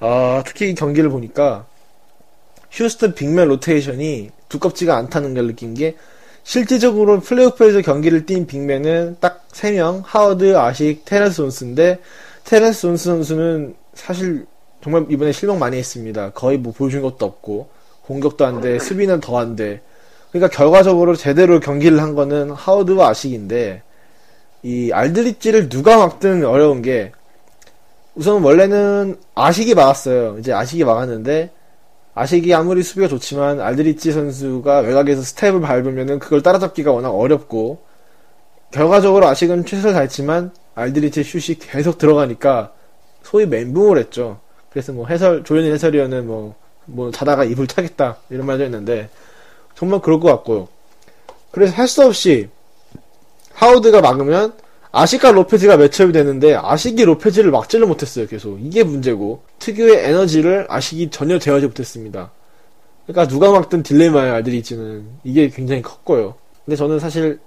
아, 0.00 0.42
특히 0.44 0.70
이 0.70 0.74
경기를 0.74 1.10
보니까 1.10 1.66
휴스턴 2.70 3.14
big 3.14 3.31
man 3.31 3.48
로테이션이 3.48 4.30
두껍지가 4.48 4.96
않다는 4.96 5.34
걸 5.34 5.46
느낀 5.46 5.74
게 5.74 5.96
실질적으로 6.42 7.20
플레이오프에서 7.20 7.82
경기를 7.82 8.26
뛴 8.26 8.46
big 8.46 8.70
man은 8.70 9.18
딱 9.20 9.46
3명, 9.52 10.02
하워드, 10.04 10.56
아식, 10.56 11.04
테렌스 11.04 11.36
존스인데, 11.36 11.98
테렌스 12.44 12.80
존스 12.82 13.04
선수는 13.04 13.74
사실 13.94 14.46
정말 14.82 15.06
이번에 15.10 15.32
실망 15.32 15.58
많이 15.58 15.76
했습니다. 15.76 16.30
거의 16.30 16.58
뭐 16.58 16.72
보여준 16.72 17.02
것도 17.02 17.24
없고, 17.24 17.68
공격도 18.02 18.46
안 18.46 18.60
돼, 18.60 18.78
수비는 18.78 19.20
더 19.20 19.38
안 19.38 19.54
돼. 19.54 19.82
그러니까 20.30 20.54
결과적으로 20.56 21.16
제대로 21.16 21.60
경기를 21.60 22.02
한 22.02 22.14
거는 22.14 22.50
하워드와 22.50 23.08
아식인데, 23.08 23.82
이 24.62 24.92
알드리치를 24.92 25.68
누가 25.68 25.98
막든 25.98 26.44
어려운 26.44 26.82
게, 26.82 27.12
우선 28.14 28.42
원래는 28.42 29.18
아식이 29.34 29.74
막았어요. 29.74 30.36
이제 30.38 30.52
아식이 30.52 30.84
막았는데, 30.84 31.50
아식이 32.18 32.52
아무리 32.52 32.82
수비가 32.82 33.06
좋지만 33.06 33.60
알드리치 33.60 34.10
선수가 34.10 34.80
외곽에서 34.80 35.22
스텝을 35.22 35.60
밟으면은 35.60 36.18
그걸 36.18 36.42
따라잡기가 36.42 36.90
워낙 36.90 37.10
어렵고 37.10 37.78
결과적으로 38.72 39.28
아식은 39.28 39.64
최선을 39.64 39.94
다했지만 39.94 40.50
알드리치 40.74 41.22
슛이 41.22 41.58
계속 41.60 41.96
들어가니까 41.96 42.72
소위 43.22 43.46
멘붕을 43.46 43.98
했죠. 43.98 44.40
그래서 44.70 44.92
뭐 44.92 45.06
해설 45.06 45.44
조현일 45.44 45.72
해설위원은 45.74 46.26
뭐, 46.26 46.56
뭐 46.86 47.12
자다가 47.12 47.44
이불 47.44 47.68
타겠다 47.68 48.16
이런 48.30 48.46
말도 48.46 48.64
했는데 48.64 49.08
정말 49.78 50.00
그럴 50.00 50.18
것 50.18 50.28
같고요. 50.28 50.66
그래서 51.52 51.72
할 51.74 51.86
수 51.86 52.04
없이 52.04 52.48
하우드가 53.54 54.00
막으면 54.00 54.52
아식과 54.90 55.32
로페즈가 55.32 55.76
매첩이 55.76 56.12
되는데 56.12 56.54
아식이 56.54 57.04
로페즈를 57.04 57.50
막지를 57.52 57.86
못했어요 57.86 58.26
계속. 58.26 58.58
이게 58.60 58.82
문제고 58.82 59.42
특유의 59.60 60.04
에너지를 60.04 60.66
아식이 60.68 61.10
전혀 61.10 61.38
제어하지 61.38 61.66
못했습니다. 61.66 62.32
그러니까 63.06 63.28
누가 63.28 63.52
막든 63.52 63.84
딜레마의 63.84 64.32
알드리치는. 64.32 65.06
이게 65.24 65.48
굉장히 65.48 65.82
컸고요. 65.82 66.34
근데 66.64 66.76
저는 66.76 66.98
사실 66.98 67.38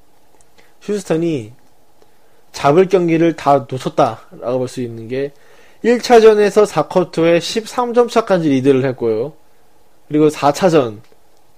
휴스턴이 0.82 1.52
잡을 2.54 2.88
경기를 2.88 3.36
다 3.36 3.66
놓쳤다라고 3.70 4.58
볼 4.60 4.68
수 4.68 4.82
있는 4.82 5.08
게 5.10 5.34
1차전에서 5.84 6.66
4쿼터에 6.66 7.40
13점 7.40 8.10
차까지 8.10 8.48
리드를 8.50 8.86
했고요. 8.86 9.34
그리고 10.08 10.30
4차전 10.30 11.00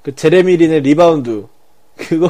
그 0.04 0.14
제레미 0.16 0.58
린의 0.58 0.82
리바운드 0.82 1.48
그거 1.96 2.30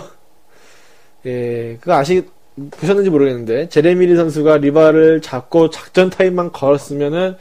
예 1.25 1.77
그거 1.81 1.93
아시 1.93 2.23
보셨는지 2.71 3.09
모르겠는데 3.09 3.69
제레미 3.69 4.00
린 4.00 4.15
선수가 4.15 4.57
리바를 4.57 5.21
잡고 5.21 5.71
작전 5.71 6.09
타임만 6.09 6.51
걸었으면은 6.51 7.35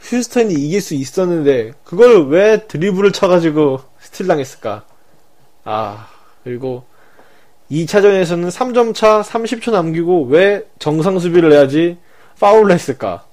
휴스턴이 0.00 0.52
이길 0.54 0.80
수 0.80 0.94
있었는데 0.94 1.72
그걸 1.84 2.28
왜 2.28 2.66
드리블을 2.66 3.12
쳐가지고 3.12 3.80
스틸 4.00 4.26
당했을까? 4.26 4.84
아 5.64 6.08
그리고 6.44 6.84
2차전에서는 7.70 8.50
3점 8.50 8.94
차 8.94 9.22
30초 9.22 9.72
남기고 9.72 10.26
왜 10.26 10.66
정상 10.78 11.18
수비를 11.18 11.52
해야지 11.52 11.98
파울을 12.40 12.72
했을까? 12.72 13.24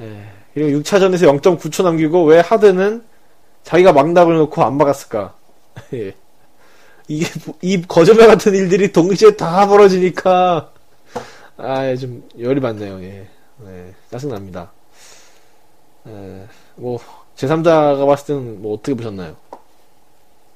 예, 0.00 0.24
그리고 0.54 0.80
6차전에서 0.80 1.40
0.9초 1.40 1.84
남기고 1.84 2.24
왜 2.24 2.40
하드는 2.40 3.02
자기가 3.64 3.92
망답을 3.92 4.36
놓고 4.36 4.62
안 4.62 4.76
막았을까? 4.76 5.34
예. 5.94 6.14
이게 7.08 7.26
뭐- 7.46 7.56
이 7.60 7.82
거짓말 7.82 8.28
같은 8.28 8.54
일들이 8.54 8.92
동시에 8.92 9.36
다 9.36 9.66
벌어지니까 9.66 10.72
아, 11.56 11.96
좀 11.96 12.28
열이 12.38 12.60
받네요. 12.60 13.02
예. 13.02 13.28
네, 13.58 13.94
짜증납니다. 14.10 14.70
에, 16.06 16.46
뭐 16.76 16.98
제3자가 17.36 18.06
봤을 18.06 18.26
때는 18.34 18.62
뭐 18.62 18.74
어떻게 18.74 18.94
보셨나요? 18.94 19.36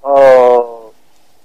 어, 0.03 0.91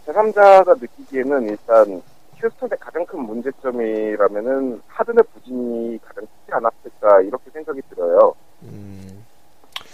제3자가 0.07 0.80
느끼기에는 0.80 1.49
일단 1.49 2.01
휴스턴의 2.38 2.78
가장 2.80 3.05
큰 3.05 3.20
문제점이라면은 3.22 4.82
하든의 4.88 5.24
부진이 5.34 5.99
가장 6.03 6.24
크지 6.26 6.51
않았을까 6.53 7.22
이렇게 7.22 7.51
생각이 7.51 7.82
들어요. 7.89 8.34
음, 8.64 9.20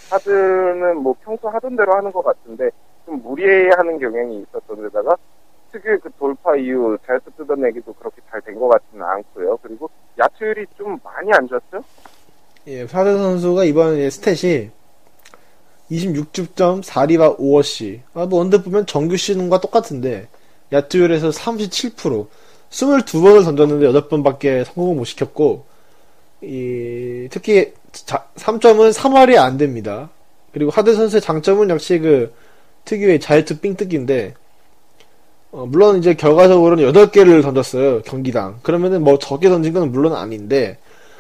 하든은 0.10 0.98
뭐 0.98 1.16
평소 1.24 1.50
하던 1.50 1.76
대로 1.76 1.94
하는 1.96 2.12
것 2.12 2.24
같은데 2.24 2.70
좀 3.06 3.22
무리하는 3.22 4.00
경향이 4.00 4.44
있었던 4.44 4.82
데다가 4.84 5.16
특유의 5.72 6.00
그 6.02 6.10
돌파 6.18 6.56
이후 6.56 6.98
자유투 7.06 7.32
뜯어내기도 7.38 7.94
그렇게 7.94 8.22
잘 8.32 8.42
된 8.42 8.56
것 8.56 8.68
같지는 8.70 9.04
않고요. 9.06 9.58
그리고 9.62 9.90
야투율이 10.18 10.66
좀 10.78 10.98
많이 11.04 11.32
안 11.34 11.48
좋았죠? 11.48 11.84
예, 12.68 12.86
파드 12.88 13.18
선수가 13.18 13.64
이번 13.66 13.96
에 13.96 14.08
스탯이 14.08 14.70
26점 15.92 16.84
4리바 16.84 17.38
5어시. 17.38 18.02
아, 18.14 18.26
뭐 18.26 18.42
언뜻 18.42 18.64
보면 18.64 18.86
정규 18.86 19.16
시즌과 19.18 19.60
똑같은데 19.62 20.28
야투율에서 20.72 21.30
37% 21.30 22.28
22번을 22.70 23.44
던졌는데 23.46 23.88
8번밖에 23.88 24.66
성공을 24.66 24.96
못 24.98 25.06
시켰고 25.06 25.66
이 26.42 27.28
특히 27.32 27.74
자, 27.92 28.26
3점은 28.36 28.94
3할이 28.94 29.38
안 29.38 29.58
됩니다. 29.58 30.10
그리고 30.54 30.72
하드 30.72 30.96
선수의 30.96 31.22
장점은 31.22 31.70
역시 31.70 32.00
그 32.00 32.34
특유의 32.86 33.20
자유투 33.20 33.60
삥뜯기인데 33.60 34.34
어, 35.52 35.66
물론 35.66 35.98
이제 35.98 36.14
결과적으로는 36.14 36.92
8개를 36.92 37.42
던졌어요. 37.42 38.02
경기당. 38.04 38.60
그러면은 38.64 39.04
뭐 39.04 39.18
적게 39.20 39.50
던진 39.50 39.74
건 39.74 39.92
물론 39.92 40.14
아닌데 40.14 40.78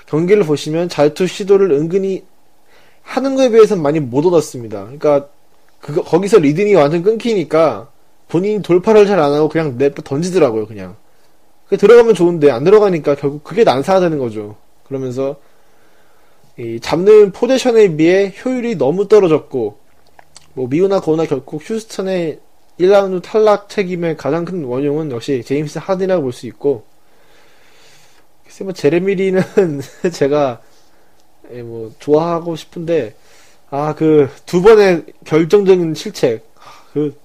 경기를 0.07 0.43
보시면 0.43 0.89
자유투 0.89 1.27
시도를 1.27 1.71
은근히 1.71 2.23
하는 3.01 3.35
거에 3.35 3.49
비해서는 3.49 3.81
많이 3.83 3.99
못 3.99 4.25
얻었습니다. 4.25 4.83
그러니까 4.83 5.27
그거 5.79 6.03
거기서 6.03 6.39
리듬이 6.39 6.75
완전 6.75 7.03
끊기니까 7.03 7.89
본인이 8.27 8.61
돌파를 8.61 9.05
잘 9.07 9.19
안 9.19 9.33
하고 9.33 9.47
그냥 9.49 9.77
내 9.77 9.93
던지더라고요, 9.93 10.67
그냥. 10.67 10.95
그 11.69 11.77
들어가면 11.77 12.13
좋은데 12.15 12.51
안 12.51 12.63
들어가니까 12.63 13.15
결국 13.15 13.43
그게 13.43 13.63
난사가 13.63 13.99
되는 14.01 14.17
거죠. 14.19 14.55
그러면서 14.87 15.31
이 15.31 15.46
잡는 16.81 17.31
포지션에 17.31 17.95
비해 17.95 18.33
효율이 18.43 18.75
너무 18.77 19.07
떨어졌고 19.07 19.77
뭐 20.53 20.67
미우나 20.69 20.99
고우나 21.01 21.25
결국 21.25 21.61
휴스턴의 21.63 22.39
1라운드 22.79 23.21
탈락 23.23 23.69
책임의 23.69 24.17
가장 24.17 24.45
큰 24.45 24.63
원흉은 24.65 25.11
역시 25.11 25.43
제임스 25.45 25.79
하든이라고 25.79 26.23
볼 26.23 26.33
수 26.33 26.47
있고 26.47 26.85
글쎄 28.45 28.63
뭐 28.63 28.73
제레미 28.73 29.07
린은 29.07 29.41
제가 30.13 30.61
예, 31.53 31.61
뭐 31.63 31.91
좋아하고 31.99 32.55
싶은데 32.55 33.15
아 33.71 33.93
그 33.95 34.29
두 34.45 34.61
번의 34.61 35.05
결정적인 35.25 35.93
실책 35.95 36.45
그 36.93 37.15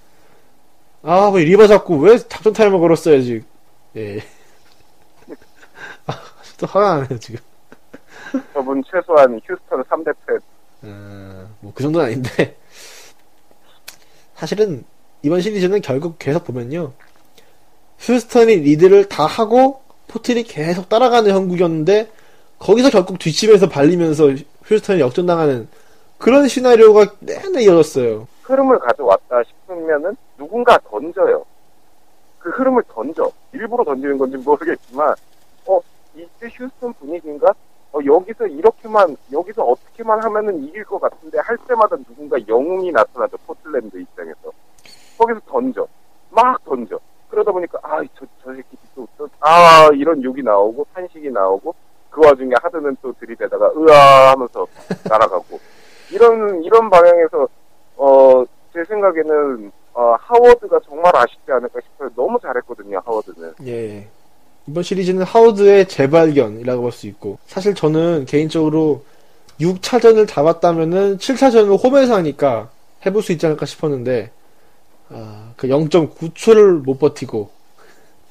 아, 1.03 1.31
뭐 1.31 1.39
리바 1.39 1.67
잡고 1.67 1.97
왜 1.99 2.17
작전 2.19 2.53
타임을 2.53 2.79
걸었어야지. 2.79 3.43
예. 3.97 4.21
아, 6.07 6.21
또 6.59 6.67
화가 6.67 6.99
나네요, 7.01 7.19
지금. 7.19 7.41
저분 8.53 8.83
최소한 8.91 9.41
휴스턴 9.45 9.83
3대 9.85 10.15
팬. 10.27 10.39
어, 10.85 11.49
뭐, 11.61 11.73
그 11.75 11.83
정도는 11.83 12.07
아닌데. 12.07 12.57
사실은, 14.35 14.85
이번 15.23 15.41
시리즈는 15.41 15.81
결국 15.81 16.19
계속 16.19 16.45
보면요. 16.45 16.93
휴스턴이 17.99 18.57
리드를 18.57 19.09
다 19.09 19.27
하고, 19.27 19.83
포틀이 20.09 20.45
계속 20.45 20.89
따라가는 20.89 21.31
형국이었는데, 21.31 22.11
거기서 22.59 22.91
결국 22.91 23.19
뒷집에서 23.19 23.69
발리면서 23.69 24.31
휴스턴이 24.65 25.01
역전당하는 25.01 25.69
그런 26.19 26.49
시나리오가 26.49 27.15
내내 27.21 27.63
이어졌어요. 27.65 28.29
흐름을 28.43 28.79
가져왔다 28.79 29.43
싶으면은 29.45 30.17
누군가 30.39 30.79
던져요. 30.79 31.45
그 32.39 32.51
흐름을 32.51 32.83
던져. 32.89 33.31
일부러 33.53 33.85
던지는 33.85 34.19
건지 34.19 34.37
모르겠지만, 34.37 35.15
어, 35.67 35.81
이때 36.17 36.49
휴스턴 36.53 36.93
분위기인가? 36.95 37.55
어, 37.93 37.99
여기서 38.05 38.47
이렇게만, 38.47 39.17
여기서 39.31 39.63
어떻게만 39.65 40.23
하면은 40.25 40.65
이길 40.65 40.85
것 40.85 41.01
같은데 41.01 41.39
할 41.41 41.57
때마다 41.69 41.97
누군가 41.97 42.39
영웅이 42.49 42.91
나타나죠. 42.91 43.37
포틀랜드 43.47 43.99
입장에서. 43.99 44.51
거기서 45.19 45.41
던져. 45.47 45.87
막 46.31 46.65
던져. 46.65 46.99
그러다 47.29 47.53
보니까, 47.53 47.79
아, 47.83 48.03
저, 48.19 48.27
저 48.43 48.55
새끼 48.55 48.77
또, 48.95 49.07
또, 49.19 49.29
아, 49.41 49.89
이런 49.95 50.23
욕이 50.23 50.43
나오고, 50.43 50.87
탄식이 50.95 51.31
나오고, 51.31 51.75
그 52.11 52.25
와중에 52.25 52.55
하드는 52.63 52.97
또 53.03 53.13
들이대다가, 53.13 53.73
으아 53.77 54.33
하면서 54.33 54.67
날아가고. 55.09 55.59
이런, 56.11 56.63
이런 56.63 56.91
방향에서, 56.91 57.49
어, 57.97 58.45
제 58.73 58.85
생각에는, 58.85 59.71
어, 59.95 60.17
하워드가 60.19 60.81
정말 60.87 61.15
아쉽지 61.15 61.53
않을까 61.53 61.81
싶어요. 61.81 62.09
너무 62.17 62.39
잘했거든요, 62.41 63.01
하워드는. 63.05 63.55
예. 63.67 64.09
이번 64.69 64.83
시리즈는 64.83 65.23
하워드의 65.25 65.89
재발견이라고 65.89 66.83
볼 66.83 66.93
수 66.93 67.07
있고, 67.09 67.39
사실 67.47 67.75
저는 67.75 68.27
개인적으로 68.27 69.05
6차전을 69.61 70.29
잡았다면은 70.29 71.19
7차전을 71.19 71.83
홈에서 71.83 72.15
하니까 72.17 72.71
해볼 73.05 73.23
수 73.23 73.33
있지 73.33 73.47
않을까 73.47 73.67
싶었는데, 73.67 74.31
아, 75.11 75.53
그 75.57 75.69
0.9초를 75.69 76.83
못 76.85 76.99
버티고, 76.99 77.51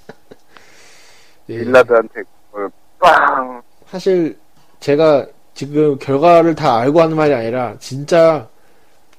예. 1.50 1.58
릴라드한테, 1.58 2.22
어, 2.54 2.68
빵! 3.00 3.62
사실 3.88 4.38
제가 4.80 5.28
지금 5.54 5.98
결과를 6.00 6.56
다 6.56 6.78
알고 6.78 7.02
하는 7.02 7.18
말이 7.18 7.34
아니라 7.34 7.76
진짜 7.80 8.48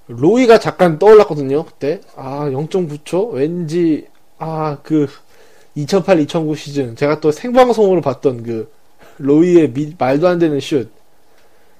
로이가 0.08 0.58
잠깐 0.58 0.98
떠올랐거든요 0.98 1.64
그때 1.64 2.00
아 2.16 2.48
0.9초 2.50 3.32
왠지 3.32 4.08
아그 4.38 5.08
2008-2009 5.76 6.56
시즌 6.56 6.96
제가 6.96 7.20
또 7.20 7.30
생방송으로 7.32 8.00
봤던 8.00 8.42
그 8.42 8.70
로이의 9.18 9.72
미- 9.72 9.94
말도 9.98 10.28
안 10.28 10.38
되는 10.38 10.58
슛. 10.60 10.88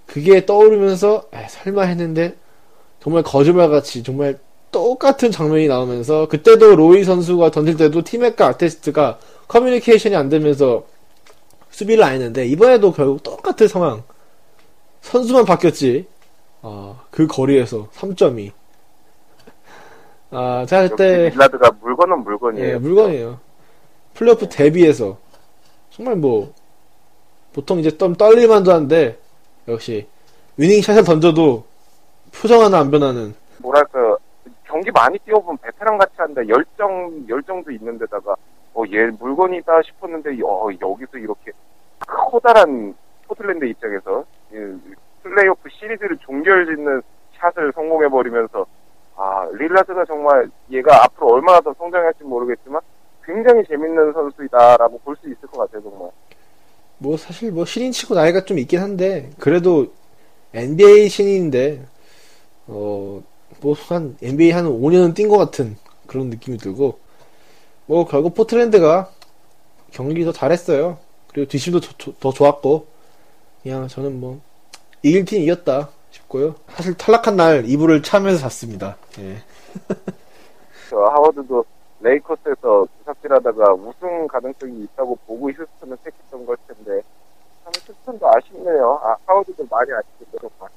그게 0.06 0.44
떠오르면서 0.44 1.28
에, 1.32 1.46
설마 1.48 1.82
했는데 1.84 2.34
정말 3.00 3.22
거짓말같이 3.22 4.02
정말 4.02 4.38
똑같은 4.70 5.30
장면이 5.30 5.68
나오면서 5.68 6.28
그때도 6.28 6.76
로이 6.76 7.04
선수가 7.04 7.50
던질 7.50 7.76
때도 7.76 8.02
티맥과 8.02 8.46
아테스트가 8.48 9.18
커뮤니케이션이 9.48 10.16
안 10.16 10.28
되면서 10.28 10.86
수비를 11.70 12.04
안 12.04 12.12
했는데 12.14 12.46
이번에도 12.46 12.92
결국 12.92 13.22
똑같은 13.22 13.68
상황. 13.68 14.02
선수만 15.00 15.44
바뀌었지. 15.44 16.06
아, 16.62 17.00
그 17.10 17.26
거리에서 17.26 17.88
3점이. 17.94 18.52
아 20.30 20.64
제가 20.66 20.88
그때 20.88 21.28
릴라드가 21.30 21.72
물건은 21.82 22.24
물건이에요. 22.24 22.66
예, 22.68 22.74
물건이에요 22.78 23.40
플레이오프 24.14 24.48
데뷔해서. 24.48 25.18
정말 25.90 26.16
뭐 26.16 26.52
보통 27.52 27.78
이제 27.78 27.96
좀 27.96 28.14
떨릴만도 28.14 28.72
한데 28.72 29.18
역시 29.68 30.06
winning 30.56 30.80
shot을 30.80 31.04
던져도 31.04 31.64
표정 32.34 32.62
하나 32.62 32.78
안 32.78 32.90
변하는. 32.90 33.34
뭐랄까, 33.58 34.16
경기 34.64 34.90
많이 34.90 35.18
뛰어본 35.20 35.58
베테랑 35.58 35.98
같이 35.98 36.14
한데 36.16 36.42
열정, 36.48 37.24
열정도 37.28 37.70
있는데다가, 37.70 38.34
어, 38.74 38.82
얘 38.90 39.06
물건이다 39.06 39.82
싶었는데, 39.82 40.30
어, 40.42 40.68
여기서 40.80 41.18
이렇게 41.18 41.52
커다란 42.00 42.94
포틀랜드 43.28 43.64
입장에서, 43.66 44.24
이 44.52 44.78
플레이오프 45.22 45.68
시리즈를 45.70 46.16
종결짓는 46.18 47.02
샷을 47.38 47.72
성공해 47.74 48.08
버리면서, 48.08 48.66
아, 49.16 49.48
릴라드가 49.52 50.04
정말 50.06 50.50
얘가 50.70 51.04
앞으로 51.04 51.34
얼마나 51.34 51.60
더 51.60 51.74
성장할지 51.74 52.24
모르겠지만, 52.24 52.80
굉장히 53.24 53.64
재밌는 53.66 54.12
선수이다라고 54.12 54.98
볼 55.00 55.16
수 55.16 55.28
있을 55.28 55.48
것 55.48 55.58
같아요, 55.58 55.82
정말. 55.82 56.10
뭐 56.98 57.16
사실 57.16 57.50
뭐 57.52 57.64
신인 57.64 57.92
치고 57.92 58.14
나이가 58.14 58.44
좀 58.44 58.58
있긴 58.58 58.80
한데 58.80 59.30
그래도 59.38 59.92
NBA 60.54 61.08
신인인데 61.08 61.86
어 62.68 63.22
뭐 63.62 63.74
한 63.88 64.16
NBA 64.22 64.52
한 64.52 64.66
5년은 64.66 65.14
뛴 65.14 65.28
것 65.28 65.38
같은 65.38 65.76
그런 66.06 66.30
느낌이 66.30 66.58
들고 66.58 66.98
뭐 67.86 68.06
결국 68.06 68.34
포트랜드가 68.34 69.10
경기 69.92 70.24
더 70.24 70.32
잘했어요. 70.32 70.98
그리고 71.28 71.48
뒷심도 71.50 71.80
더, 71.80 71.92
더- 71.98 72.12
더 72.20 72.32
좋았고 72.32 72.86
그냥 73.62 73.88
저는 73.88 74.20
뭐 74.20 74.40
이길 75.02 75.24
팀 75.26 75.42
이겼다 75.42 75.90
싶고요. 76.12 76.56
사실 76.70 76.94
탈락한 76.96 77.36
날 77.36 77.68
이불을 77.68 78.02
차면서 78.02 78.40
잤습니다. 78.40 78.96
예. 79.20 79.42
저 80.88 80.96
하워드도 80.96 81.64
레이커스에서 82.02 82.86
부삭질하다가 82.98 83.74
우승 83.74 84.26
가능성이 84.26 84.84
있다고 84.84 85.16
보고 85.26 85.50
휴스턴을 85.50 85.96
택했던 86.04 86.46
걸 86.46 86.56
텐데 86.66 87.02
참 87.64 87.72
휴스턴도 87.74 88.28
아쉽네요. 88.28 89.00
아 89.02 89.16
하워드도 89.26 89.66
많이 89.70 89.90
정말. 90.40 90.70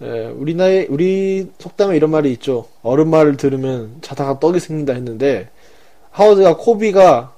예, 0.00 0.26
우리 0.28 0.54
나이, 0.54 0.86
우리 0.88 1.50
속담에 1.58 1.96
이런 1.96 2.10
말이 2.10 2.30
있죠. 2.34 2.68
어른 2.82 3.08
말을 3.08 3.36
들으면 3.36 3.98
자다가 4.00 4.38
떡이 4.38 4.60
생긴다 4.60 4.92
했는데, 4.92 5.50
하워드가 6.12 6.56
코비가 6.56 7.34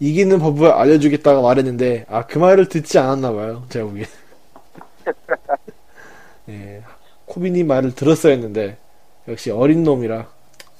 이기는 0.00 0.38
법을 0.40 0.72
알려주겠다고 0.72 1.42
말했는데, 1.42 2.06
아, 2.08 2.26
그 2.26 2.38
말을 2.38 2.68
듣지 2.68 2.98
않았나 2.98 3.32
봐요. 3.32 3.62
제가 3.68 3.86
보기엔. 3.86 4.06
예, 6.50 6.82
코비님 7.26 7.68
말을 7.68 7.94
들었어야 7.94 8.32
했는데, 8.32 8.76
역시 9.28 9.52
어린 9.52 9.84
놈이라. 9.84 10.33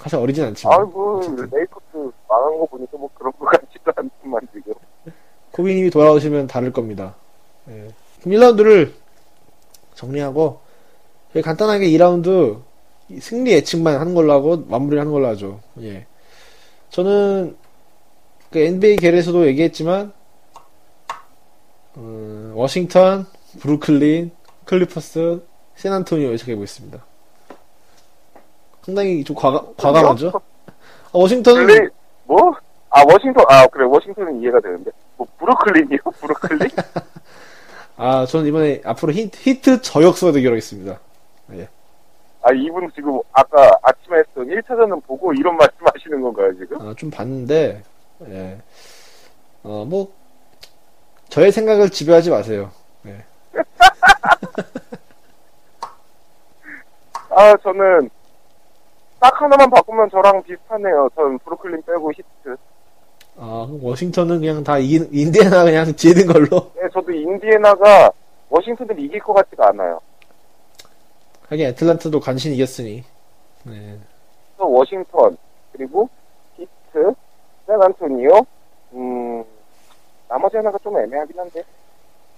사실 0.05 0.19
어리진 0.19 0.45
않지만. 0.45 0.81
아이고 0.81 1.19
어쨌든. 1.19 1.49
레이커스 1.51 2.13
망한 2.29 2.59
거 2.59 2.67
보니까 2.67 2.99
뭐 2.99 3.09
그런 3.15 3.33
거 3.39 3.47
같지도 3.47 3.91
않지만 3.97 4.41
지금. 4.53 4.75
코비님이 5.53 5.89
돌아오시면 5.89 6.47
다를 6.47 6.73
겁니다. 6.73 7.15
예. 7.69 7.89
그럼 8.21 8.39
1라운드를 8.39 8.93
정리하고 9.95 10.61
저희 11.33 11.43
간단하게 11.43 11.87
2라운드 11.89 12.61
승리 13.19 13.53
예측만 13.53 13.99
하는 13.99 14.15
걸로 14.15 14.35
하고 14.35 14.59
마무리를 14.69 15.01
하는 15.01 15.11
걸로 15.11 15.27
하죠. 15.29 15.61
예. 15.81 16.07
저는 16.91 17.57
그 18.51 18.59
NBA 18.59 18.97
계에서도 18.97 19.47
얘기했지만 19.47 20.13
어, 21.97 22.53
워싱턴, 22.55 23.27
브루클린, 23.59 24.33
클리퍼스, 24.67 25.43
샌안토니오 25.77 26.31
예측해 26.33 26.57
보겠습니다. 26.57 27.07
상당히 28.85 29.24
좀 29.24 29.35
과감, 29.35 29.74
과감하죠? 29.76 30.32
아, 30.35 30.41
워싱턴은 31.12 31.66
블레이 31.66 31.89
뭐? 32.24 32.53
아 32.91 33.03
워싱턴 33.11 33.45
아 33.49 33.66
그래 33.66 33.85
워싱턴은 33.87 34.43
이해가 34.43 34.61
되는데 34.61 34.91
뭐 35.16 35.26
브루클린이요? 35.39 35.99
브루클린? 36.20 36.70
아 37.97 38.26
저는 38.26 38.47
이번에 38.47 38.82
앞으로 38.85 39.12
히트, 39.12 39.39
히트 39.41 39.82
저격수가 39.82 40.32
되기로 40.32 40.53
하겠습니다. 40.53 40.99
아 42.47 42.53
이분 42.53 42.91
지금 42.95 43.18
아까 43.32 43.70
아침에 43.82 44.18
했던 44.18 44.47
1차전은 44.47 45.03
보고 45.07 45.32
이런 45.32 45.57
말씀 45.57 45.78
하시는 45.82 46.20
건가요 46.20 46.53
지금? 46.59 46.78
아, 46.80 46.95
좀 46.95 47.11
봤는데, 47.11 47.82
예. 48.28 48.59
어, 49.62 49.87
뭐, 49.89 50.12
저의 51.30 51.51
생각을 51.51 51.89
지배하지 51.89 52.28
마세요. 52.30 52.70
예. 53.07 53.24
아 57.30 57.57
저는 57.62 58.11
딱 59.25 59.41
하나만 59.41 59.70
바꾸면 59.70 60.11
저랑 60.11 60.43
비슷하네요. 60.43 61.09
전 61.14 61.39
브루클린 61.39 61.81
빼고 61.87 62.12
히트. 62.12 62.57
아, 63.39 63.66
워싱턴은 63.81 64.41
그냥 64.41 64.62
다 64.62 64.77
이긴, 64.77 65.09
인디애나 65.11 65.64
그냥 65.64 65.87
지는 65.97 66.27
걸로? 66.27 66.70
네, 66.75 66.83
저도 66.93 67.11
인디애나가 67.11 68.11
워싱턴을 68.51 69.01
이길 69.01 69.18
것 69.20 69.33
같지가 69.33 69.68
않아요. 69.70 69.99
하긴 71.49 71.68
애틀란타도 71.68 72.20
간신히 72.20 72.57
이겼으니. 72.57 73.03
네. 73.62 73.99
워싱턴 74.59 75.39
그리고 75.72 76.07
히트, 76.57 77.14
샌안토니오, 77.66 78.45
음 78.93 79.43
나머지 80.29 80.59
하나가 80.59 80.77
좀 80.83 80.99
애매하긴 80.99 81.39
한데, 81.39 81.62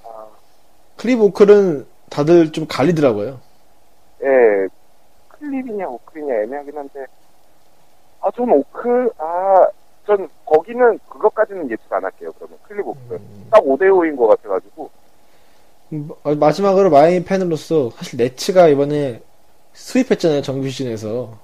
아, 0.04 0.26
클립 0.96 1.20
오클은 1.20 1.84
다들 2.10 2.52
좀 2.52 2.64
갈리더라고요. 2.68 3.40
예, 4.22 4.68
클립이냐 5.50 5.86
오클이냐 5.88 6.34
애매하긴 6.42 6.76
한데, 6.76 7.06
아, 8.20 8.30
전 8.32 8.50
오클, 8.50 9.10
아, 9.18 9.66
전 10.06 10.28
거기는 10.44 10.98
그것까지는 11.08 11.70
예측 11.70 11.92
안 11.92 12.04
할게요. 12.04 12.32
그러면 12.38 12.58
클립 12.62 12.86
오프 12.86 13.14
음. 13.14 13.48
딱 13.50 13.60
5대 13.64 13.82
5인 13.90 14.16
것 14.16 14.28
같아가지고 14.28 14.88
음, 15.92 16.08
어, 16.22 16.34
마지막으로 16.34 16.90
마인 16.90 17.24
팬으로서 17.24 17.90
사실 17.90 18.16
네츠가 18.16 18.68
이번에 18.68 19.20
수입했잖아요 19.72 20.42
정규 20.42 20.68
시즌에서 20.68 21.36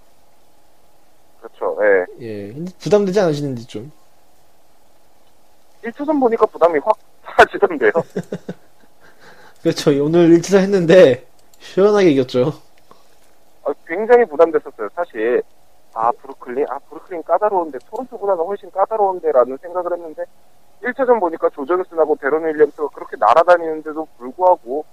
그렇죠. 1.40 1.76
예. 1.82 2.06
예 2.24 2.54
부담되지 2.80 3.18
않으시는지 3.20 3.66
좀 3.66 3.90
1초선 5.84 6.20
보니까 6.20 6.46
부담이 6.46 6.78
확 6.84 6.96
사라지던데요. 7.26 7.90
그렇죠 9.62 9.90
오늘 10.04 10.30
1치사 10.38 10.58
했는데 10.58 11.26
시원하게 11.58 12.10
이겼죠 12.10 12.44
아, 12.46 12.52
굉장히 13.86 14.24
부담됐었어요. 14.24 14.88
사실 14.94 15.42
아 15.94 16.10
브루클린 16.12 16.66
아 16.68 16.78
브루클린 16.88 17.22
까다로운데 17.22 17.78
토론토보다는 17.90 18.44
훨씬 18.44 18.70
까다로운데 18.70 19.30
라는 19.32 19.56
생각을 19.58 19.92
했는데 19.92 20.24
1차전 20.82 21.20
보니까 21.20 21.48
조정슨하고 21.50 22.16
데런 22.16 22.44
윌리엄스가 22.44 22.88
그렇게 22.94 23.16
날아다니는데도 23.18 24.08
불구하고 24.18 24.84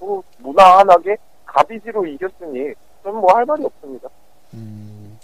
또 0.00 0.24
무난하게 0.38 1.16
가비지로 1.46 2.06
이겼으니 2.06 2.74
저는 3.02 3.20
뭐 3.20 3.34
할 3.36 3.44
말이 3.44 3.64
없습니다. 3.64 4.08
음, 4.54 5.18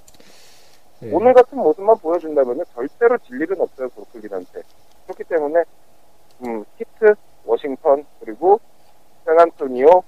예. 1.02 1.10
오늘 1.12 1.32
같은 1.34 1.58
모습만 1.58 1.96
보여준다면 1.98 2.64
절대로 2.74 3.18
질 3.18 3.40
일은 3.40 3.60
없어요 3.60 3.88
브루클린한테. 3.88 4.62
그렇기 5.06 5.24
때문에 5.24 5.64
음, 6.44 6.64
히트, 6.76 7.14
워싱턴 7.44 8.04
그리고 8.20 8.60
샌안토니오 9.24 10.02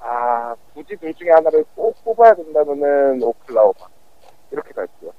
아 0.00 0.54
굳이 0.76 0.94
둘 0.96 1.14
중에 1.14 1.30
하나를 1.30 1.64
꼭 1.74 1.96
뽑아야 2.04 2.34
된다면은 2.34 3.22
오클라호마. 3.22 3.74
이렇게 4.50 4.72
갈게요. 4.74 5.10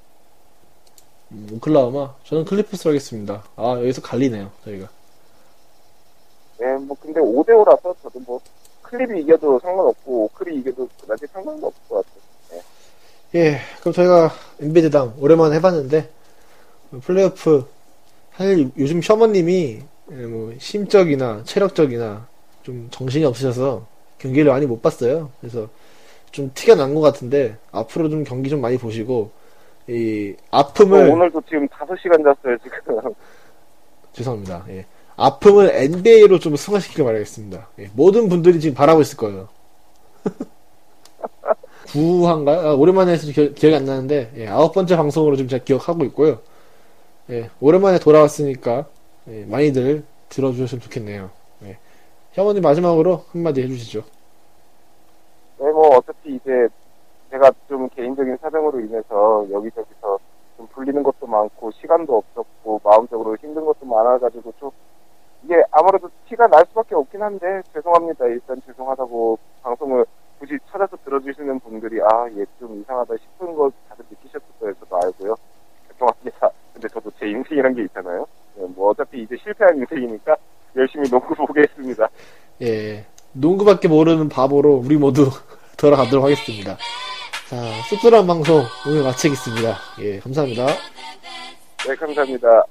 음, 1.31 1.49
오클라호마? 1.53 2.13
저는 2.25 2.45
클리퍼스 2.45 2.87
하겠습니다. 2.87 3.43
아 3.55 3.71
여기서 3.79 4.01
갈리네요 4.03 4.51
저희가. 4.63 4.87
네, 6.59 6.77
뭐 6.77 6.95
근데 7.01 7.19
5대 7.19 7.49
5라서 7.49 7.95
저도 8.03 8.19
뭐 8.19 8.39
클립이 8.83 9.21
이겨도 9.21 9.59
상관없고 9.59 10.25
오클이 10.25 10.57
이겨도 10.59 10.87
그다지 11.01 11.25
상관은 11.33 11.63
없을 11.63 11.81
것 11.89 12.05
같아요. 12.05 12.61
예 13.35 13.57
그럼 13.79 13.93
저희가 13.93 14.31
엔비드당 14.61 15.15
오랜만에 15.19 15.55
해봤는데 15.55 16.09
플레이오프 17.01 17.67
사실 18.35 18.71
요즘 18.77 19.01
셔머님이 19.01 19.81
예, 20.11 20.15
뭐 20.15 20.53
심적이나 20.59 21.43
체력적이나 21.45 22.27
좀 22.63 22.87
정신이 22.91 23.25
없으셔서 23.25 23.96
경기를 24.19 24.51
많이 24.51 24.65
못 24.65 24.81
봤어요. 24.81 25.31
그래서 25.39 25.67
좀 26.31 26.51
티가 26.53 26.75
난 26.75 26.93
것 26.93 27.01
같은데 27.01 27.57
앞으로 27.71 28.09
좀 28.09 28.23
경기 28.23 28.49
좀 28.49 28.61
많이 28.61 28.77
보시고 28.77 29.31
이 29.87 30.35
아픔을 30.51 31.07
또 31.07 31.13
오늘도 31.13 31.41
지금 31.47 31.67
5시간 31.67 32.23
잤어요 32.23 32.57
지금. 32.63 33.13
죄송합니다. 34.13 34.65
예. 34.69 34.85
아픔을 35.15 35.71
NBA로 35.73 36.39
좀 36.39 36.55
승화시키길 36.55 37.05
바라겠습니다. 37.05 37.69
예. 37.79 37.89
모든 37.93 38.29
분들이 38.29 38.59
지금 38.59 38.75
바라고 38.75 39.01
있을 39.01 39.17
거예요. 39.17 39.47
9화인가? 41.87 42.49
아, 42.65 42.73
오랜만에 42.73 43.13
해서 43.13 43.31
기, 43.31 43.53
기억이 43.53 43.75
안 43.75 43.85
나는데, 43.85 44.33
예, 44.35 44.47
아홉 44.47 44.73
번째 44.73 44.97
방송으로 44.97 45.37
좀 45.37 45.47
제가 45.47 45.63
기억하고 45.63 46.03
있고요. 46.05 46.39
예, 47.29 47.49
오랜만에 47.61 47.97
돌아왔으니까, 47.99 48.85
예, 49.29 49.45
많이들 49.47 50.03
들어주셨으면 50.29 50.81
좋겠네요. 50.81 51.29
예. 52.37 52.41
혐오님 52.41 52.61
마지막으로 52.61 53.23
한마디 53.31 53.61
해주시죠. 53.63 54.03
네, 55.59 55.71
뭐 55.71 55.97
어차피 55.97 56.35
이제 56.35 56.67
제가 57.31 57.51
좀 57.67 57.89
개인적인 57.89 58.37
사정으로 58.37 58.79
인해서 58.81 59.45
여기저기서 59.51 60.19
좀 60.57 60.67
불리는 60.67 61.01
것도 61.03 61.27
많고 61.27 61.71
시간도 61.71 62.15
없었고 62.17 62.81
마음적으로 62.83 63.35
힘든 63.37 63.65
것도 63.65 63.85
많아가지고 63.85 64.53
좀 64.59 64.71
이게 65.43 65.63
아무래도 65.71 66.09
티가 66.29 66.47
날 66.47 66.65
수밖에 66.69 66.95
없긴 66.95 67.21
한데 67.21 67.61
죄송합니다. 67.73 68.25
일단 68.27 68.61
죄송하다고 68.65 69.37
방송을 69.63 70.05
굳이 70.39 70.57
찾아서 70.71 70.95
들어주시는 71.03 71.59
분들이 71.59 71.99
아 72.01 72.27
얘 72.29 72.45
좀 72.59 72.79
이상하다 72.81 73.15
싶은 73.17 73.55
거 73.55 73.71
다들 73.89 74.05
느끼셨을 74.09 74.45
거예요. 74.59 74.73
저도 74.75 74.95
알고요. 74.97 75.35
죄송합니다. 75.91 76.49
근데 76.73 76.87
저도 76.87 77.11
제 77.19 77.27
인생이란 77.27 77.73
게 77.75 77.83
있잖아요. 77.83 78.25
네, 78.55 78.65
뭐 78.75 78.89
어차피 78.89 79.23
이제 79.23 79.35
실패한 79.37 79.77
인생이니까 79.77 80.35
열심히 80.75 81.09
농구 81.09 81.33
보겠습니다. 81.47 82.09
예. 82.61 83.05
농구밖에 83.33 83.87
모르는 83.87 84.29
바보로 84.29 84.81
우리 84.83 84.97
모두 84.97 85.29
돌아가도록 85.77 86.25
하겠습니다. 86.25 86.77
자, 87.49 87.55
씁쓸한 87.89 88.25
방송 88.27 88.63
오늘 88.87 89.03
마치겠습니다. 89.03 89.77
예, 89.99 90.19
감사합니다. 90.19 90.65
네, 91.87 91.95
감사합니다. 91.95 92.65